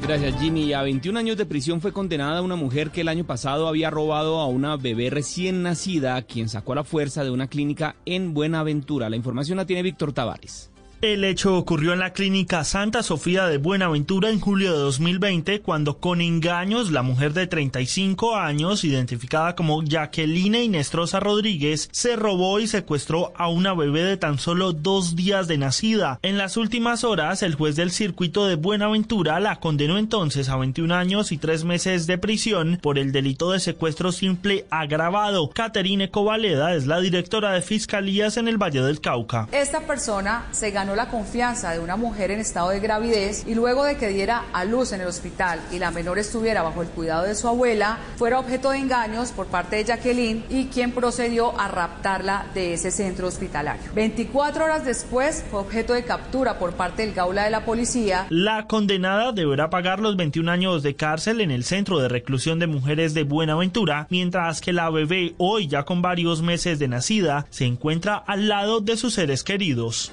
[0.01, 0.71] Gracias, Jimmy.
[0.71, 4.39] A 21 años de prisión fue condenada una mujer que el año pasado había robado
[4.39, 9.09] a una bebé recién nacida, quien sacó a la fuerza de una clínica en Buenaventura.
[9.09, 10.71] La información la tiene Víctor Tavares.
[11.05, 15.99] El hecho ocurrió en la clínica Santa Sofía de Buenaventura en julio de 2020, cuando
[15.99, 22.65] con engaños la mujer de 35 años, identificada como Jacqueline Inestrosa Rodríguez, se robó y
[22.65, 26.17] secuestró a una bebé de tan solo dos días de nacida.
[26.23, 30.95] En las últimas horas, el juez del circuito de Buenaventura la condenó entonces a 21
[30.95, 35.51] años y 3 meses de prisión por el delito de secuestro simple agravado.
[35.51, 39.47] Caterine Covaleda es la directora de Fiscalías en el Valle del Cauca.
[39.51, 43.97] Esta persona se la confianza de una mujer en estado de gravidez y luego de
[43.97, 47.35] que diera a luz en el hospital y la menor estuviera bajo el cuidado de
[47.35, 52.47] su abuela, fuera objeto de engaños por parte de Jacqueline y quien procedió a raptarla
[52.53, 53.91] de ese centro hospitalario.
[53.93, 58.27] 24 horas después fue objeto de captura por parte del Gaula de la policía.
[58.29, 62.67] La condenada deberá pagar los 21 años de cárcel en el Centro de Reclusión de
[62.67, 67.65] Mujeres de Buenaventura, mientras que la bebé, hoy ya con varios meses de nacida, se
[67.65, 70.11] encuentra al lado de sus seres queridos.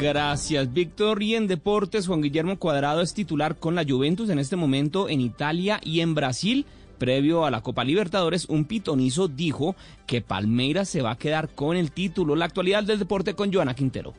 [0.00, 1.24] Gracias, Víctor.
[1.24, 5.20] Y en deportes, Juan Guillermo Cuadrado es titular con la Juventus en este momento en
[5.20, 6.66] Italia y en Brasil.
[6.98, 9.74] Previo a la Copa Libertadores, un pitonizo dijo
[10.06, 12.36] que Palmeiras se va a quedar con el título.
[12.36, 14.14] La actualidad del deporte con Joana Quintero.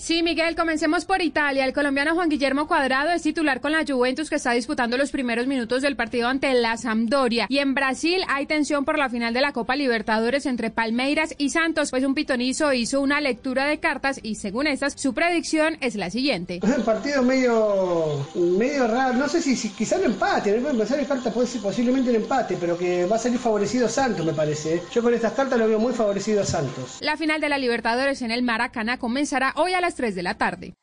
[0.00, 1.66] Sí, Miguel, comencemos por Italia.
[1.66, 5.46] El colombiano Juan Guillermo Cuadrado es titular con la Juventus que está disputando los primeros
[5.46, 7.44] minutos del partido ante la Sampdoria.
[7.50, 11.50] Y en Brasil hay tensión por la final de la Copa Libertadores entre Palmeiras y
[11.50, 15.96] Santos, pues un pitonizo hizo una lectura de cartas y según estas su predicción es
[15.96, 16.60] la siguiente.
[16.62, 21.04] El partido medio medio raro, no sé si, si quizá un empate, no empezar de
[21.04, 24.32] cartas puede ser posiblemente un empate, pero que va a salir favorecido a Santos, me
[24.32, 24.76] parece.
[24.76, 24.82] ¿eh?
[24.94, 26.96] Yo con estas cartas lo veo muy favorecido a Santos.
[27.00, 30.36] La final de la Libertadores en el Maracaná comenzará hoy a las 3 de la
[30.36, 30.74] tarde.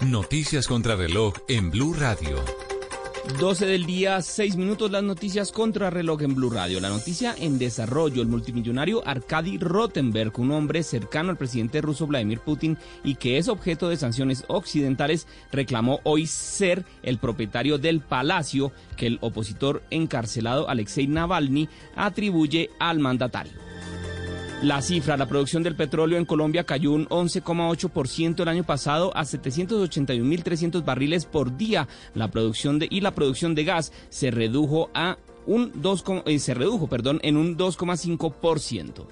[0.00, 2.42] Noticias contra reloj en Blue Radio.
[3.38, 6.80] 12 del día, 6 minutos, las noticias contra reloj en Blue Radio.
[6.80, 12.40] La noticia en desarrollo, el multimillonario Arkady Rottenberg, un hombre cercano al presidente ruso Vladimir
[12.40, 18.72] Putin y que es objeto de sanciones occidentales, reclamó hoy ser el propietario del palacio
[18.96, 23.69] que el opositor encarcelado Alexei Navalny atribuye al mandatario.
[24.62, 29.22] La cifra, la producción del petróleo en Colombia cayó un 11,8% el año pasado a
[29.22, 31.88] 781.300 barriles por día.
[32.14, 36.52] La producción de y la producción de gas se redujo a un 2, eh, se
[36.52, 39.06] redujo, perdón, en un 2,5%.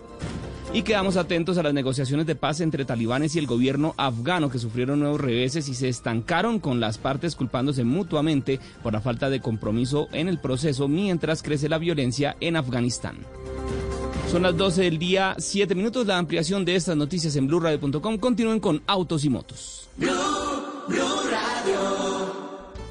[0.74, 4.58] Y quedamos atentos a las negociaciones de paz entre talibanes y el gobierno afgano que
[4.58, 9.40] sufrieron nuevos reveses y se estancaron con las partes culpándose mutuamente por la falta de
[9.40, 13.16] compromiso en el proceso mientras crece la violencia en Afganistán.
[14.30, 16.06] Son las 12 del día, 7 minutos.
[16.06, 18.18] La ampliación de estas noticias en blurradio.com.
[18.18, 19.88] Continúen con autos y motos.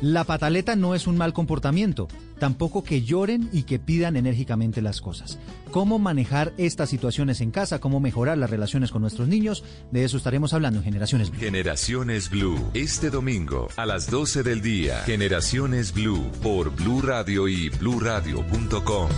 [0.01, 2.07] La pataleta no es un mal comportamiento,
[2.39, 5.39] tampoco que lloren y que pidan enérgicamente las cosas.
[5.71, 7.79] ¿Cómo manejar estas situaciones en casa?
[7.79, 9.63] ¿Cómo mejorar las relaciones con nuestros niños?
[9.91, 11.39] De eso estaremos hablando en Generaciones Blue.
[11.39, 14.99] Generaciones Blue, este domingo a las 12 del día.
[15.05, 19.09] Generaciones Blue por Blue Radio y bluradio.com.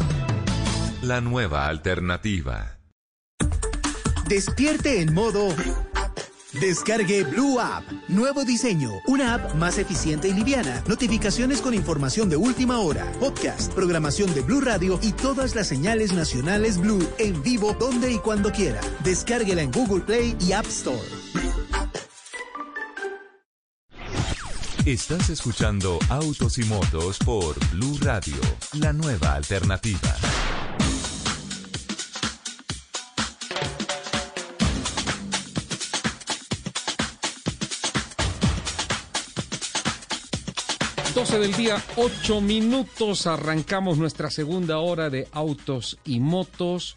[1.02, 2.78] La nueva alternativa.
[4.28, 5.47] Despierte en modo
[6.60, 7.86] Descargue Blue App.
[8.10, 8.91] Nuevo diseño.
[9.08, 10.84] Una app más eficiente y liviana.
[10.88, 13.10] Notificaciones con información de última hora.
[13.18, 18.18] Podcast, programación de Blue Radio y todas las señales nacionales Blue en vivo donde y
[18.18, 18.82] cuando quiera.
[19.02, 21.00] Descárguela en Google Play y App Store.
[24.86, 28.36] Estás escuchando Autos y Motos por Blue Radio,
[28.74, 30.14] la nueva alternativa.
[41.28, 43.28] Del día, 8 minutos.
[43.28, 46.96] Arrancamos nuestra segunda hora de autos y motos.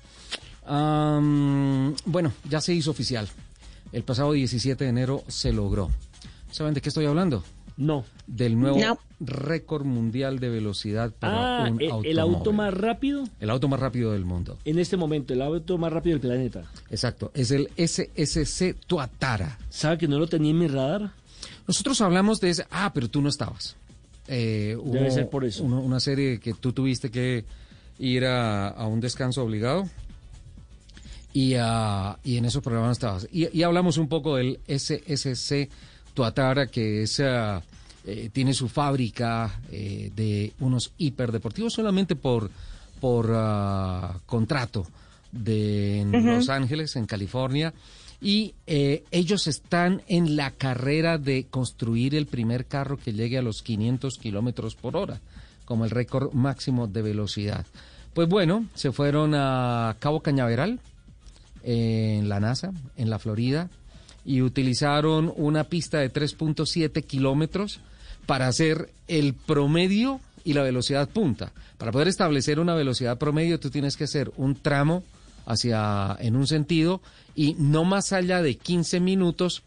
[0.64, 3.28] bueno, ya se hizo oficial.
[3.90, 5.90] El pasado 17 de enero se logró.
[6.52, 7.42] ¿Saben de qué estoy hablando?
[7.76, 8.04] No.
[8.28, 8.78] Del nuevo
[9.18, 13.24] récord mundial de velocidad para ah, un el, el auto más rápido.
[13.40, 14.56] El auto más rápido del mundo.
[14.64, 16.70] En este momento, el auto más rápido del planeta.
[16.90, 17.32] Exacto.
[17.34, 19.58] Es el SSC Tuatara.
[19.68, 21.12] ¿Sabe que no lo tenía en mi radar?
[21.66, 22.66] Nosotros hablamos de ese.
[22.70, 23.76] Ah, pero tú no estabas.
[24.28, 25.64] Eh, Debe ser por eso.
[25.64, 27.44] Una, serie que tú tuviste que
[27.98, 29.88] ir a, un descanso obligado.
[31.34, 33.28] Y, y en esos programas estabas.
[33.32, 35.68] Y, hablamos un poco del SSC
[36.14, 42.50] Tuatara, que es, eh, tiene su fábrica eh, de unos hiperdeportivos solamente por,
[43.00, 44.86] por ah, contrato
[45.30, 47.72] de Los Ángeles, en California
[48.22, 53.42] y eh, ellos están en la carrera de construir el primer carro que llegue a
[53.42, 55.20] los 500 kilómetros por hora,
[55.64, 57.66] como el récord máximo de velocidad.
[58.14, 60.78] Pues bueno, se fueron a Cabo Cañaveral,
[61.64, 63.70] en la NASA, en la Florida,
[64.24, 67.80] y utilizaron una pista de 3.7 kilómetros
[68.26, 71.52] para hacer el promedio y la velocidad punta.
[71.76, 75.02] Para poder establecer una velocidad promedio, tú tienes que hacer un tramo
[75.46, 77.00] hacia en un sentido
[77.34, 79.62] y no más allá de 15 minutos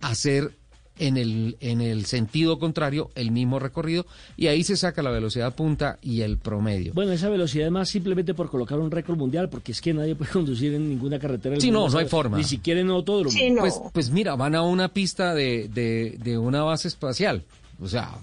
[0.00, 0.52] hacer
[0.98, 4.06] en el, en el sentido contrario el mismo recorrido
[4.36, 6.92] y ahí se saca la velocidad punta y el promedio.
[6.94, 10.14] Bueno, esa velocidad es más simplemente por colocar un récord mundial porque es que nadie
[10.14, 11.60] puede conducir en ninguna carretera.
[11.60, 12.36] Sí, no, no hay forma.
[12.36, 13.36] Ni siquiera en autódromo.
[13.60, 17.44] pues, pues mira, van a una pista de, de, de una base espacial.
[17.80, 18.18] O sea,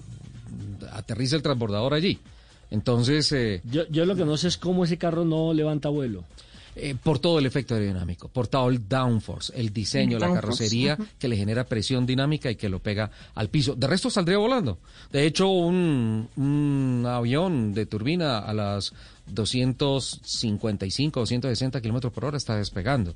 [0.92, 2.20] aterriza el transbordador allí.
[2.72, 3.32] Entonces...
[3.32, 6.24] Eh, yo, yo lo que no sé es cómo ese carro no levanta vuelo.
[6.78, 11.30] Eh, por todo el efecto aerodinámico, por todo el downforce, el diseño, la carrocería que
[11.30, 13.76] le genera presión dinámica y que lo pega al piso.
[13.76, 14.80] De resto saldría volando.
[15.10, 18.94] De hecho, un, un avión de turbina a las
[19.28, 23.16] 255, 260 kilómetros por hora está despegando.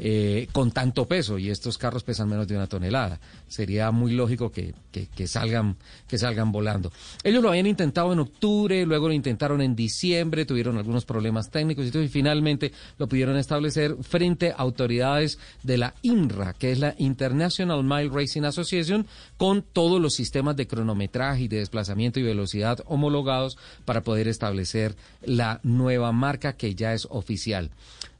[0.00, 3.18] Eh, con tanto peso y estos carros pesan menos de una tonelada.
[3.48, 5.76] Sería muy lógico que, que, salgan,
[6.06, 6.92] que salgan volando.
[7.24, 11.92] Ellos lo habían intentado en octubre, luego lo intentaron en diciembre, tuvieron algunos problemas técnicos
[11.92, 16.94] y, y finalmente lo pudieron establecer frente a autoridades de la INRA, que es la
[16.98, 19.04] International Mile Racing Association,
[19.36, 24.94] con todos los sistemas de cronometraje y de desplazamiento y velocidad homologados para poder establecer
[25.22, 27.72] la nueva marca que ya es oficial.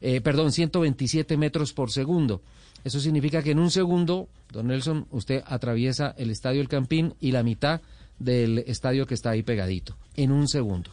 [0.00, 2.42] eh, perdón, 127 metros por segundo.
[2.84, 7.32] Eso significa que en un segundo, don Nelson, usted atraviesa el estadio El Campín y
[7.32, 7.80] la mitad
[8.18, 9.96] del estadio que está ahí pegadito.
[10.16, 10.90] En un segundo.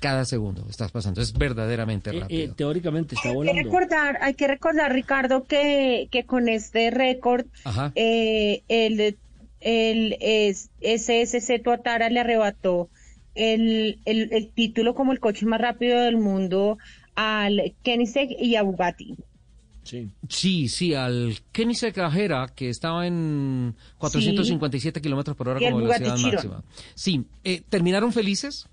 [0.00, 1.20] Cada segundo estás pasando.
[1.20, 2.54] Es verdaderamente eh, eh, rápido.
[2.54, 3.56] teóricamente está volando.
[3.56, 7.46] Hay que recordar, hay que recordar Ricardo, que, que con este récord,
[7.94, 9.16] el,
[9.60, 12.90] el, es, SSC Tuatara le arrebató
[13.34, 16.78] el, el, el título como el coche más rápido del mundo
[17.18, 19.16] al Koenigsegg y a Bugatti.
[19.82, 20.08] Sí.
[20.28, 26.30] Sí, sí, al Kenny Secajera, que estaba en 457 kilómetros por hora como Bugatti velocidad
[26.30, 26.34] Chiron.
[26.34, 26.64] máxima.
[26.94, 28.68] Sí, eh, terminaron felices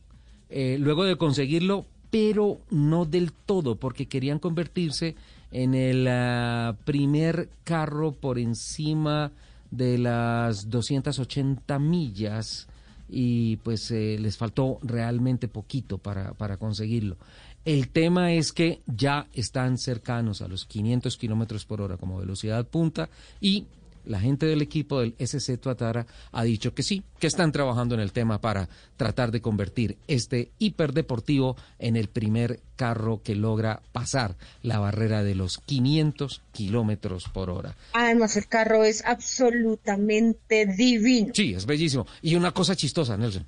[0.52, 5.16] eh, luego de conseguirlo, pero no del todo, porque querían convertirse
[5.52, 9.32] en el ah, primer carro por encima
[9.72, 12.68] de las 280 millas
[13.10, 17.18] y pues eh, les faltó realmente poquito para, para conseguirlo.
[17.66, 22.66] El tema es que ya están cercanos a los 500 kilómetros por hora como velocidad
[22.68, 23.10] punta
[23.42, 23.66] y
[24.06, 28.02] la gente del equipo del SC Tuatara ha dicho que sí, que están trabajando en
[28.02, 34.36] el tema para tratar de convertir este hiperdeportivo en el primer carro que logra pasar
[34.62, 37.76] la barrera de los 500 kilómetros por hora.
[37.94, 41.32] Además, el carro es absolutamente divino.
[41.34, 42.06] Sí, es bellísimo.
[42.22, 43.46] Y una cosa chistosa, Nelson.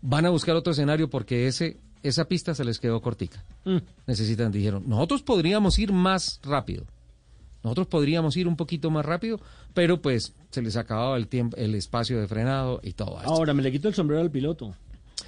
[0.00, 3.44] Van a buscar otro escenario porque ese, esa pista se les quedó cortica.
[4.06, 6.84] Necesitan, dijeron, nosotros podríamos ir más rápido.
[7.62, 9.40] Nosotros podríamos ir un poquito más rápido,
[9.74, 13.30] pero pues se les acababa el tiempo, el espacio de frenado y todo eso.
[13.30, 14.74] Ahora me le quito el sombrero al piloto.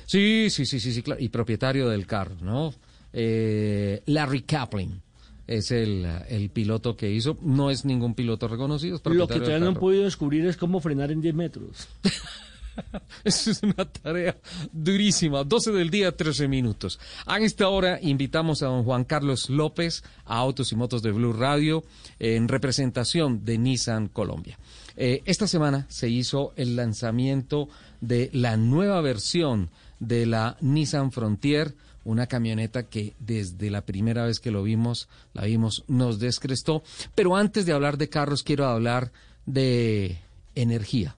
[0.06, 1.20] Sí, sí, sí, sí, sí, claro.
[1.20, 2.72] Y propietario del carro, ¿no?
[3.12, 5.02] Eh, Larry Kaplan
[5.46, 7.36] es el, el piloto que hizo.
[7.42, 10.80] No es ningún piloto reconocido, es Lo que todavía no han podido descubrir es cómo
[10.80, 11.88] frenar en 10 metros.
[13.24, 14.36] Eso es una tarea
[14.72, 15.44] durísima.
[15.44, 16.98] 12 del día, 13 minutos.
[17.26, 21.32] A esta hora invitamos a don Juan Carlos López a Autos y Motos de Blue
[21.32, 21.84] Radio
[22.18, 24.58] en representación de Nissan Colombia.
[24.96, 27.68] Eh, esta semana se hizo el lanzamiento
[28.00, 34.40] de la nueva versión de la Nissan Frontier, una camioneta que desde la primera vez
[34.40, 36.82] que lo vimos, la vimos, nos descrestó.
[37.14, 39.12] Pero antes de hablar de carros, quiero hablar
[39.46, 40.18] de
[40.54, 41.16] energía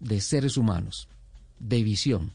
[0.00, 1.08] de seres humanos,
[1.58, 2.32] de visión,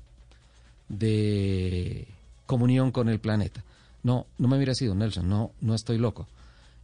[0.87, 2.07] de
[2.45, 3.63] comunión con el planeta.
[4.03, 6.27] No, no me hubiera sido Nelson, no, no estoy loco.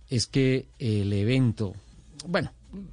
[0.09, 1.73] Es que el evento,
[2.27, 2.51] bueno,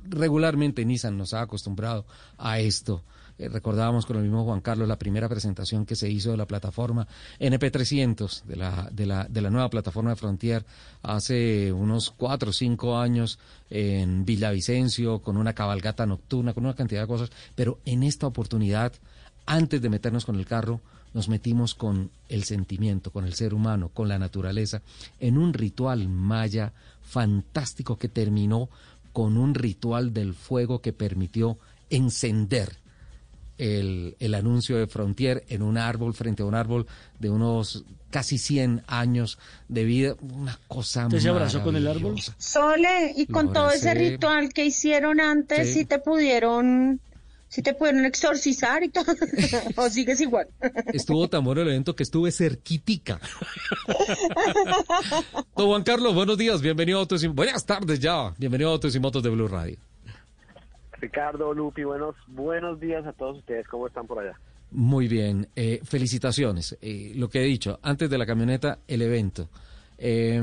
[0.08, 2.04] regularmente Nissan nos ha acostumbrado
[2.36, 3.02] a esto.
[3.38, 6.46] Eh, recordábamos con el mismo Juan Carlos la primera presentación que se hizo de la
[6.46, 7.06] plataforma
[7.38, 10.64] NP300, de la, de la, de la nueva plataforma de Frontier,
[11.02, 13.38] hace unos cuatro o cinco años
[13.70, 17.30] en Villavicencio, con una cabalgata nocturna, con una cantidad de cosas.
[17.54, 18.92] Pero en esta oportunidad,
[19.46, 20.80] antes de meternos con el carro,
[21.14, 24.82] nos metimos con el sentimiento, con el ser humano, con la naturaleza,
[25.20, 26.72] en un ritual maya
[27.02, 28.68] fantástico que terminó
[29.12, 31.58] con un ritual del fuego que permitió
[31.88, 32.76] encender
[33.58, 36.86] el, el anuncio de Frontier en un árbol, frente a un árbol
[37.18, 39.38] de unos casi 100 años
[39.68, 40.14] de vida.
[40.20, 42.14] Una cosa ¿Usted se abrazó con el árbol?
[42.38, 45.74] Sole, y Lo con todo ese ritual que hicieron antes, Sí.
[45.80, 47.00] si te pudieron,
[47.48, 49.04] si te pudieron exorcizar y todo,
[49.76, 50.46] o sigues igual.
[50.92, 53.20] Estuvo tan bueno el evento que estuve cerquitica.
[55.56, 57.26] Don Juan Carlos, buenos días, bienvenido a Autos y...
[57.26, 59.76] Buenas tardes ya, bienvenido a Autos y Motos de Blue Radio.
[61.00, 63.66] Ricardo, Lupi, buenos, buenos días a todos ustedes.
[63.68, 64.38] ¿Cómo están por allá?
[64.70, 66.76] Muy bien, eh, felicitaciones.
[66.82, 69.48] Eh, lo que he dicho, antes de la camioneta, el evento.
[70.00, 70.40] Eh,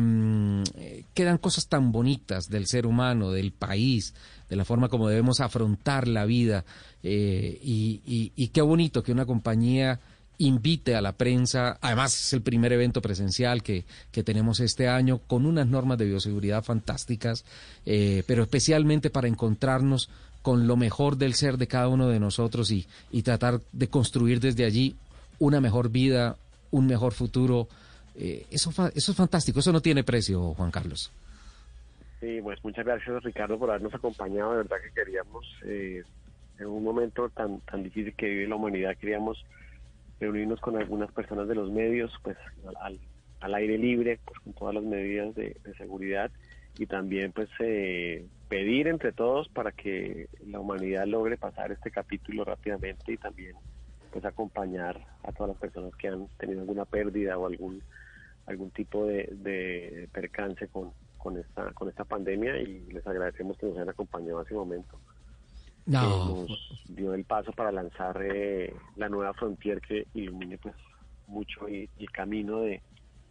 [0.78, 4.14] eh, quedan cosas tan bonitas del ser humano, del país,
[4.50, 6.66] de la forma como debemos afrontar la vida.
[7.04, 10.00] eh, y, y- y qué bonito que una compañía
[10.40, 11.78] invite a la prensa.
[11.82, 16.06] Además, es el primer evento presencial que, que tenemos este año con unas normas de
[16.06, 17.46] bioseguridad fantásticas,
[17.86, 20.10] eh, pero especialmente para encontrarnos
[20.46, 24.40] con lo mejor del ser de cada uno de nosotros y, y tratar de construir
[24.40, 24.96] desde allí
[25.40, 26.36] una mejor vida,
[26.70, 27.68] un mejor futuro.
[28.16, 31.12] Eh, eso, eso es fantástico, eso no tiene precio, Juan Carlos.
[32.20, 34.52] Sí, pues muchas gracias Ricardo por habernos acompañado.
[34.52, 36.04] De verdad que queríamos, eh,
[36.60, 39.44] en un momento tan tan difícil que vive la humanidad, queríamos
[40.20, 42.38] reunirnos con algunas personas de los medios, pues
[42.82, 43.00] al-
[43.42, 46.30] al aire libre, pues con todas las medidas de, de seguridad
[46.78, 52.44] y también pues eh, pedir entre todos para que la humanidad logre pasar este capítulo
[52.44, 53.56] rápidamente y también
[54.12, 57.82] pues acompañar a todas las personas que han tenido alguna pérdida o algún
[58.46, 63.66] algún tipo de, de percance con, con esta con esta pandemia y les agradecemos que
[63.66, 65.00] nos hayan acompañado en ese momento
[65.88, 66.00] No.
[66.02, 66.08] que
[66.52, 70.76] nos dio el paso para lanzar eh, la nueva Frontier que ilumine pues
[71.28, 72.82] mucho y, y el camino de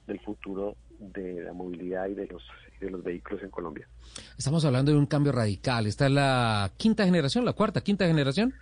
[0.07, 0.77] del futuro
[1.13, 2.43] de la movilidad y de los
[2.81, 3.87] y de los vehículos en Colombia.
[4.37, 5.87] Estamos hablando de un cambio radical.
[5.87, 8.53] Esta es la quinta generación, la cuarta, quinta generación.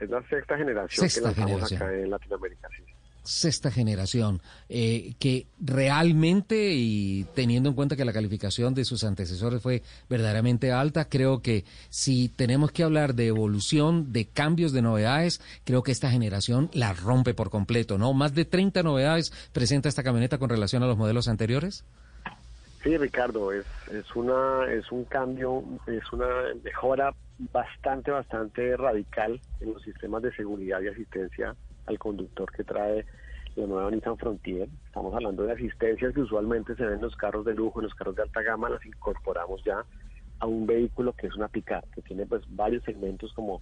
[0.00, 1.82] Es la sexta generación Sexta que lanzamos generación.
[1.82, 2.68] acá en Latinoamérica.
[2.76, 2.91] sí.
[3.22, 9.62] Sexta generación, eh, que realmente, y teniendo en cuenta que la calificación de sus antecesores
[9.62, 15.40] fue verdaderamente alta, creo que si tenemos que hablar de evolución, de cambios, de novedades,
[15.64, 18.12] creo que esta generación la rompe por completo, ¿no?
[18.12, 21.84] Más de 30 novedades presenta esta camioneta con relación a los modelos anteriores.
[22.82, 26.26] Sí, Ricardo, es, es, una, es un cambio, es una
[26.64, 27.14] mejora
[27.52, 31.54] bastante, bastante radical en los sistemas de seguridad y asistencia
[31.86, 33.06] al conductor que trae
[33.56, 34.68] la nueva Nissan Frontier.
[34.86, 37.94] Estamos hablando de asistencias que usualmente se ven en los carros de lujo, en los
[37.94, 39.84] carros de alta gama, las incorporamos ya
[40.38, 43.60] a un vehículo que es una pickup, que tiene pues varios segmentos como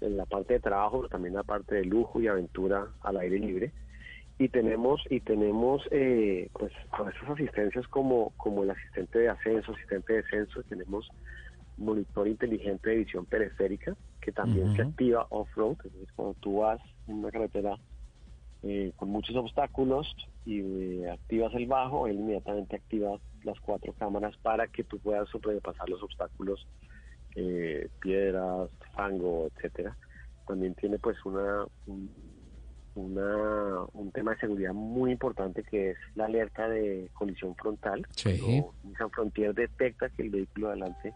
[0.00, 3.38] en la parte de trabajo, pero también la parte de lujo y aventura al aire
[3.38, 3.72] libre
[4.38, 9.72] y tenemos y tenemos eh, pues con esas asistencias como como el asistente de ascenso
[9.72, 11.08] asistente de descenso tenemos
[11.78, 17.14] monitor inteligente de visión periférica que también se activa off-road entonces cuando tú vas en
[17.14, 17.78] una carretera
[18.62, 20.14] eh, con muchos obstáculos
[20.44, 25.28] y eh, activas el bajo él inmediatamente activa las cuatro cámaras para que tú puedas
[25.30, 26.66] sobrepasar los obstáculos
[28.00, 29.94] piedras fango etcétera
[30.46, 31.66] también tiene pues una
[32.96, 38.06] una, un tema de seguridad muy importante que es la alerta de colisión frontal.
[38.10, 38.64] Sí.
[38.84, 41.14] Nissan Frontier detecta que el vehículo adelante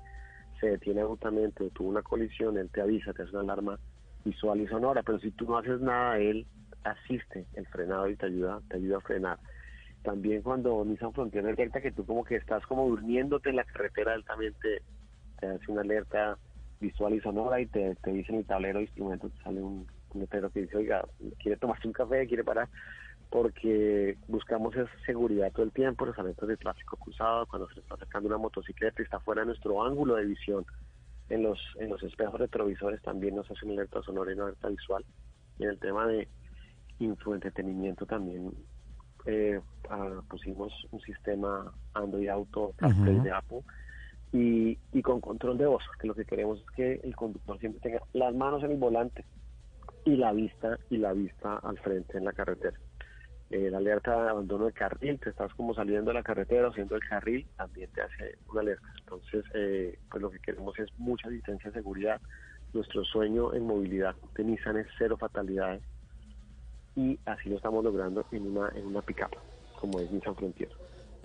[0.60, 3.78] se detiene abruptamente o tuvo una colisión, él te avisa, te hace una alarma
[4.24, 6.46] visual y sonora, pero si tú no haces nada, él
[6.84, 9.38] asiste el frenado y te ayuda, te ayuda a frenar.
[10.02, 14.14] También cuando Nissan Frontier detecta que tú como que estás como durmiéndote en la carretera,
[14.14, 16.38] él también te, hace una alerta
[16.80, 19.86] visual y sonora y te, te dice en el tablero de instrumentos, te sale un,
[20.14, 21.06] un letrero que dice, oiga,
[21.38, 22.68] quiere tomarse un café, quiere parar,
[23.30, 27.94] porque buscamos esa seguridad todo el tiempo, los alertas de tráfico cruzado, cuando se está
[27.94, 30.64] acercando una motocicleta y está fuera de nuestro ángulo de visión.
[31.28, 35.04] En los, en los espejos retrovisores también nos hacen alerta sonora y una alerta visual.
[35.58, 36.26] Y en el tema de
[37.00, 38.52] infoentretenimiento también
[39.26, 43.62] eh, ah, pusimos un sistema Android Auto de Apple
[44.32, 47.80] y, y con control de voz, que lo que queremos es que el conductor siempre
[47.80, 49.24] tenga las manos en el volante
[50.04, 52.78] y la vista y la vista al frente en la carretera.
[53.50, 56.70] Eh, la alerta de abandono de carril, te estás como saliendo de la carretera o
[56.70, 58.86] haciendo el carril, también te hace una alerta.
[59.00, 62.20] Entonces, eh, pues lo que queremos es mucha distancia de seguridad.
[62.72, 65.82] Nuestro sueño en movilidad de Nissan es cero fatalidades
[67.00, 69.34] y así lo estamos logrando en una, en una pickup,
[69.80, 70.68] como es Nissan Frontier.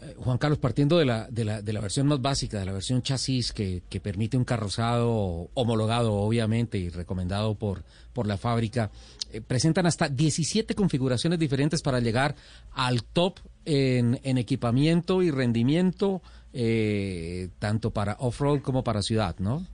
[0.02, 2.74] Eh, Juan Carlos, partiendo de la, de, la, de la versión más básica, de la
[2.74, 7.84] versión chasis que, que permite un carrozado homologado, obviamente, y recomendado por,
[8.14, 8.92] por la fábrica,
[9.32, 12.36] eh, presentan hasta 17 configuraciones diferentes para llegar
[12.74, 16.22] al top en, en equipamiento y rendimiento,
[16.54, 19.66] eh, tanto para off-road como para ciudad, ¿no?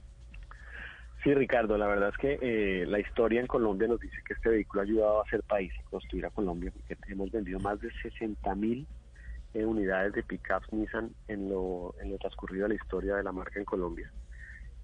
[1.23, 4.81] Sí, Ricardo, la verdad es que la historia en Colombia nos dice que este vehículo
[4.81, 8.55] ha ayudado a hacer país, a construir a Colombia, porque hemos vendido más de 60
[8.55, 8.87] mil
[9.53, 13.31] eh, unidades de pickups Nissan en lo, en lo transcurrido de la historia de la
[13.31, 14.11] marca en Colombia.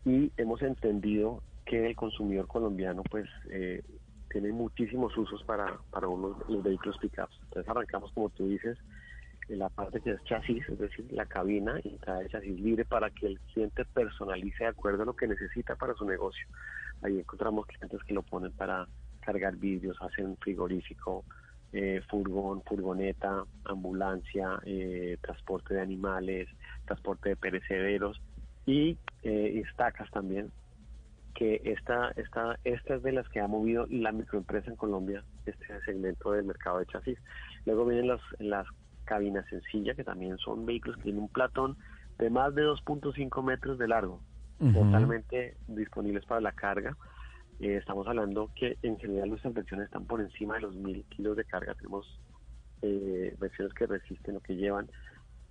[0.05, 3.81] Y hemos entendido que el consumidor colombiano pues eh,
[4.29, 7.39] tiene muchísimos usos para, para los vehículos pickups.
[7.43, 8.77] Entonces arrancamos, como tú dices,
[9.49, 13.09] en la parte que es chasis, es decir, la cabina y trae chasis libre para
[13.09, 16.47] que el cliente personalice de acuerdo a lo que necesita para su negocio.
[17.01, 18.87] Ahí encontramos clientes que lo ponen para
[19.21, 21.23] cargar vídeos, hacen frigorífico,
[21.73, 26.47] eh, furgón, furgoneta, ambulancia, eh, transporte de animales,
[26.85, 28.21] transporte de perecederos
[28.65, 30.51] y eh, estacas también,
[31.35, 35.65] que esta, esta, esta es de las que ha movido la microempresa en Colombia, este
[35.85, 37.19] segmento del mercado de chasis.
[37.65, 38.65] Luego vienen las, las
[39.07, 41.77] cabinas sencillas, que también son vehículos que tienen un platón
[42.19, 44.21] de más de 2.5 metros de largo,
[44.73, 46.95] totalmente disponibles para la carga
[47.59, 51.35] eh, estamos hablando que en general nuestras versiones están por encima de los mil kilos
[51.35, 51.73] de carga.
[51.73, 52.19] Tenemos
[52.81, 54.89] eh, versiones que resisten lo que llevan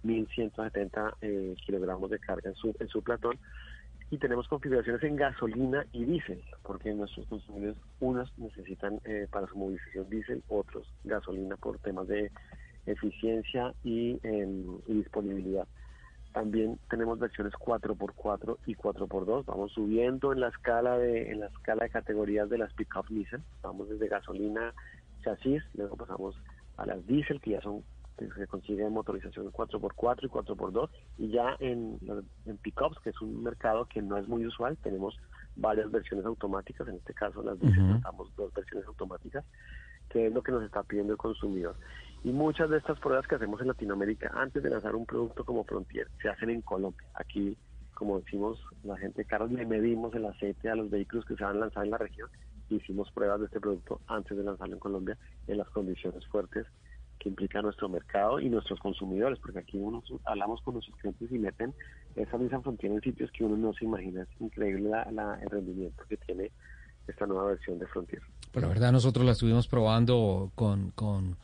[0.05, 3.39] 1170 eh, kilogramos de carga en su, en su platón.
[4.09, 9.57] Y tenemos configuraciones en gasolina y diésel, porque nuestros consumidores, unos necesitan eh, para su
[9.57, 12.31] movilización diésel, otros gasolina por temas de
[12.87, 15.67] eficiencia y, em, y disponibilidad.
[16.33, 19.47] También tenemos versiones 4x4 y 4x2.
[19.47, 23.43] Vamos subiendo en la escala de en la escala de categorías de las pickup Nissan.
[23.63, 24.75] Vamos desde gasolina,
[25.23, 26.37] chasis, luego pasamos
[26.77, 27.83] a las diésel que ya son
[28.19, 31.99] que se consiguen motorización 4x4 y 4x2 y ya en,
[32.47, 35.17] en pickups que es un mercado que no es muy usual tenemos
[35.55, 39.45] varias versiones automáticas en este caso las diésel uh dos versiones automáticas
[40.09, 41.77] que es lo que nos está pidiendo el consumidor
[42.27, 45.63] y muchas de estas pruebas que hacemos en Latinoamérica antes de lanzar un producto como
[45.63, 47.07] Frontier se hacen en Colombia.
[47.15, 47.57] Aquí,
[47.95, 51.59] como decimos la gente de le medimos el aceite a los vehículos que se van
[51.59, 52.29] a lanzar en la región.
[52.69, 55.17] Hicimos pruebas de este producto antes de lanzarlo en Colombia
[55.47, 56.67] en las condiciones fuertes
[57.21, 61.39] que implica nuestro mercado y nuestros consumidores, porque aquí uno hablamos con nuestros clientes y
[61.39, 61.75] meten
[62.17, 64.23] esa misma Frontier en sitios que uno no se imagina.
[64.23, 66.51] Es increíble la, el rendimiento que tiene
[67.07, 68.23] esta nueva versión de Frontier.
[68.51, 71.37] Pero la verdad nosotros la estuvimos probando con, con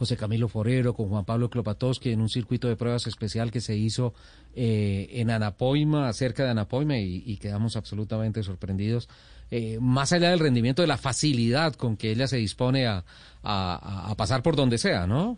[0.00, 3.76] José Camilo Forero, con Juan Pablo Klopatowski en un circuito de pruebas especial que se
[3.76, 4.14] hizo
[4.56, 9.10] eh, en Anapoima, cerca de Anapoima, y, quedamos absolutamente sorprendidos.
[9.50, 13.04] Eh, más allá del rendimiento, de la facilidad con que ella se dispone a,
[13.42, 15.36] a, pasar por donde sea, ¿no?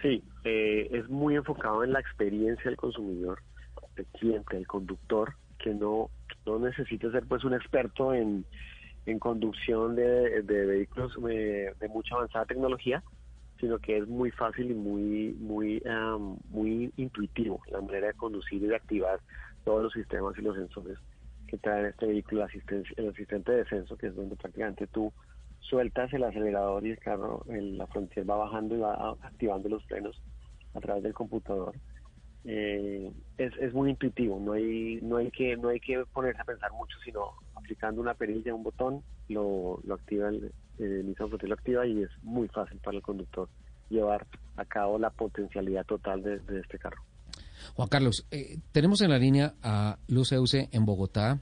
[0.00, 3.40] Sí, eh, es muy enfocado en la experiencia del consumidor,
[3.96, 6.08] del cliente, del conductor, que no,
[6.46, 8.44] no necesita ser pues un experto en,
[9.06, 13.02] en conducción de, vehículos eh, de, mucha avanzada tecnología,
[13.64, 15.82] sino que es muy fácil y muy muy
[16.50, 19.20] muy intuitivo la manera de conducir y de activar
[19.64, 20.98] todos los sistemas y los sensores
[21.46, 22.46] que traen este vehículo,
[22.96, 25.10] el asistente de descenso, que es donde prácticamente tú
[25.60, 30.20] sueltas el acelerador y el carro, la frontera va bajando y va activando los frenos
[30.74, 31.74] a través del computador.
[32.44, 36.44] Eh, es, es muy intuitivo, no hay, no hay que, no hay que ponerse a
[36.44, 41.54] pensar mucho, sino aplicando una perilla, un botón, lo, lo activa el, el Nissan lo
[41.54, 43.48] activa y es muy fácil para el conductor
[43.90, 44.26] llevar
[44.56, 47.02] a cabo la potencialidad total de, este carro.
[47.74, 51.40] Juan Carlos, eh, tenemos en la línea a Luz en Bogotá,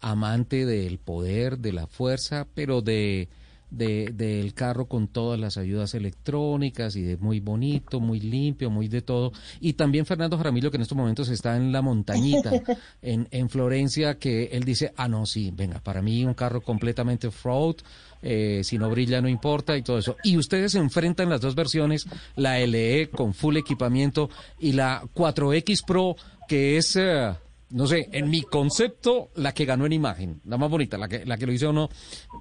[0.00, 3.28] amante del poder, de la fuerza, pero de
[3.70, 8.88] de, del carro con todas las ayudas electrónicas y de muy bonito, muy limpio, muy
[8.88, 9.32] de todo.
[9.60, 12.50] Y también Fernando Jaramillo, que en estos momentos está en la montañita,
[13.02, 17.30] en, en Florencia, que él dice, ah, no, sí, venga, para mí un carro completamente
[17.30, 17.76] fraud,
[18.22, 20.16] eh, si no brilla no importa y todo eso.
[20.22, 26.16] Y ustedes enfrentan las dos versiones, la LE con full equipamiento y la 4X Pro,
[26.48, 26.96] que es...
[26.96, 27.32] Eh,
[27.70, 31.26] no sé, en mi concepto, la que ganó en imagen, la más bonita, la que,
[31.26, 31.88] la que lo hizo uno,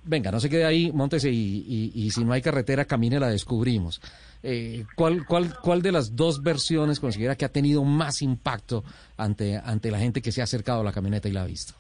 [0.04, 4.02] venga, no se quede ahí, montese y, y, si no hay carretera, camine, la descubrimos.
[4.44, 8.84] Eh, ¿cuál, cuál, ¿Cuál de las dos versiones considera que ha tenido más impacto
[9.18, 11.74] ante, ante la gente que se ha acercado a la camioneta y la ha visto?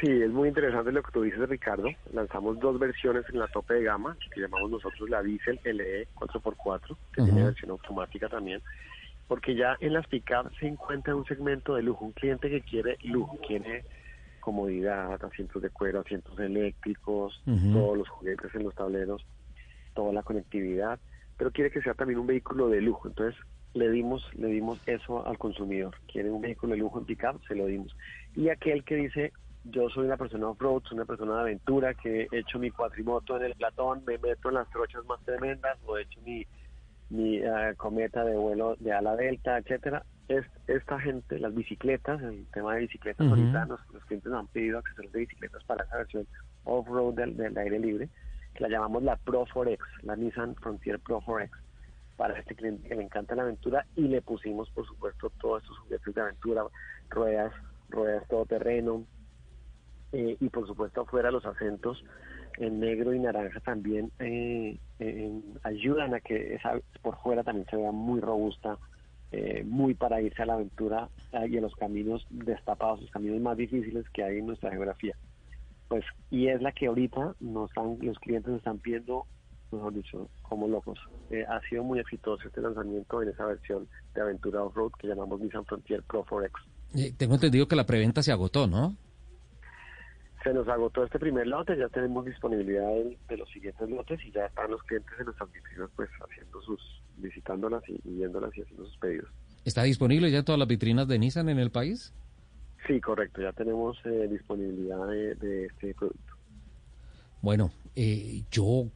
[0.00, 1.88] Sí, es muy interesante lo que tú dices, Ricardo.
[2.12, 6.96] Lanzamos dos versiones en la tope de gama, que llamamos nosotros la Diesel LE 4x4,
[7.12, 8.62] que tiene versión automática también
[9.28, 12.96] porque ya en las pickups se encuentra un segmento de lujo, un cliente que quiere
[13.04, 13.84] lujo, quiere
[14.40, 19.22] comodidad, asientos de cuero, asientos eléctricos, todos los juguetes en los tableros,
[19.94, 20.98] toda la conectividad,
[21.36, 23.08] pero quiere que sea también un vehículo de lujo.
[23.08, 23.38] Entonces
[23.74, 25.94] le dimos le dimos eso al consumidor.
[26.10, 27.94] Quiere un vehículo de lujo en pickup, se lo dimos.
[28.34, 29.32] Y aquel que dice
[29.70, 33.36] yo soy una persona off-road, soy una persona de aventura, que he hecho mi cuatrimoto
[33.36, 36.46] en el platón, me meto en las trochas más tremendas, o he hecho mi
[37.10, 40.04] mi eh, cometa de vuelo de ala delta, etcétera.
[40.28, 44.78] Es, esta gente, las bicicletas, el tema de bicicletas, ahorita los, clientes nos han pedido
[44.78, 46.26] accesorios de bicicletas para esa versión
[46.64, 48.10] off-road del, aire libre,
[48.54, 51.50] que la llamamos la Pro 4X, la Nissan Frontier Pro 4X,
[52.18, 55.78] para este cliente que le encanta la aventura y le pusimos, por supuesto, todos estos
[55.78, 56.64] juguetes de aventura,
[57.08, 57.52] ruedas,
[57.88, 59.06] ruedas todoterreno
[60.12, 62.02] eh, y, por supuesto, afuera los acentos
[62.58, 64.78] en negro y naranja también eh,
[65.62, 66.72] ayudan a que esa
[67.02, 68.78] por fuera también se vea muy robusta,
[69.30, 71.08] eh, muy para irse a la aventura
[71.48, 75.14] y a los caminos destapados, los caminos más difíciles que hay en nuestra geografía.
[75.88, 79.26] Pues, y es la que ahorita nos están, los clientes están pidiendo,
[79.70, 80.98] mejor dicho, como locos.
[81.30, 85.40] Eh, ha sido muy exitoso este lanzamiento en esa versión de aventura off-road que llamamos
[85.40, 87.16] Nissan Frontier Pro 4X.
[87.16, 88.96] tengo entendido que la preventa se agotó, ¿no?
[90.48, 92.88] Se nos agotó este primer lote, ya tenemos disponibilidad
[93.28, 96.80] de, los siguientes lotes y ya están los clientes en nuestras vitrinas pues haciendo sus,
[97.18, 99.28] visitándolas y, viéndolas y haciendo sus pedidos.
[99.66, 102.14] ¿Está disponible ya todas las vitrinas de Nissan en el país?
[102.86, 106.32] Sí, correcto, ya tenemos eh, disponibilidad de, este producto.
[107.42, 108.86] Bueno, eh, yo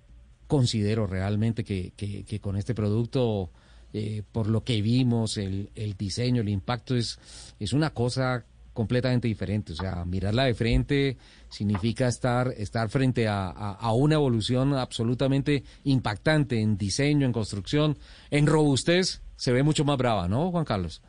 [0.47, 3.51] considero realmente que, que, con este producto,
[3.93, 9.29] eh, por lo que vimos, el, el diseño, el impacto es, es una cosa completamente
[9.29, 9.73] diferente.
[9.73, 11.17] O sea, mirarla de frente
[11.49, 17.97] significa estar, estar frente a, una evolución absolutamente impactante en diseño, en construcción,
[18.31, 19.23] en robustez.
[19.37, 21.03] Se ve mucho más brava, ¿no, Juan Carlos?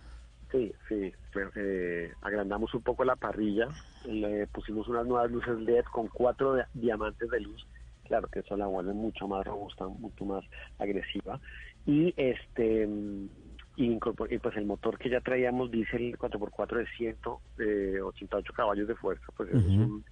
[0.52, 1.14] Sí, sí.
[1.56, 3.68] Eh, agrandamos un poco la parrilla,
[4.06, 7.66] le pusimos unas nuevas luces LED con cuatro diamantes de luz.
[8.04, 10.44] Claro que eso la vuelve mucho más robusta, mucho más
[10.78, 11.40] agresiva.
[11.86, 12.88] Y este
[13.76, 19.50] y, pues el motor que ya traíamos diésel 4x4 de 188 caballos de fuerza pues
[19.50, 20.04] eso es un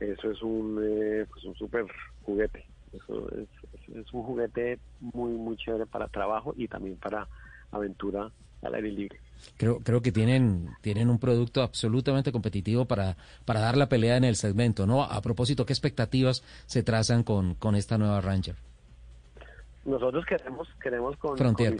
[0.00, 1.86] eso es un eh, pues un super
[2.22, 2.66] juguete.
[2.92, 7.28] Eso es, un juguete muy muy chévere para trabajo y también para
[7.70, 8.30] aventura
[8.62, 9.20] al aire libre.
[9.56, 14.24] Creo creo que tienen tienen un producto absolutamente competitivo para para dar la pelea en
[14.24, 18.56] el segmento no a propósito qué expectativas se trazan con con esta nueva Ranger
[19.86, 21.76] nosotros queremos, queremos con, Frontier,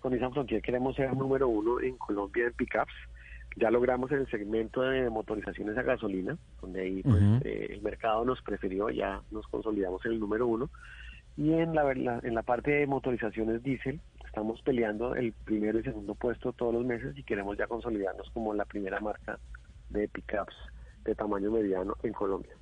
[0.00, 2.92] con, Nissan Frontier, queremos ser el número uno en Colombia en pickups.
[3.56, 8.24] Ya logramos en el segmento de motorizaciones a gasolina, donde ahí pues, eh, el mercado
[8.24, 10.70] nos prefirió, ya nos consolidamos en el número uno.
[11.36, 16.14] Y en la, en la parte de motorizaciones diésel, estamos peleando el primero y segundo
[16.14, 19.38] puesto todos los meses y queremos ya consolidarnos como la primera marca
[19.90, 20.54] de pickups
[21.04, 22.56] de tamaño mediano en Colombia.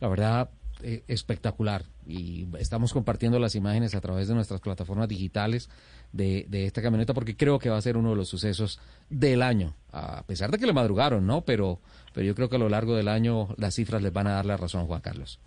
[0.00, 0.50] La verdad,
[0.82, 5.70] eh, espectacular y estamos compartiendo las imágenes a través de nuestras plataformas digitales
[6.12, 9.42] de, de, esta camioneta porque creo que va a ser uno de los sucesos del
[9.42, 11.42] año, a pesar de que le madrugaron, ¿no?
[11.42, 11.78] Pero,
[12.12, 14.46] pero yo creo que a lo largo del año las cifras les van a dar
[14.46, 15.40] la razón, Juan Carlos.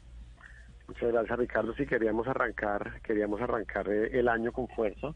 [0.87, 1.73] Muchas gracias, Ricardo.
[1.75, 5.13] Sí, queríamos arrancar, queríamos arrancar eh, el año con fuerza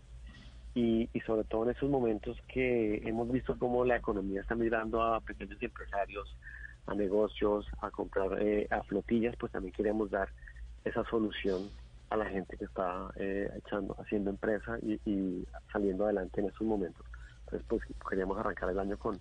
[0.73, 5.01] y, y sobre todo en esos momentos que hemos visto cómo la economía está mirando
[5.01, 6.35] a pequeños empresarios,
[6.87, 10.29] a negocios, a comprar eh, a flotillas, pues también queremos dar
[10.87, 11.69] esa solución
[12.09, 17.05] a la gente que está eh, echando, haciendo empresa y, saliendo adelante en estos momentos.
[17.45, 19.19] Entonces, pues queríamos arrancar el año con,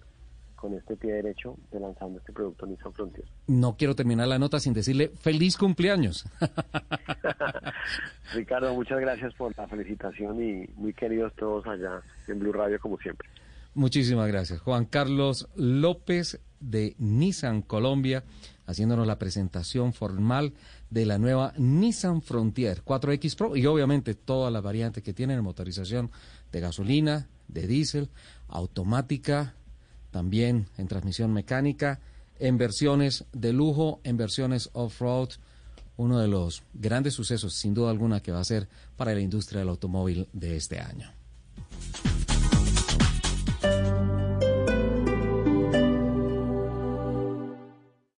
[0.55, 3.27] con este pie derecho de lanzando este producto Nissan Frontier.
[3.47, 6.27] No quiero terminar la nota sin decirle feliz cumpleaños.
[8.35, 12.99] Ricardo, muchas gracias por la felicitación y muy queridos todos allá en Blue Radio como
[12.99, 13.29] siempre.
[13.75, 14.61] Muchísimas gracias.
[14.61, 18.25] Juan Carlos López de Nissan Colombia,
[18.67, 20.55] haciéndonos la presentación formal
[20.91, 26.11] de la nueva Nissan Frontier 4X Pro y obviamente todas las variantes que tienen motorización
[26.53, 28.09] de gasolina, de diésel,
[28.49, 29.55] automática,
[30.11, 32.01] también en transmisión mecánica,
[32.39, 35.31] en versiones de lujo, en versiones off-road,
[35.97, 39.61] uno de los grandes sucesos sin duda alguna que va a ser para la industria
[39.61, 41.13] del automóvil de este año.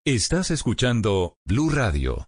[0.05, 2.28] Estás escuchando Blue Radio.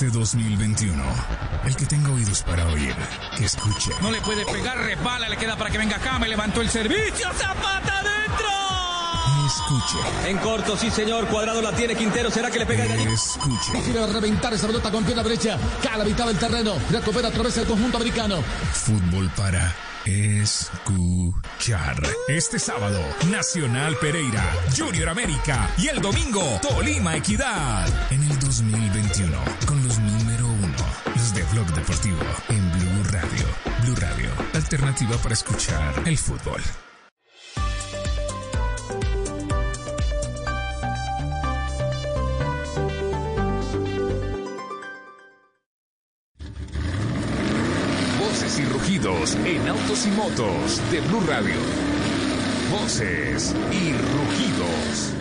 [0.00, 1.02] Este 2021,
[1.66, 2.94] el que tenga oídos para oír,
[3.36, 3.90] que escuche.
[4.00, 7.30] No le puede pegar, repala, le queda para que venga acá, me levantó el servicio,
[7.34, 8.48] Zapata adentro.
[9.46, 10.30] Escuche.
[10.30, 13.72] En corto, sí señor, cuadrado la tiene Quintero, ¿será que le pega el Escuche.
[13.84, 17.30] Quiere reventar esa pelota con pierna derecha, cae a la mitad del terreno, recupera a
[17.30, 18.36] través del conjunto americano.
[18.72, 19.70] Fútbol para
[20.10, 22.02] escuchar.
[22.28, 23.00] Este sábado,
[23.30, 24.42] Nacional Pereira,
[24.76, 27.86] Junior América y el domingo, Tolima Equidad.
[28.10, 32.18] En el 2021, con los número uno, los de Blog Deportivo,
[32.48, 33.46] en Blue Radio.
[33.84, 36.60] Blue Radio, alternativa para escuchar el fútbol.
[49.02, 51.54] En autos y motos de Blue Radio.
[52.70, 55.14] Voces y rugidos.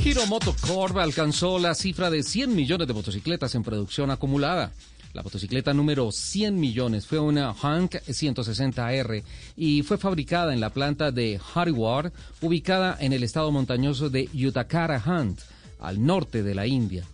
[0.00, 4.72] Giro Motocorp alcanzó la cifra de 100 millones de motocicletas en producción acumulada.
[5.12, 9.22] La motocicleta número 100 millones fue una Hank 160R
[9.54, 15.38] y fue fabricada en la planta de Harward, ubicada en el estado montañoso de Uttarakhand,
[15.78, 17.04] al norte de la India.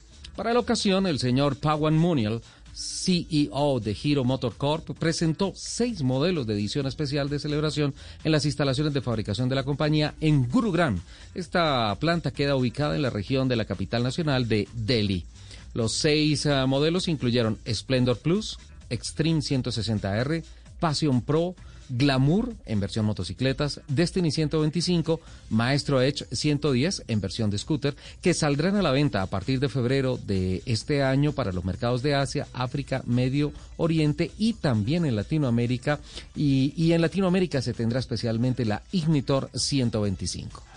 [0.41, 2.41] Para la ocasión, el señor Pawan Munial,
[2.81, 7.95] CEO de Hero Motor Corp, presentó seis modelos de edición especial de celebración
[8.25, 11.01] en las instalaciones de fabricación de la compañía en Gurugram.
[11.35, 15.27] Esta planta queda ubicada en la región de la capital nacional de Delhi.
[15.75, 18.59] Los seis uh, modelos incluyeron Splendor Plus,
[18.89, 20.43] Extreme 160R,
[20.81, 21.55] Passion Pro,
[21.91, 28.77] Glamour en versión motocicletas, Destiny 125, Maestro Edge 110 en versión de scooter, que saldrán
[28.77, 32.47] a la venta a partir de febrero de este año para los mercados de Asia,
[32.53, 36.01] África, Medio Oriente y también en Latinoamérica.
[36.35, 40.70] Y, y en Latinoamérica se tendrá especialmente la Ignitor 125.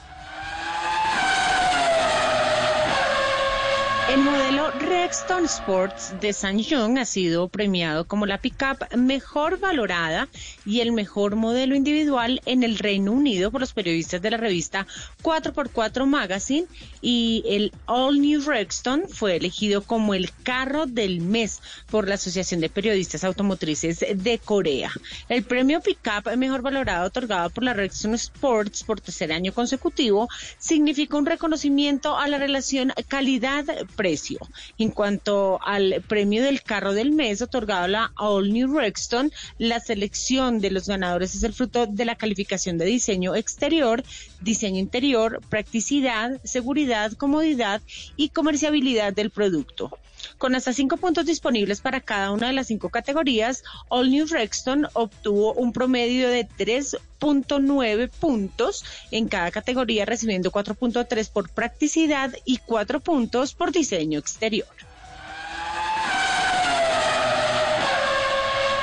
[4.06, 10.28] El modelo Rexton Sports de Samsung ha sido premiado como la pickup mejor valorada
[10.66, 14.86] y el mejor modelo individual en el Reino Unido por los periodistas de la revista
[15.24, 16.68] 4x4 Magazine
[17.02, 22.60] y el All New Rexton fue elegido como el carro del mes por la Asociación
[22.60, 24.92] de Periodistas Automotrices de Corea.
[25.30, 30.28] El premio pickup mejor valorado otorgado por la Rexton Sports por tercer año consecutivo
[30.60, 33.64] significa un reconocimiento a la relación calidad
[33.96, 34.40] precio.
[34.78, 39.80] En cuanto al premio del carro del mes otorgado a la All New Rexton, la
[39.80, 44.04] selección de los ganadores es el fruto de la calificación de diseño exterior,
[44.42, 47.82] diseño interior, practicidad, seguridad, comodidad
[48.18, 49.92] y comerciabilidad del producto.
[50.38, 54.88] Con hasta cinco puntos disponibles para cada una de las cinco categorías, All New Rexton
[54.94, 62.58] obtuvo un promedio de tres 4.9 puntos en cada categoría, recibiendo 4.3 por practicidad y
[62.58, 64.68] 4 puntos por diseño exterior.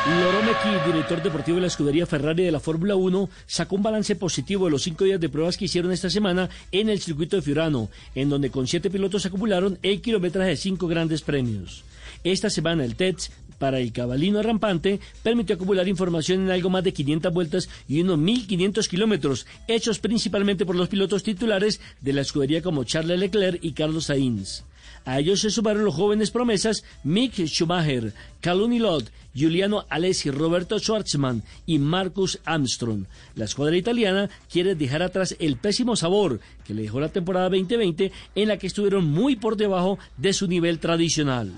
[0.06, 4.16] Loro Mecchi, director deportivo de la escudería Ferrari de la Fórmula 1, sacó un balance
[4.16, 7.42] positivo de los cinco días de pruebas que hicieron esta semana en el circuito de
[7.42, 11.84] Fiorano, en donde con siete pilotos acumularon el kilometraje de cinco grandes premios.
[12.24, 13.30] Esta semana el TEDS
[13.60, 18.18] para el cabalino rampante permitió acumular información en algo más de 500 vueltas y unos
[18.18, 23.72] 1.500 kilómetros, hechos principalmente por los pilotos titulares de la escudería como Charles Leclerc y
[23.72, 24.64] Carlos Sainz.
[25.04, 31.42] A ellos se sumaron los jóvenes promesas Mick Schumacher, Calum Lott, Giuliano Alessi, Roberto Schwartzman
[31.66, 33.04] y Marcus Armstrong.
[33.34, 38.10] La escuadra italiana quiere dejar atrás el pésimo sabor que le dejó la temporada 2020
[38.34, 41.52] en la que estuvieron muy por debajo de su nivel tradicional.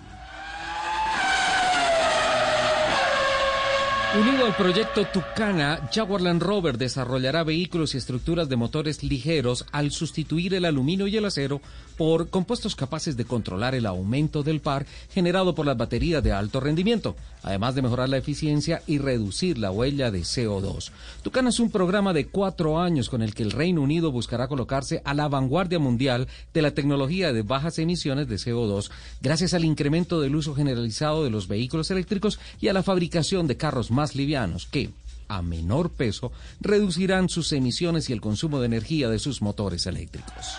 [4.14, 9.90] Unido al proyecto Tucana, Jaguar Land Rover desarrollará vehículos y estructuras de motores ligeros al
[9.90, 11.62] sustituir el aluminio y el acero
[11.96, 16.60] por compuestos capaces de controlar el aumento del par generado por las baterías de alto
[16.60, 20.90] rendimiento, además de mejorar la eficiencia y reducir la huella de CO2.
[21.22, 25.02] Tucana es un programa de cuatro años con el que el Reino Unido buscará colocarse
[25.04, 28.90] a la vanguardia mundial de la tecnología de bajas emisiones de CO2
[29.20, 33.56] gracias al incremento del uso generalizado de los vehículos eléctricos y a la fabricación de
[33.56, 34.90] carros más livianos que,
[35.28, 40.58] a menor peso, reducirán sus emisiones y el consumo de energía de sus motores eléctricos.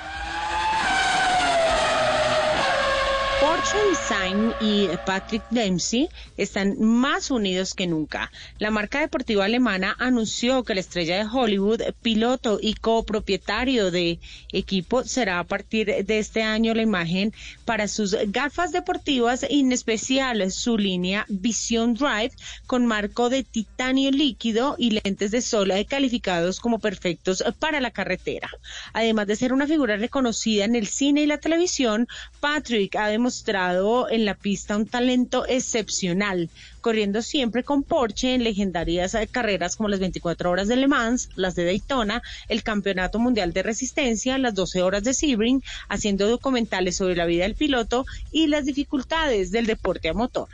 [3.74, 8.32] Design y Patrick Dempsey están más unidos que nunca.
[8.60, 14.20] La marca deportiva alemana anunció que la estrella de Hollywood, piloto y copropietario de
[14.52, 17.34] equipo, será a partir de este año la imagen
[17.66, 22.34] para sus gafas deportivas, en especial su línea Vision Drive
[22.68, 28.50] con marco de titanio líquido y lentes de sol calificados como perfectos para la carretera.
[28.94, 32.08] Además de ser una figura reconocida en el cine y la televisión,
[32.40, 33.63] Patrick ha demostrado
[34.10, 36.50] en la pista un talento excepcional,
[36.82, 41.56] corriendo siempre con Porsche en legendarias carreras como las 24 horas de Le Mans, las
[41.56, 47.16] de Daytona, el Campeonato Mundial de Resistencia, las 12 horas de Sebring, haciendo documentales sobre
[47.16, 50.50] la vida del piloto y las dificultades del deporte a motor.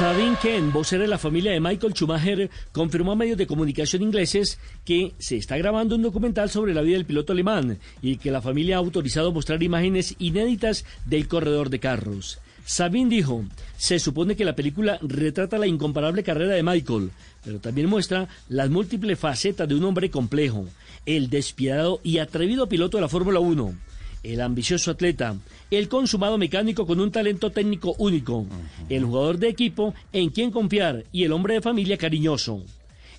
[0.00, 4.58] Sabine Ken, vocera de la familia de Michael Schumacher, confirmó a medios de comunicación ingleses
[4.82, 8.40] que se está grabando un documental sobre la vida del piloto alemán y que la
[8.40, 12.38] familia ha autorizado mostrar imágenes inéditas del corredor de carros.
[12.64, 13.44] Sabine dijo,
[13.76, 17.10] se supone que la película retrata la incomparable carrera de Michael,
[17.44, 20.66] pero también muestra las múltiples facetas de un hombre complejo,
[21.04, 23.89] el despiadado y atrevido piloto de la Fórmula 1
[24.22, 25.36] el ambicioso atleta,
[25.70, 28.46] el consumado mecánico con un talento técnico único,
[28.88, 32.62] el jugador de equipo en quien confiar y el hombre de familia cariñoso.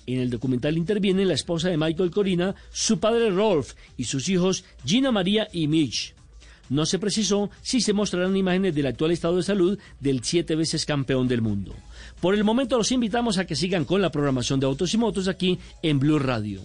[0.06, 4.64] En el documental intervienen la esposa de Michael Corina, su padre Rolf y sus hijos
[4.84, 6.14] Gina María y Mitch.
[6.68, 10.86] No se precisó si se mostrarán imágenes del actual estado de salud del siete veces
[10.86, 11.74] campeón del mundo.
[12.20, 15.28] Por el momento los invitamos a que sigan con la programación de Autos y Motos
[15.28, 16.62] aquí en Blue Radio.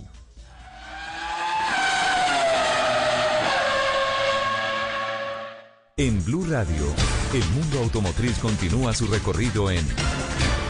[5.99, 6.93] En Blue Radio,
[7.33, 9.83] el mundo automotriz continúa su recorrido en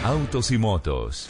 [0.06, 1.28] Autos y Motos.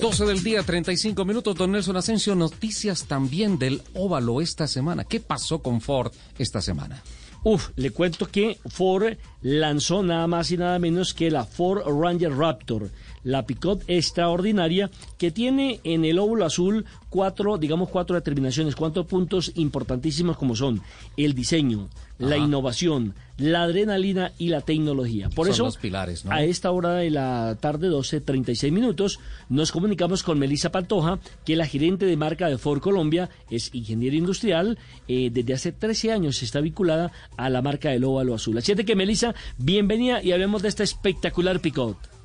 [0.00, 2.34] Doce del día, 35 minutos, don Nelson Asensio.
[2.34, 5.04] Noticias también del óvalo esta semana.
[5.04, 7.02] ¿Qué pasó con Ford esta semana?
[7.44, 12.34] Uf, le cuento que Ford lanzó nada más y nada menos que la Ford Ranger
[12.34, 12.90] Raptor
[13.26, 14.88] la Picot extraordinaria
[15.18, 20.80] que tiene en el óvulo azul cuatro, digamos, cuatro determinaciones, cuatro puntos importantísimos como son
[21.16, 21.88] el diseño,
[22.18, 25.28] la innovación, la adrenalina y la tecnología.
[25.28, 30.70] Por eso, pilares, a esta hora de la tarde, 12.36 minutos, nos comunicamos con Melissa
[30.70, 34.78] Pantoja, que es la gerente de marca de Ford Colombia, es ingeniera industrial,
[35.08, 38.56] eh, desde hace 13 años está vinculada a la marca del óvalo azul.
[38.56, 42.15] Así es de que, Melissa, bienvenida y hablemos de esta espectacular Picot.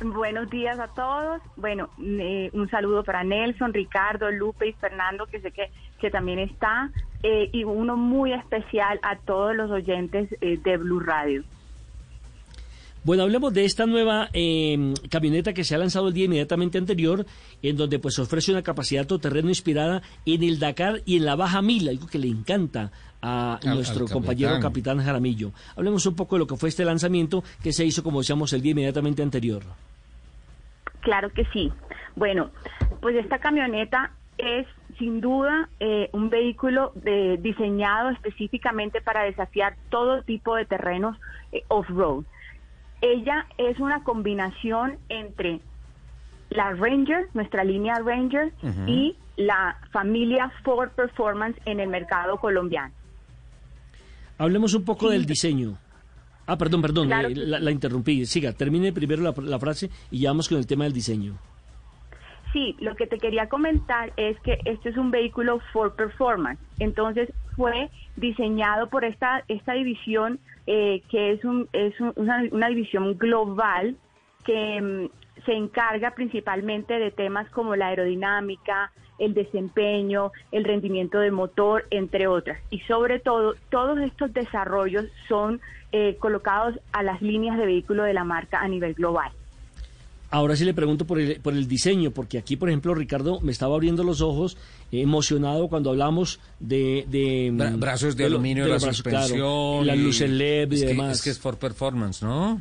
[0.00, 1.40] Buenos días a todos.
[1.56, 6.38] Bueno, eh, un saludo para Nelson, Ricardo, Lupe y Fernando, que sé que, que también
[6.38, 6.90] está,
[7.22, 11.44] eh, y uno muy especial a todos los oyentes eh, de Blue Radio.
[13.04, 17.24] Bueno, hablemos de esta nueva em, camioneta que se ha lanzado el día inmediatamente anterior,
[17.62, 21.62] en donde pues ofrece una capacidad todoterreno inspirada en el Dakar y en la Baja
[21.62, 22.90] Mil, algo que le encanta
[23.22, 25.52] a nuestro compañero capitán Jaramillo.
[25.76, 28.60] Hablemos un poco de lo que fue este lanzamiento que se hizo, como decíamos, el
[28.60, 29.62] día inmediatamente anterior.
[31.06, 31.72] Claro que sí.
[32.16, 32.50] Bueno,
[33.00, 34.66] pues esta camioneta es
[34.98, 41.16] sin duda eh, un vehículo de- diseñado específicamente para desafiar todo tipo de terrenos
[41.52, 42.24] eh, off-road.
[43.02, 45.60] Ella es una combinación entre
[46.50, 48.52] la Ranger, nuestra línea Ranger,
[48.88, 52.92] y la familia Ford Performance en el mercado colombiano.
[54.38, 55.78] Hablemos un poco del diseño.
[56.46, 58.24] Ah, perdón, perdón, Claro eh, que la, la interrumpí.
[58.26, 61.34] Siga, termine primero la, la frase y ya vamos con el tema del diseño.
[62.52, 66.60] Sí, lo que te quería comentar es que este es un vehículo Ford Performance.
[66.78, 72.68] Entonces fue diseñado por esta esta división eh, que es un es un- una, una
[72.68, 73.96] división global
[74.44, 81.32] que mm, se encarga principalmente de temas como la aerodinámica, el desempeño, el rendimiento del
[81.32, 82.58] motor, entre otras.
[82.70, 85.60] Y sobre todo, todos estos desarrollos son
[85.92, 89.30] eh, colocados a las líneas de vehículo de la marca a nivel global.
[90.28, 93.52] Ahora sí le pregunto por el, por el diseño, porque aquí, por ejemplo, Ricardo me
[93.52, 94.58] estaba abriendo los ojos,
[94.90, 97.04] eh, emocionado cuando hablamos de...
[97.08, 99.86] de mm, Bra- brazos de, aluminio, de la brazos, claro, suspensión.
[99.86, 101.16] las y- luces LED y es que- demás.
[101.18, 102.60] Es que es for performance, ¿no?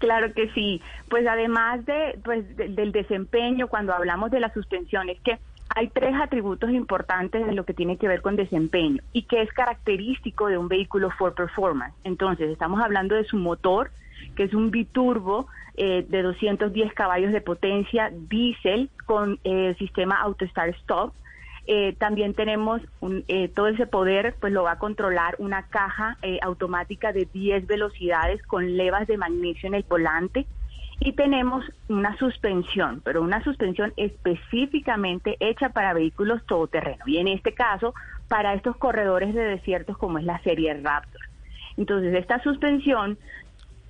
[0.00, 0.80] Claro que sí.
[1.08, 5.38] Pues además de, pues, de- del desempeño, cuando hablamos de la suspensión, es que
[5.76, 9.52] hay tres atributos importantes en lo que tiene que ver con desempeño y que es
[9.52, 11.94] característico de un vehículo Ford Performance.
[12.02, 13.90] Entonces, estamos hablando de su motor,
[14.34, 15.46] que es un biturbo
[15.76, 21.12] eh, de 210 caballos de potencia, diésel con eh, sistema Auto Start Stop.
[21.66, 26.16] Eh, también tenemos un- eh, todo ese poder, pues lo va a controlar una caja
[26.22, 30.46] eh, automática de 10 velocidades con levas de magnesio en el volante.
[31.02, 37.04] Y tenemos una suspensión, pero una suspensión específicamente hecha para vehículos todoterreno.
[37.06, 37.94] Y en este caso,
[38.28, 41.22] para estos corredores de desiertos como es la serie Raptor.
[41.76, 43.16] Entonces, esta suspensión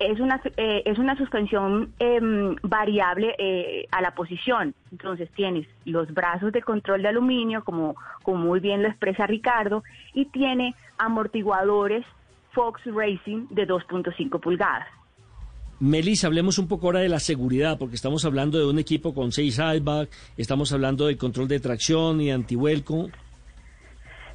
[0.09, 4.73] es una eh, es una suspensión em, variable eh, a la posición.
[4.91, 9.83] Entonces tienes los brazos de control de aluminio, como, como muy bien lo expresa Ricardo,
[10.13, 12.05] y tiene amortiguadores
[12.51, 14.87] Fox Racing de 2.5 pulgadas.
[15.79, 19.31] Melissa, hablemos un poco ahora de la seguridad, porque estamos hablando de un equipo con
[19.31, 23.09] seis airbag, estamos hablando del control de tracción y antivuelco.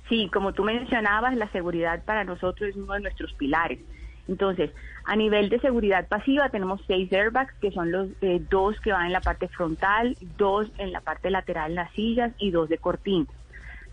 [0.08, 3.78] Sí, como tú mencionabas, la seguridad para nosotros es uno de nuestros pilares.
[4.28, 4.70] Entonces,
[5.04, 9.06] a nivel de seguridad pasiva tenemos seis airbags, que son los eh, dos que van
[9.06, 12.78] en la parte frontal, dos en la parte lateral en las sillas y dos de
[12.78, 13.26] cortina.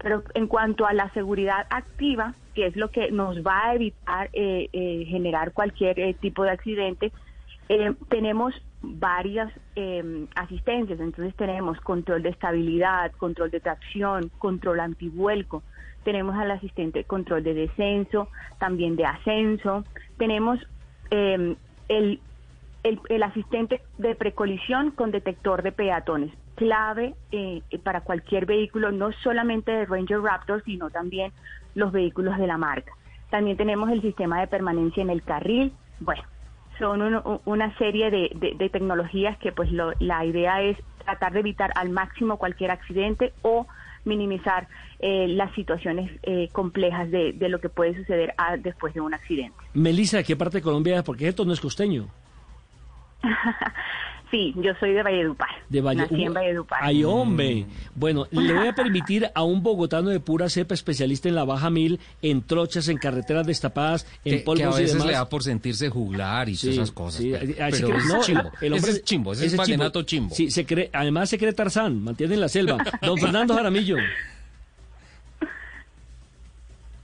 [0.02, 4.30] Pero en cuanto a la seguridad activa, que es lo que nos va a evitar
[4.34, 7.12] eh, eh, generar cualquier eh, tipo de accidente,
[8.10, 11.00] tenemos varias eh, asistencias.
[11.00, 15.64] Entonces tenemos control de estabilidad, control de tracción, control antivuelco.
[16.04, 18.28] Tenemos al asistente control de descenso,
[18.60, 19.86] también de ascenso.
[20.18, 20.60] Tenemos
[21.12, 21.56] eh,
[21.88, 22.22] el,
[22.84, 29.12] el, el asistente de precolisión con detector de peatones, clave eh, para cualquier vehículo, no
[29.24, 31.34] solamente de Ranger Raptor, sino también
[31.76, 32.92] los vehículos de la marca.
[33.30, 35.74] También tenemos el sistema de permanencia en el carril.
[36.00, 36.22] Bueno,
[36.78, 41.34] son un- una serie de, de- de tecnologías que pues lo- la idea es tratar
[41.34, 43.68] de evitar al máximo cualquier accidente o
[44.06, 44.68] minimizar
[45.00, 49.14] eh, las situaciones eh, complejas de, de lo que puede suceder ah, después de un
[49.14, 49.58] accidente.
[49.74, 51.04] Melissa, ¿de qué parte de Colombia?
[51.04, 52.08] Porque esto no es costeño.
[54.34, 55.48] Sí, yo soy de Valledupar.
[55.70, 56.80] De Valle- Nací en Valledupar.
[56.82, 57.68] Ay, hombre.
[57.94, 61.70] Bueno, le voy a permitir a un bogotano de pura cepa especialista en la baja
[61.70, 65.06] mil, en trochas, en carreteras destapadas, en Que, que polvos a y veces demás.
[65.08, 67.22] le da por sentirse juglar y Sí, todas esas cosas.
[67.22, 68.52] sí, pero así pero que- es no, chimbo.
[68.60, 70.34] el hombre- ese es chimbo, ese, es vallenato chimbo.
[70.34, 72.78] Sí, se cree, además se cree Tarzán, mantiene en la selva.
[73.04, 73.98] Don Fernando Jaramillo.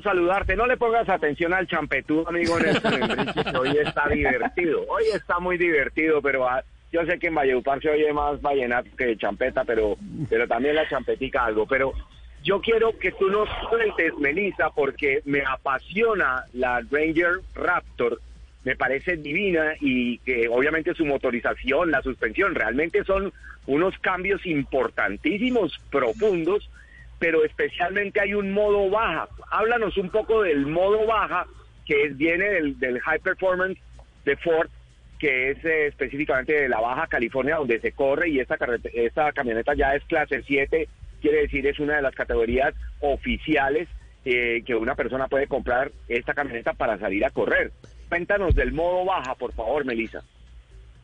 [0.03, 0.55] saludarte.
[0.55, 4.81] No le pongas atención al champetú, amigo Néstor Enrique, que hoy está divertido.
[4.87, 8.89] Hoy está muy divertido, pero ah, yo sé que en Valledupar se oye más vallenato
[8.97, 9.95] que champeta, pero,
[10.29, 11.67] pero también la champetica algo.
[11.67, 11.93] Pero
[12.43, 18.19] yo quiero que tú nos cuentes, Melissa, porque me apasiona la Ranger Raptor.
[18.63, 23.31] Me parece divina y que obviamente su motorización, la suspensión, realmente son
[23.67, 26.69] unos cambios importantísimos, profundos,
[27.19, 29.27] pero especialmente hay un modo baja.
[29.51, 31.45] Háblanos un poco del modo baja,
[31.85, 33.79] que viene del, del High Performance
[34.25, 34.69] de Ford,
[35.19, 38.57] que es eh, específicamente de la Baja California, donde se corre, y esta,
[38.93, 40.87] esta camioneta ya es clase 7,
[41.21, 43.87] quiere decir es una de las categorías oficiales
[44.25, 47.71] eh, que una persona puede comprar esta camioneta para salir a correr.
[48.07, 50.23] Cuéntanos del modo baja, por favor, Melissa.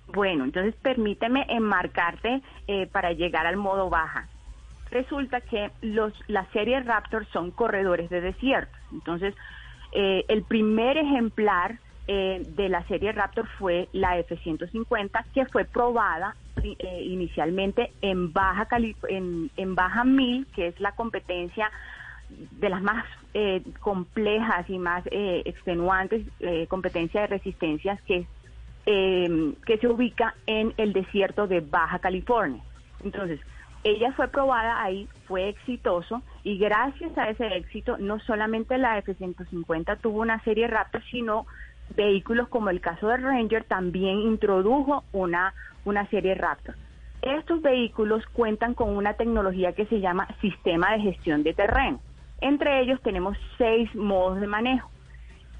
[0.07, 4.27] Bueno, entonces permíteme enmarcarte eh, para llegar al modo baja.
[4.91, 8.77] Resulta que los la serie Raptor son corredores de desierto.
[8.91, 9.33] Entonces,
[9.91, 16.35] eh, el primer ejemplar eh, de la serie Raptor fue la F-150, que fue probada
[16.63, 21.71] eh, inicialmente en Baja, Cali en, en Baja 1000, que es la competencia
[22.29, 28.25] de las más eh, complejas y más eh, extenuantes, eh, competencia de resistencias que,
[28.85, 32.61] eh, que se ubica en el desierto de Baja California.
[33.03, 33.39] Entonces,
[33.83, 39.99] ella fue probada ahí, fue exitoso y gracias a ese éxito, no solamente la F-150
[40.01, 41.45] tuvo una serie Raptor, sino
[41.95, 45.53] vehículos como el caso de Ranger también introdujo una,
[45.85, 46.75] una serie Raptor.
[47.21, 51.99] Estos vehículos cuentan con una tecnología que se llama sistema de gestión de terreno.
[52.41, 54.89] Entre ellos tenemos seis modos de manejo.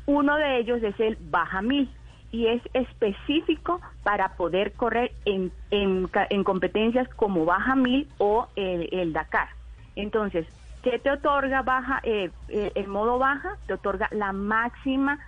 [0.06, 1.90] Uno de ellos es el Baja 1000
[2.32, 8.90] y es específico para poder correr en, en, en competencias como Baja 1000 o el,
[8.92, 9.48] el Dakar.
[9.96, 10.46] Entonces,
[10.84, 12.00] ¿qué te otorga baja?
[12.04, 15.20] Eh, eh, el modo baja te otorga la máxima,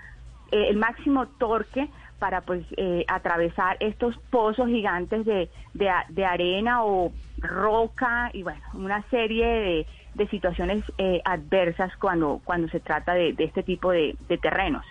[0.52, 6.84] eh, el máximo torque para pues eh, atravesar estos pozos gigantes de, de, de, arena
[6.84, 13.14] o roca y bueno, una serie de, de situaciones eh, adversas cuando, cuando se trata
[13.14, 14.84] de, de este tipo de, de terrenos.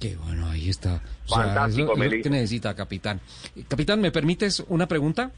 [0.00, 1.00] Qué bueno, ahí está.
[1.28, 2.22] O Fantástico, es lo, es lo Melissa.
[2.22, 3.20] que necesita, capitán.
[3.68, 5.30] Capitán, ¿me permites una pregunta?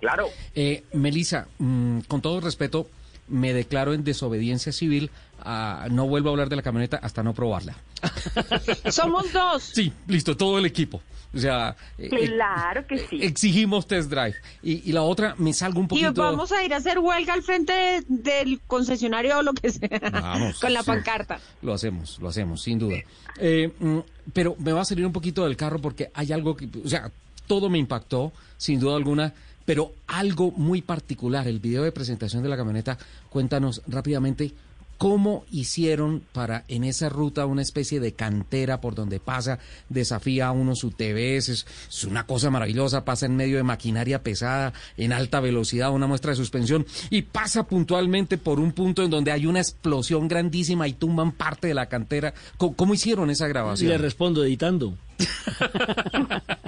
[0.00, 0.28] Claro.
[0.54, 2.88] Eh, Melissa, mm, con todo respeto,
[3.28, 5.10] me declaro en desobediencia civil.
[5.44, 7.76] ah, no vuelvo a hablar de la camioneta hasta no probarla.
[8.90, 9.62] Somos dos.
[9.62, 11.00] Sí, listo, todo el equipo.
[11.34, 13.18] O sea, eh, Claro que sí.
[13.22, 14.34] exigimos test drive.
[14.62, 16.22] Y, y la otra, me salgo un Y poquito...
[16.22, 19.88] vamos a ir a hacer huelga al frente de- del concesionario o lo que sea.
[20.10, 20.86] Vamos, con la sí.
[20.86, 21.38] pancarta.
[21.62, 22.96] Lo hacemos, lo hacemos, sin duda.
[23.38, 23.98] Eh, mm,
[24.32, 27.10] pero me va a salir un poquito del carro porque hay algo que, o sea,
[27.46, 29.34] todo me impactó, sin duda alguna,
[29.68, 31.46] pero algo muy particular.
[31.46, 32.96] El video de presentación de la camioneta,
[33.28, 34.54] cuéntanos rápidamente
[34.98, 40.50] cómo hicieron para en esa ruta una especie de cantera por donde pasa, desafía a
[40.52, 45.38] unos UTVs, es, es una cosa maravillosa, pasa en medio de maquinaria pesada, en alta
[45.40, 49.60] velocidad, una muestra de suspensión, y pasa puntualmente por un punto en donde hay una
[49.60, 52.34] explosión grandísima y tumban parte de la cantera.
[52.56, 53.90] ¿Cómo, cómo hicieron esa grabación?
[53.90, 54.94] Le respondo editando.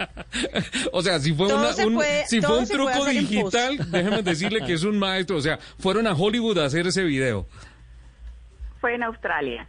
[0.93, 4.65] O sea, si fue, una- se un, puede- si fue un truco digital, déjeme decirle
[4.65, 5.36] que es un maestro.
[5.36, 7.47] O sea, fueron a Hollywood a hacer ese video.
[8.81, 9.66] Fue en Australia.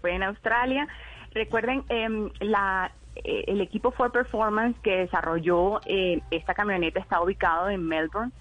[0.00, 0.88] Fue en Australia.
[1.32, 7.68] Recuerden, em, la, eh, el equipo Ford Performance que desarrolló eh, esta camioneta está ubicado
[7.68, 8.32] en Melbourne,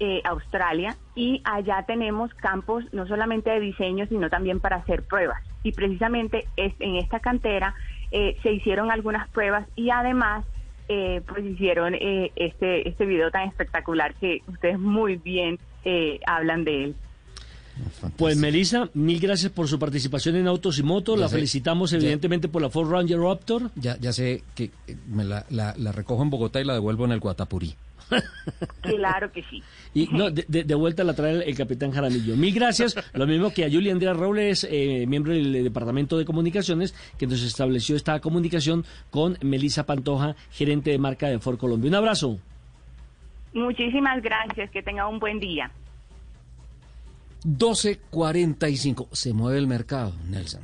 [0.00, 5.42] eh, Australia, y allá tenemos campos no solamente de diseño, sino también para hacer pruebas.
[5.64, 7.74] Y precisamente es, en esta cantera
[8.12, 10.44] eh, se hicieron algunas pruebas y además
[10.88, 15.58] eh, pues hicieron este, este video tan espectacular que ustedes muy bien
[16.26, 16.96] hablan de él.
[18.16, 21.16] Pues Melissa, mil gracias por su participación en Autos y Motos.
[21.16, 21.36] Ya La sé.
[21.36, 21.98] felicitamos Ya.
[21.98, 23.70] evidentemente por la Ford Ranger Raptor.
[23.76, 27.04] Ya, ya sé que eh, me la, la- la recojo en Bogotá y la devuelvo
[27.04, 27.74] en el Guatapurí.
[28.80, 29.62] Claro que sí.
[29.92, 32.36] Y no, de, de- de vuelta la trae el, el capitán Jaramillo.
[32.36, 32.94] Mil gracias.
[33.12, 37.42] Lo mismo que a Julia Andrea Robles, eh, miembro del Departamento de Comunicaciones, que nos
[37.42, 41.88] estableció esta comunicación con Melissa Pantoja, gerente de marca de Ford Colombia.
[41.90, 42.38] Un abrazo.
[43.52, 45.70] Muchísimas gracias, que tenga un buen día.
[47.44, 49.08] 12.45.
[49.12, 50.62] Se mueve el mercado, Nelson.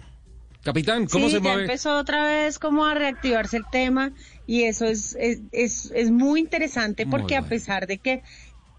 [0.63, 1.63] Capitán, ¿cómo sí, se ya mueve?
[1.63, 4.13] empezó otra vez como a reactivarse el tema
[4.47, 8.23] y eso es, es, es, es muy interesante Muy porque a pesar de que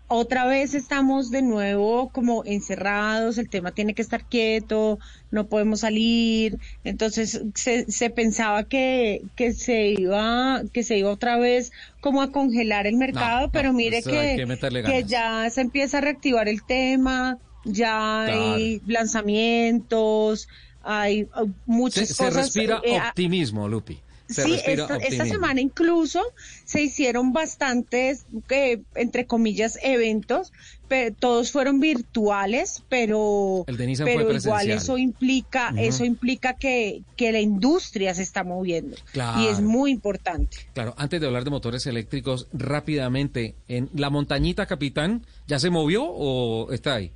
[0.08, 5.00] otra vez estamos de nuevo como encerrados, el tema tiene que estar quieto,
[5.32, 11.38] no podemos salir, entonces se, se pensaba que, que se iba, que se iba otra
[11.38, 14.46] vez como a congelar el mercado, no, pero mire que,
[14.86, 20.48] que ya se empieza a reactivar el tema, ya hay lanzamientos,
[20.84, 22.46] hay uh, muchas Se, se cosas.
[22.46, 24.00] respira eh, a- optimismo, Lupi.
[24.28, 26.20] Se sí, esta, semana incluso
[26.64, 30.52] se hicieron bastantes, que, entre comillas, eventos,
[30.88, 37.32] pero todos fueron virtuales, pero, El de pero igual eso implica, eso implica que, que
[37.32, 39.42] la industria se está moviendo Claro.
[39.44, 40.58] y es muy importante.
[40.74, 46.04] Claro, antes de hablar de motores eléctricos, rápidamente, en la montañita, capitán, ¿ya se movió
[46.04, 47.12] o está ahí?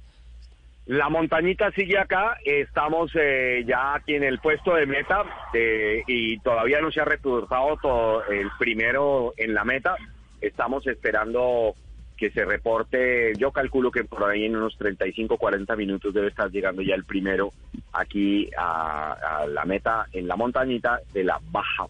[0.90, 6.40] La montañita sigue acá, estamos eh, ya aquí en el puesto de meta eh, y
[6.40, 9.96] todavía no se ha reportado todo el primero en la meta.
[10.42, 11.76] Estamos esperando
[12.18, 16.50] que se reporte, yo calculo que por ahí en unos 35, 40 minutos debe estar
[16.50, 17.54] llegando ya el primero
[17.94, 21.86] aquí a, la meta en la montañita de la Baja.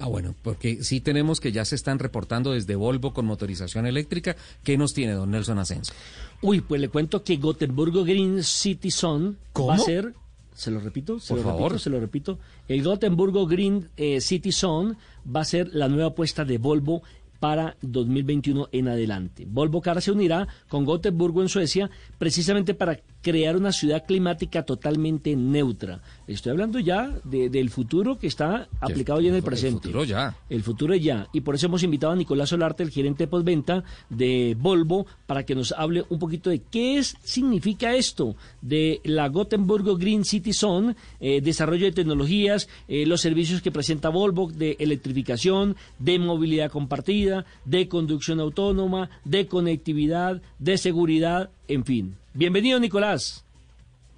[0.00, 4.34] Ah, bueno, porque sí tenemos que ya se están reportando desde Volvo con motorización eléctrica.
[4.64, 5.94] ¿Qué nos tiene don Nelson Asensio?
[6.42, 10.14] Uy, pues le cuento que Gotemburgo Green City Zone va a ser
[10.54, 11.62] Se lo repito, se Por lo favor.
[11.72, 12.38] repito, se lo repito.
[12.68, 17.02] El Gotemburgo Green eh, City Zone va a ser la nueva apuesta de Volvo
[17.42, 19.44] para 2021 en adelante.
[19.50, 25.34] Volvo Car se unirá con Gotemburgo en Suecia precisamente para crear una ciudad climática totalmente
[25.34, 26.00] neutra.
[26.28, 29.88] Estoy hablando ya de- del futuro que está aplicado ya en el el presente.
[29.88, 30.36] futuro ya.
[30.48, 31.26] El futuro ya.
[31.32, 35.44] Y por eso hemos invitado a Nicolás Solarte, el gerente de postventa de Volvo, para
[35.44, 40.52] que nos hable un poquito de qué es, significa esto de la Gothenburgo Green City
[40.52, 46.70] Zone, eh, desarrollo de tecnologías, eh, los servicios que presenta Volvo de electrificación, de movilidad
[46.70, 47.31] compartida,
[47.64, 52.16] de conducción autónoma, de conectividad, de seguridad, en fin.
[52.34, 53.44] Bienvenido, Nicolás.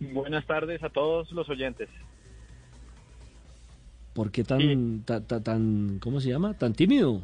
[0.01, 1.89] Buenas tardes a todos los oyentes.
[4.13, 6.55] ¿Por qué tan, ta- ta- tan, ¿cómo se llama?
[6.55, 7.21] Tan tímido.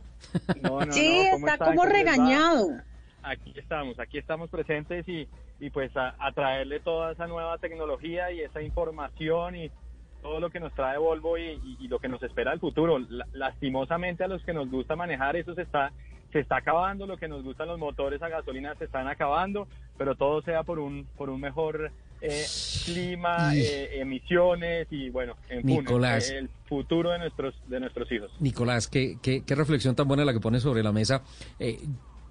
[0.61, 2.67] No, no, Sí, no, ¿cómo está como regañado.
[3.23, 5.29] Aquí estamos, aquí estamos presentes y,
[5.61, 9.71] y pues a, a traerle toda esa nueva tecnología y esa información y
[10.23, 12.99] todo lo que nos trae Volvo y, y- y lo que nos espera el futuro.
[12.99, 15.93] La- lastimosamente a los que nos gusta manejar eso se está
[16.33, 19.67] se está acabando, lo que nos gustan los motores a gasolina se están acabando,
[19.99, 21.91] pero todo sea por un por un mejor
[22.21, 22.45] eh,
[22.85, 26.31] clima, eh, emisiones y bueno, en Nicolás.
[26.31, 28.31] el, el futuro de nuestros de nuestros hijos.
[28.41, 31.23] Nicolás, qué, qué, qué reflexión tan buena la que pones sobre la mesa.
[31.59, 31.79] Eh,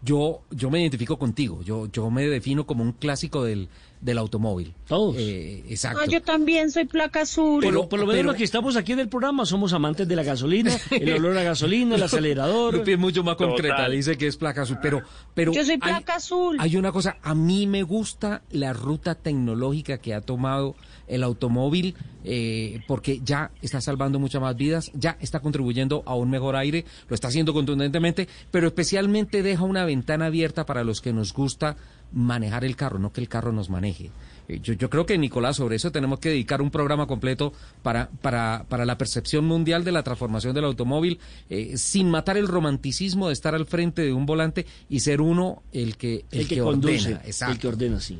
[0.01, 1.61] yo, yo me identifico contigo.
[1.63, 3.67] Yo, yo me defino como un clásico del,
[4.01, 4.73] del automóvil.
[4.87, 5.15] Todos.
[5.17, 5.99] exacto.
[6.01, 7.63] Ah, yo también soy placa azul.
[7.63, 10.15] Por, lo- por lo menos los que estamos aquí en el programa somos amantes de
[10.15, 12.75] la gasolina, el olor a gasolina, el acelerador.
[12.75, 13.91] Lupi es mucho más concreta, Total.
[13.91, 15.01] dice que es placa azul, pero,
[15.33, 16.55] pero Yo soy hay- placa azul.
[16.59, 20.75] Hay una cosa, a mí me gusta la ruta tecnológica que ha tomado
[21.09, 26.29] el automóvil eh, porque ya está salvando muchas más vidas, ya está contribuyendo a un
[26.29, 31.13] mejor aire, lo está haciendo contundentemente, pero especialmente deja una ventana abierta para los que
[31.13, 31.77] nos gusta
[32.11, 34.11] manejar el carro, no que el carro nos maneje.
[34.47, 37.53] Eh, Yo, yo creo que, Nicolás, sobre eso tenemos que dedicar un programa completo
[37.83, 41.19] para, para, para la percepción mundial de la transformación del automóvil,
[41.49, 45.63] eh, sin matar el romanticismo de estar al frente de un volante y ser uno
[45.71, 47.21] el que, el el que, que conduce, ordena.
[47.25, 47.53] Exacto.
[47.53, 48.19] el que ordena, sí.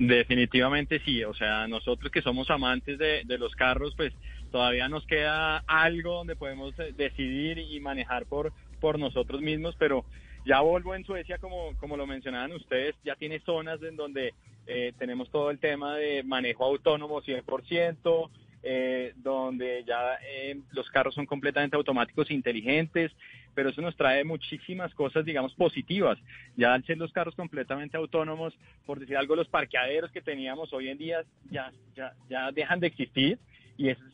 [0.00, 4.14] Definitivamente sí, o sea, nosotros que somos amantes de, de los carros, pues
[4.50, 8.50] todavía nos queda algo donde podemos eh, decidir y manejar por,
[8.80, 10.06] por nosotros mismos, pero
[10.46, 14.32] ya Volvo en Suecia, como, como lo mencionaban ustedes, ya tiene zonas en donde
[14.66, 18.30] eh, tenemos todo el tema de manejo autónomo 100%,
[18.62, 23.12] eh, donde ya eh, los carros son completamente automáticos e inteligentes,
[23.54, 26.18] pero eso nos trae muchísimas cosas, digamos, positivas.
[26.56, 28.54] Ya al ser los carros completamente autónomos,
[28.86, 32.88] por decir algo, los parqueaderos que teníamos hoy en día ya, ya, ya dejan de
[32.88, 33.38] existir
[33.76, 34.06] y esos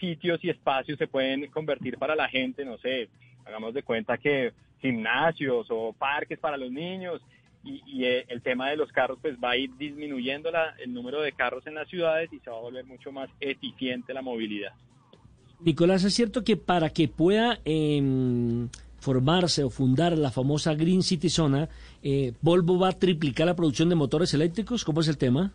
[0.00, 3.08] sitios y espacios se pueden convertir para la gente, no sé,
[3.44, 7.22] hagamos de cuenta que gimnasios o parques para los niños
[7.64, 10.92] y, y, eh, el tema de los carros pues va a ir disminuyendo la- el
[10.92, 14.22] número de carros en las ciudades y se va a volver mucho más eficiente la
[14.22, 14.72] movilidad.
[15.64, 18.68] Nicolás, ¿es cierto que para que pueda em,
[18.98, 21.68] formarse o fundar la famosa Green City Zona,
[22.02, 24.84] eh, Volvo va a triplicar la producción de motores eléctricos?
[24.84, 25.52] ¿Cómo es el tema?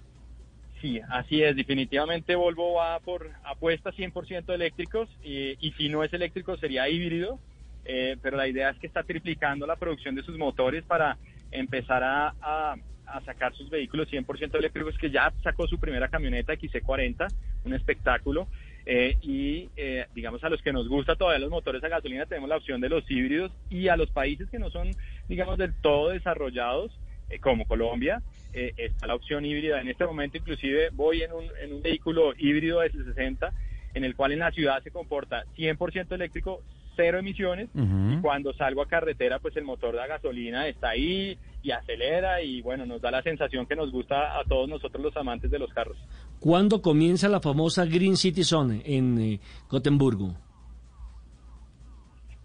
[0.81, 1.55] Sí, así es.
[1.55, 7.39] Definitivamente Volvo va por apuestas 100% eléctricos y, si no es eléctrico sería híbrido,
[7.83, 11.17] eh, pero la idea es que está triplicando la producción de sus motores para
[11.51, 12.75] empezar a, a-
[13.09, 17.27] a sacar sus vehículos 100% eléctricos, que ya sacó su primera camioneta XC40,
[17.63, 18.47] un espectáculo.
[18.89, 22.47] Eh, y eh, digamos a los que nos gusta todavía los motores a gasolina tenemos
[22.47, 23.51] la opción de los híbridos.
[23.69, 24.95] Y a los países que no son
[25.27, 26.97] digamos del todo desarrollados
[27.29, 28.21] eh, como Colombia
[28.53, 29.81] eh, está la opción híbrida.
[29.81, 33.51] En este momento inclusive voy en un, en un vehículo híbrido S60
[33.93, 36.61] en el cual en la ciudad se comporta 100% eléctrico,
[36.95, 37.67] cero emisiones.
[37.75, 42.61] Y cuando salgo a carretera pues el motor de gasolina está ahí y acelera y
[42.61, 45.71] bueno nos da la sensación que nos gusta a todos nosotros los amantes de los
[45.73, 45.97] carros.
[46.39, 49.39] ¿Cuándo comienza la famosa Green City Zone en eh,
[49.69, 50.33] Gotemburgo?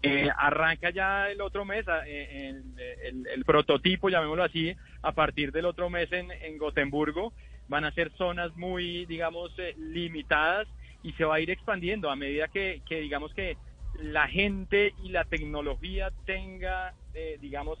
[0.01, 2.63] Eh, arranca ya el otro mes, eh, el,
[3.07, 7.31] el- el prototipo, llamémoslo así, a partir del otro mes en, en Gotemburgo.
[7.69, 10.67] Van a ser zonas muy, digamos, eh, limitadas
[11.03, 13.55] y se va a ir expandiendo a medida que, que, digamos, que
[14.01, 17.79] la gente y la tecnología tenga, eh, digamos,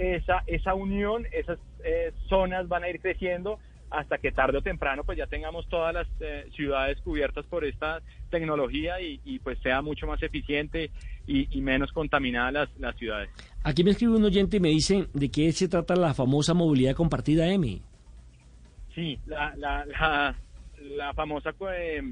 [0.00, 3.58] esa, esa unión, esas eh, zonas van a ir creciendo
[3.90, 8.00] hasta que tarde o temprano pues ya tengamos todas las eh, ciudades cubiertas por esta
[8.30, 10.90] tecnología y, y, pues sea mucho más eficiente
[11.26, 13.30] y, y menos contaminadas las, las ciudades.
[13.64, 16.94] Aquí me escribe un oyente y me dice de qué se trata la famosa movilidad
[16.94, 17.80] compartida M.
[18.94, 20.36] Sí, la, la, la,
[20.96, 22.02] la famosa eh,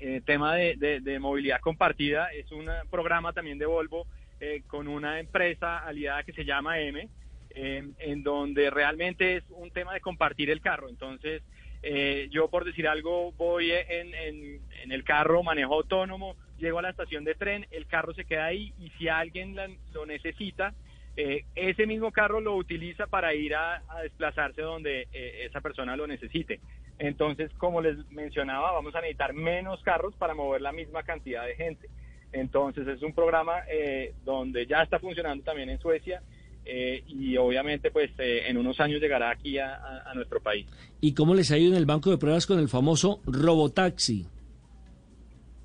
[0.00, 4.06] eh, tema de, de- de movilidad compartida es un programa también de Volvo
[4.40, 7.08] eh, con una empresa aliada que se llama M,
[7.50, 10.88] eh, en donde realmente es un tema de compartir el carro.
[10.88, 11.42] Entonces,
[11.82, 16.82] eh, yo por decir algo voy en, en, en, el carro, manejo autónomo, llego a
[16.82, 19.56] la estación de tren, el carro se queda ahí y si alguien
[19.92, 20.74] lo necesita,
[21.16, 26.06] eh, ese mismo carro lo utiliza para ir a, desplazarse donde eh, esa persona lo
[26.06, 26.60] necesite.
[26.98, 31.56] Entonces, como les mencionaba, vamos a necesitar menos carros para mover la misma cantidad de
[31.56, 31.88] gente.
[32.32, 36.22] Entonces, es un programa eh, donde ya está funcionando también en Suecia
[36.62, 40.68] y obviamente pues en unos años llegará aquí a, a nuestro país.
[41.00, 44.28] ¿Y cómo les ha ido en el banco de pruebas con el famoso Robotaxi?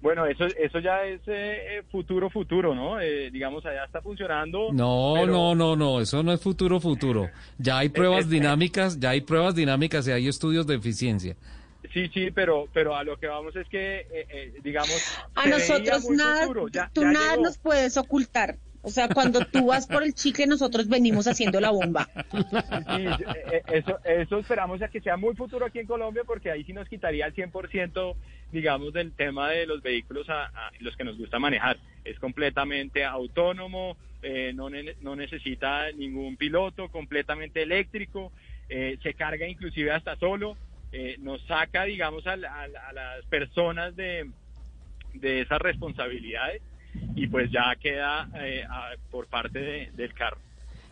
[0.05, 3.01] Bueno, eso, eso ya es eh, eh, futuro, futuro, ¿no?
[3.01, 4.71] Eh, digamos, allá está funcionando.
[4.71, 7.27] No, no, no, no, eso no es futuro, futuro.
[7.57, 11.35] Ya hay pruebas dinámicas, ya hay pruebas dinámicas y hay estudios de eficiencia.
[11.93, 15.17] Sí, sí, pero, pero a lo que vamos es que, digamos...
[15.35, 16.47] A nosotros nada,
[16.93, 18.57] tú nada nos puedes ocultar.
[18.85, 22.07] O sea, cuando tú vas por el chicle, nosotros venimos haciendo la bomba.
[22.31, 23.05] Sí,
[23.51, 26.71] eh, eso, eso esperamos a que sea muy futuro aquí en Colombia, porque ahí sí
[26.71, 28.15] nos quitaría el 100%,
[28.51, 30.51] digamos, del tema de los vehículos a,
[30.81, 31.77] los que nos gusta manejar.
[32.03, 34.69] Es completamente autónomo, eh, no,
[35.01, 38.31] no necesita ningún piloto, completamente eléctrico,
[38.69, 40.57] eh, se carga inclusive hasta solo,
[41.19, 44.29] nos saca, digamos, a, las personas de,
[45.13, 46.61] de esas responsabilidades
[47.15, 48.63] y pues ya queda eh,
[49.11, 50.37] por parte del carro.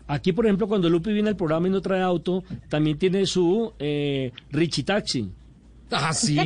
[0.08, 3.74] Aquí, por ejemplo, cuando Lupi viene al programa y no trae auto, también tiene su
[3.80, 5.32] eh, Richie Taxi.
[5.94, 6.38] Ah, sí.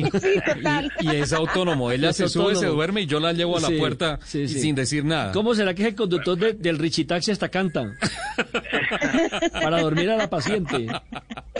[1.00, 1.90] y, es autónomo.
[1.90, 5.32] Ella se sube, se duerme y yo la llevo a la puerta sin decir nada.
[5.32, 7.94] ¿Cómo será que es el conductor del Richie Taxi hasta canta?
[9.52, 10.86] Para dormir a la paciente.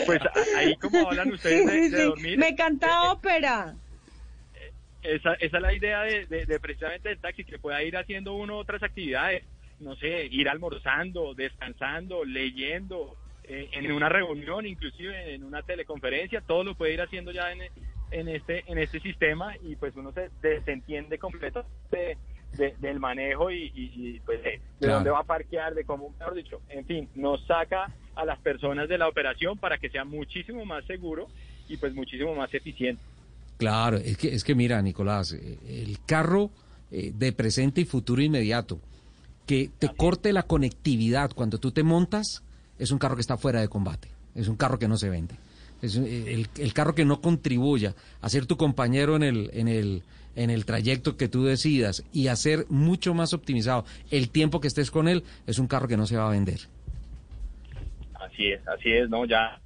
[0.05, 0.19] Pues
[0.57, 2.37] ahí como hablan ustedes de, dormir.
[2.37, 3.75] Me canta ópera
[5.03, 8.83] esa, esa es la idea de, precisamente del taxi, que pueda ir haciendo uno otras
[8.83, 9.43] actividades,
[9.79, 13.15] no sé, ir almorzando, descansando, leyendo,
[13.49, 17.61] eh, en una reunión, inclusive en una teleconferencia, todo lo puede ir haciendo ya en,
[18.11, 22.17] en este en este sistema y pues uno se desentiende completamente
[22.57, 27.07] del manejo y, pues de, dónde va a parquear, de cómo, mejor dicho, en fin,
[27.15, 31.27] nos saca a las personas de la operación para que sea muchísimo más seguro
[31.67, 33.01] y pues muchísimo más eficiente.
[33.57, 36.49] Claro, es que, es que mira, Nicolás, eh, el carro
[36.91, 38.79] eh, de presente y futuro inmediato,
[39.45, 42.43] que te corte la conectividad cuando tú te montas,
[42.79, 45.35] es un carro que está fuera de combate, es un carro que no se vende.
[45.81, 50.03] Es eh, el, carro que no contribuya a ser tu compañero en el, en el,
[50.35, 54.67] en el trayecto que tú decidas y a ser mucho más optimizado el tiempo que
[54.67, 56.59] estés con él, es un carro que no se va a vender.
[58.15, 59.25] Así es, así es, ¿no?
[59.25, 59.59] Ya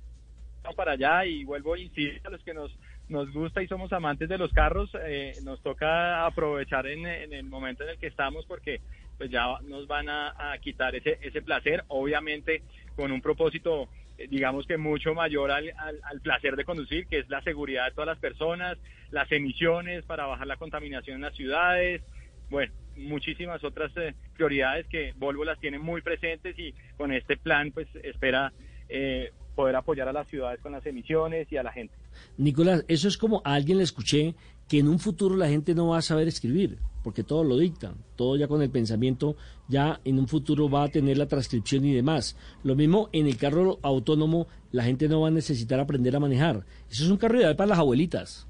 [0.76, 2.72] para allá y vuelvo a insistir a los que nos
[3.10, 7.84] nos gusta y somos amantes de los carros, eh, nos toca aprovechar en, el momento
[7.84, 8.80] en el que estamos porque
[9.18, 12.64] pues ya nos van a, quitar ese, ese placer, obviamente
[12.96, 17.30] con un propósito eh, digamos que mucho mayor al, al, placer de conducir, que es
[17.30, 18.78] la seguridad de todas las personas,
[19.12, 22.02] las emisiones para bajar la contaminación en las ciudades,
[22.50, 27.72] bueno, muchísimas otras eh, prioridades que Volvo las tiene muy presentes y con este plan
[27.72, 28.54] pues espera
[28.90, 31.94] eh, poder apoyar a las ciudades con las emisiones y a la gente.
[32.38, 34.36] Nicolás, eso es como a alguien le escuché
[34.68, 37.94] que en un futuro la gente no va a saber escribir, porque todo lo dicta,
[38.16, 39.36] todo ya con el pensamiento,
[39.68, 42.38] ya en un futuro va a tener la transcripción y demás.
[42.64, 46.66] Lo mismo en el carro autónomo, la gente no va a necesitar aprender a manejar.
[46.90, 48.48] Eso es un carro ideal para las abuelitas.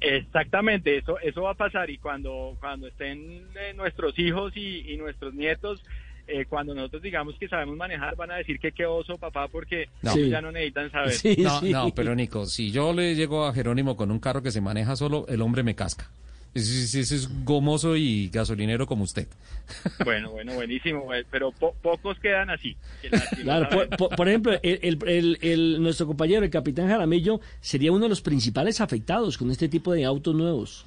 [0.00, 5.32] Exactamente, eso eso va a pasar y cuando cuando estén eh, nuestros hijos y nuestros
[5.32, 5.82] nietos
[6.26, 9.88] eh, cuando nosotros digamos que sabemos manejar, van a decir que qué oso, papá, porque
[10.02, 11.14] ya no necesitan saber.
[11.38, 14.60] no, no, pero Nico, si yo le llego a Jerónimo con un carro que se
[14.60, 16.08] maneja solo, el hombre me casca.
[16.54, 19.26] Ese es gomoso y gasolinero como usted.
[20.04, 22.76] Bueno, bueno, buenísimo, eh, pero pocos quedan así.
[23.42, 28.82] Claro, por, ejemplo, el, el, nuestro compañero, el capitán Jaramillo, sería uno de los principales
[28.82, 30.84] afectados con este tipo de autos nuevos.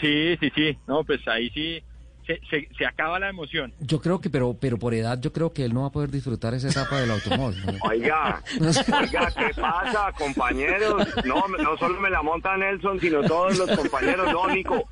[0.00, 1.82] Sí, sí, sí, no, pues ahí sí,
[2.26, 3.72] se, se, acaba la emoción.
[3.80, 6.10] Yo creo que, pero, pero por edad, yo creo que él no va a poder
[6.10, 7.62] disfrutar esa etapa del automóvil.
[7.82, 11.06] Oiga, oiga, ¿qué pasa, compañeros?
[11.24, 14.32] No, no solo me la monta Nelson, sino todos los compañeros.
[14.32, 14.88] No, Nico.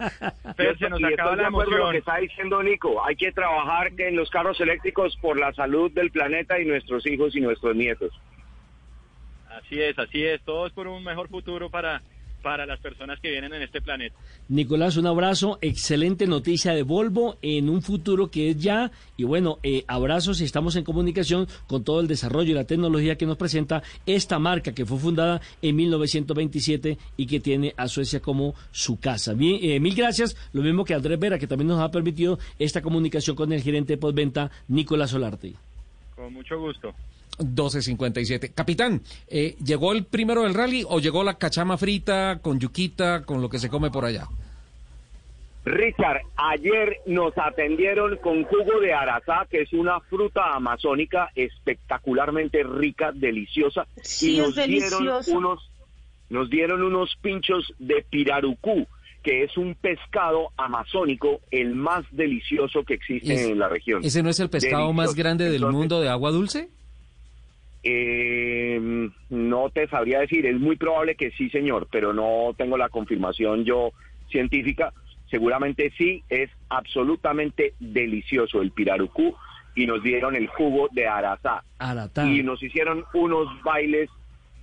[0.57, 1.79] Pero se nos acaba la emoción.
[1.79, 3.05] lo que está diciendo Nico.
[3.05, 7.35] Hay que trabajar en los carros eléctricos por la salud del planeta y nuestros hijos
[7.37, 8.13] y nuestros nietos.
[9.51, 10.41] Así es, así es.
[10.43, 12.03] Todo es por un mejor futuro para
[12.43, 14.17] para las personas que vienen en este planeta.
[14.49, 19.59] Nicolás, un abrazo, excelente noticia de Volvo en un futuro que es ya, y bueno,
[19.63, 23.37] eh, abrazos y estamos en comunicación con todo el desarrollo y la tecnología que nos
[23.37, 28.99] presenta esta marca que fue fundada en 1927 y que tiene a Suecia como su
[28.99, 29.35] casa.
[29.35, 32.83] Bien, eh, mil gracias, lo mismo que Andrés Vera, que también nos ha permitido esta
[32.83, 35.55] comunicación con el gerente de postventa, Nicolás Solarte.
[36.17, 36.95] Con mucho gusto.
[37.39, 38.53] 12.57.
[38.55, 43.41] Capitán, eh, ¿llegó el primero del rally o llegó la cachama frita con yuquita, con
[43.41, 44.27] lo que se come por allá?
[45.65, 53.13] Richard, ayer nos atendieron con jugo de arazá, que es una fruta amazónica espectacularmente rica,
[53.13, 55.71] deliciosa, Sí, y nos es dieron unos
[56.31, 58.87] nos dieron unos pinchos de pirarucú,
[59.23, 64.03] que es un pescado amazónico el más delicioso que existe Es- en la región.
[64.05, 66.71] ¿Ese no es el pescado más grande del Entonces, mundo de agua dulce?
[67.83, 72.89] Eh, no te sabría decir, es muy probable que sí, señor, pero no tengo la
[72.89, 73.93] confirmación yo
[74.31, 74.93] científica.
[75.31, 79.35] Seguramente sí, es absolutamente delicioso el pirarucú
[79.75, 81.63] y nos dieron el jugo de arazá.
[81.79, 82.27] Aratá.
[82.27, 84.11] Y nos hicieron unos bailes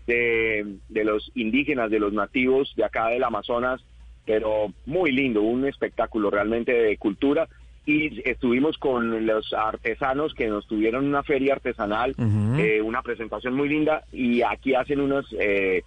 [0.06, 3.82] de, de los indígenas, de los nativos de acá del Amazonas,
[4.26, 7.48] pero muy lindo, un espectáculo realmente de cultura.
[7.88, 12.14] Y estuvimos con los artesanos que nos tuvieron una feria artesanal,
[12.60, 15.84] eh, una presentación muy linda, y aquí hacen unas eh,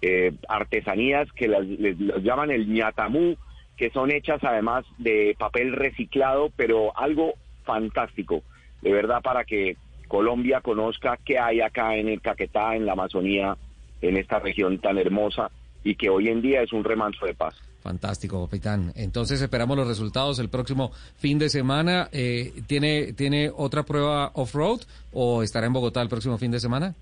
[0.00, 3.36] eh, artesanías que las, les, llaman el ñatamú,
[3.76, 7.34] que son hechas además de papel reciclado, pero algo
[7.64, 8.42] fantástico,
[8.80, 9.76] de verdad, para que
[10.08, 13.58] Colombia conozca qué hay acá en el Caquetá, en la Amazonía,
[14.00, 15.50] en esta región tan hermosa
[15.84, 17.54] y que hoy en día es un remanso de paz.
[17.82, 18.92] Fantástico, capitán.
[18.94, 22.08] Entonces esperamos los resultados el próximo fin de semana.
[22.12, 24.82] Eh, ¿tiene, ¿Tiene otra prueba off-road
[25.12, 26.94] o estará en Bogotá el próximo fin de semana?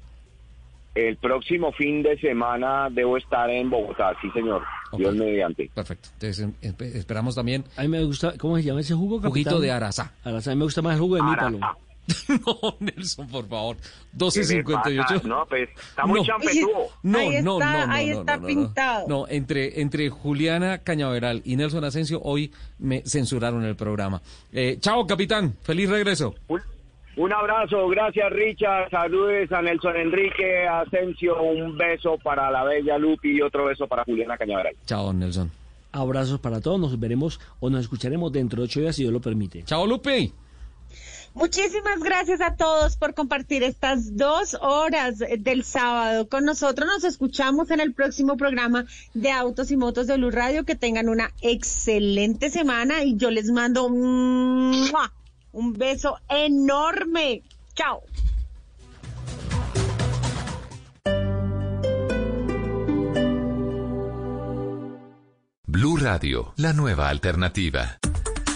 [0.94, 4.62] El próximo fin de semana debo estar en Bogotá, sí señor,
[4.96, 5.70] Dios mediante.
[5.72, 6.08] Perfecto.
[6.14, 9.30] Entonces em- esperamos también A mí me gusta, ¿cómo se llama ese jugo, capitán?
[9.30, 10.14] Juguito de arazá.
[10.24, 11.58] Arazá, a mí me gusta más el jugo de mípalo.
[12.28, 13.76] no, Nelson, por favor.
[13.76, 13.84] ¿Qué
[14.18, 14.96] le 12.58.
[15.02, 15.28] pasa?
[15.28, 16.88] No, pues, está muy champetudo.
[17.02, 19.08] No, Ahí no, está, no, no, ahí no, está no, no, pintado.
[19.08, 24.22] No, entre, entre Juliana Cañaveral y Nelson Asensio hoy me censuraron el programa.
[24.52, 25.56] Eh, chao, capitán.
[25.62, 26.34] Feliz regreso.
[27.16, 33.36] Un abrazo, gracias Richard, saludes a Nelson Enrique, Asensio, un beso para la bella Lupi
[33.36, 34.74] y otro beso para Juliana Cañaveral.
[34.86, 35.50] Chao, Nelson.
[35.92, 39.20] Abrazos para todos, nos veremos o nos escucharemos dentro de ocho días si Dios lo
[39.20, 39.64] permite.
[39.64, 40.32] Chao, Lupi.
[41.40, 46.86] Muchísimas gracias a todos por compartir estas dos horas del sábado con nosotros.
[46.86, 48.84] Nos escuchamos en el próximo programa
[49.14, 50.66] de Autos y Motos de Blue Radio.
[50.66, 55.10] Que tengan una excelente semana y yo les mando ¡mua!
[55.52, 57.42] un beso enorme.
[57.74, 58.02] Chao.
[65.66, 67.98] Blue Radio, la nueva alternativa.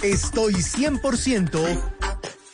[0.02, 2.03] Estoy 100%.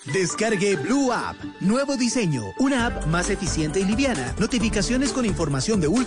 [0.06, 1.36] Descargue Blue App.
[1.60, 2.55] Nuevo diseño.
[2.59, 4.35] Una app más eficiente y liviana.
[4.39, 6.01] Notificaciones con información de última.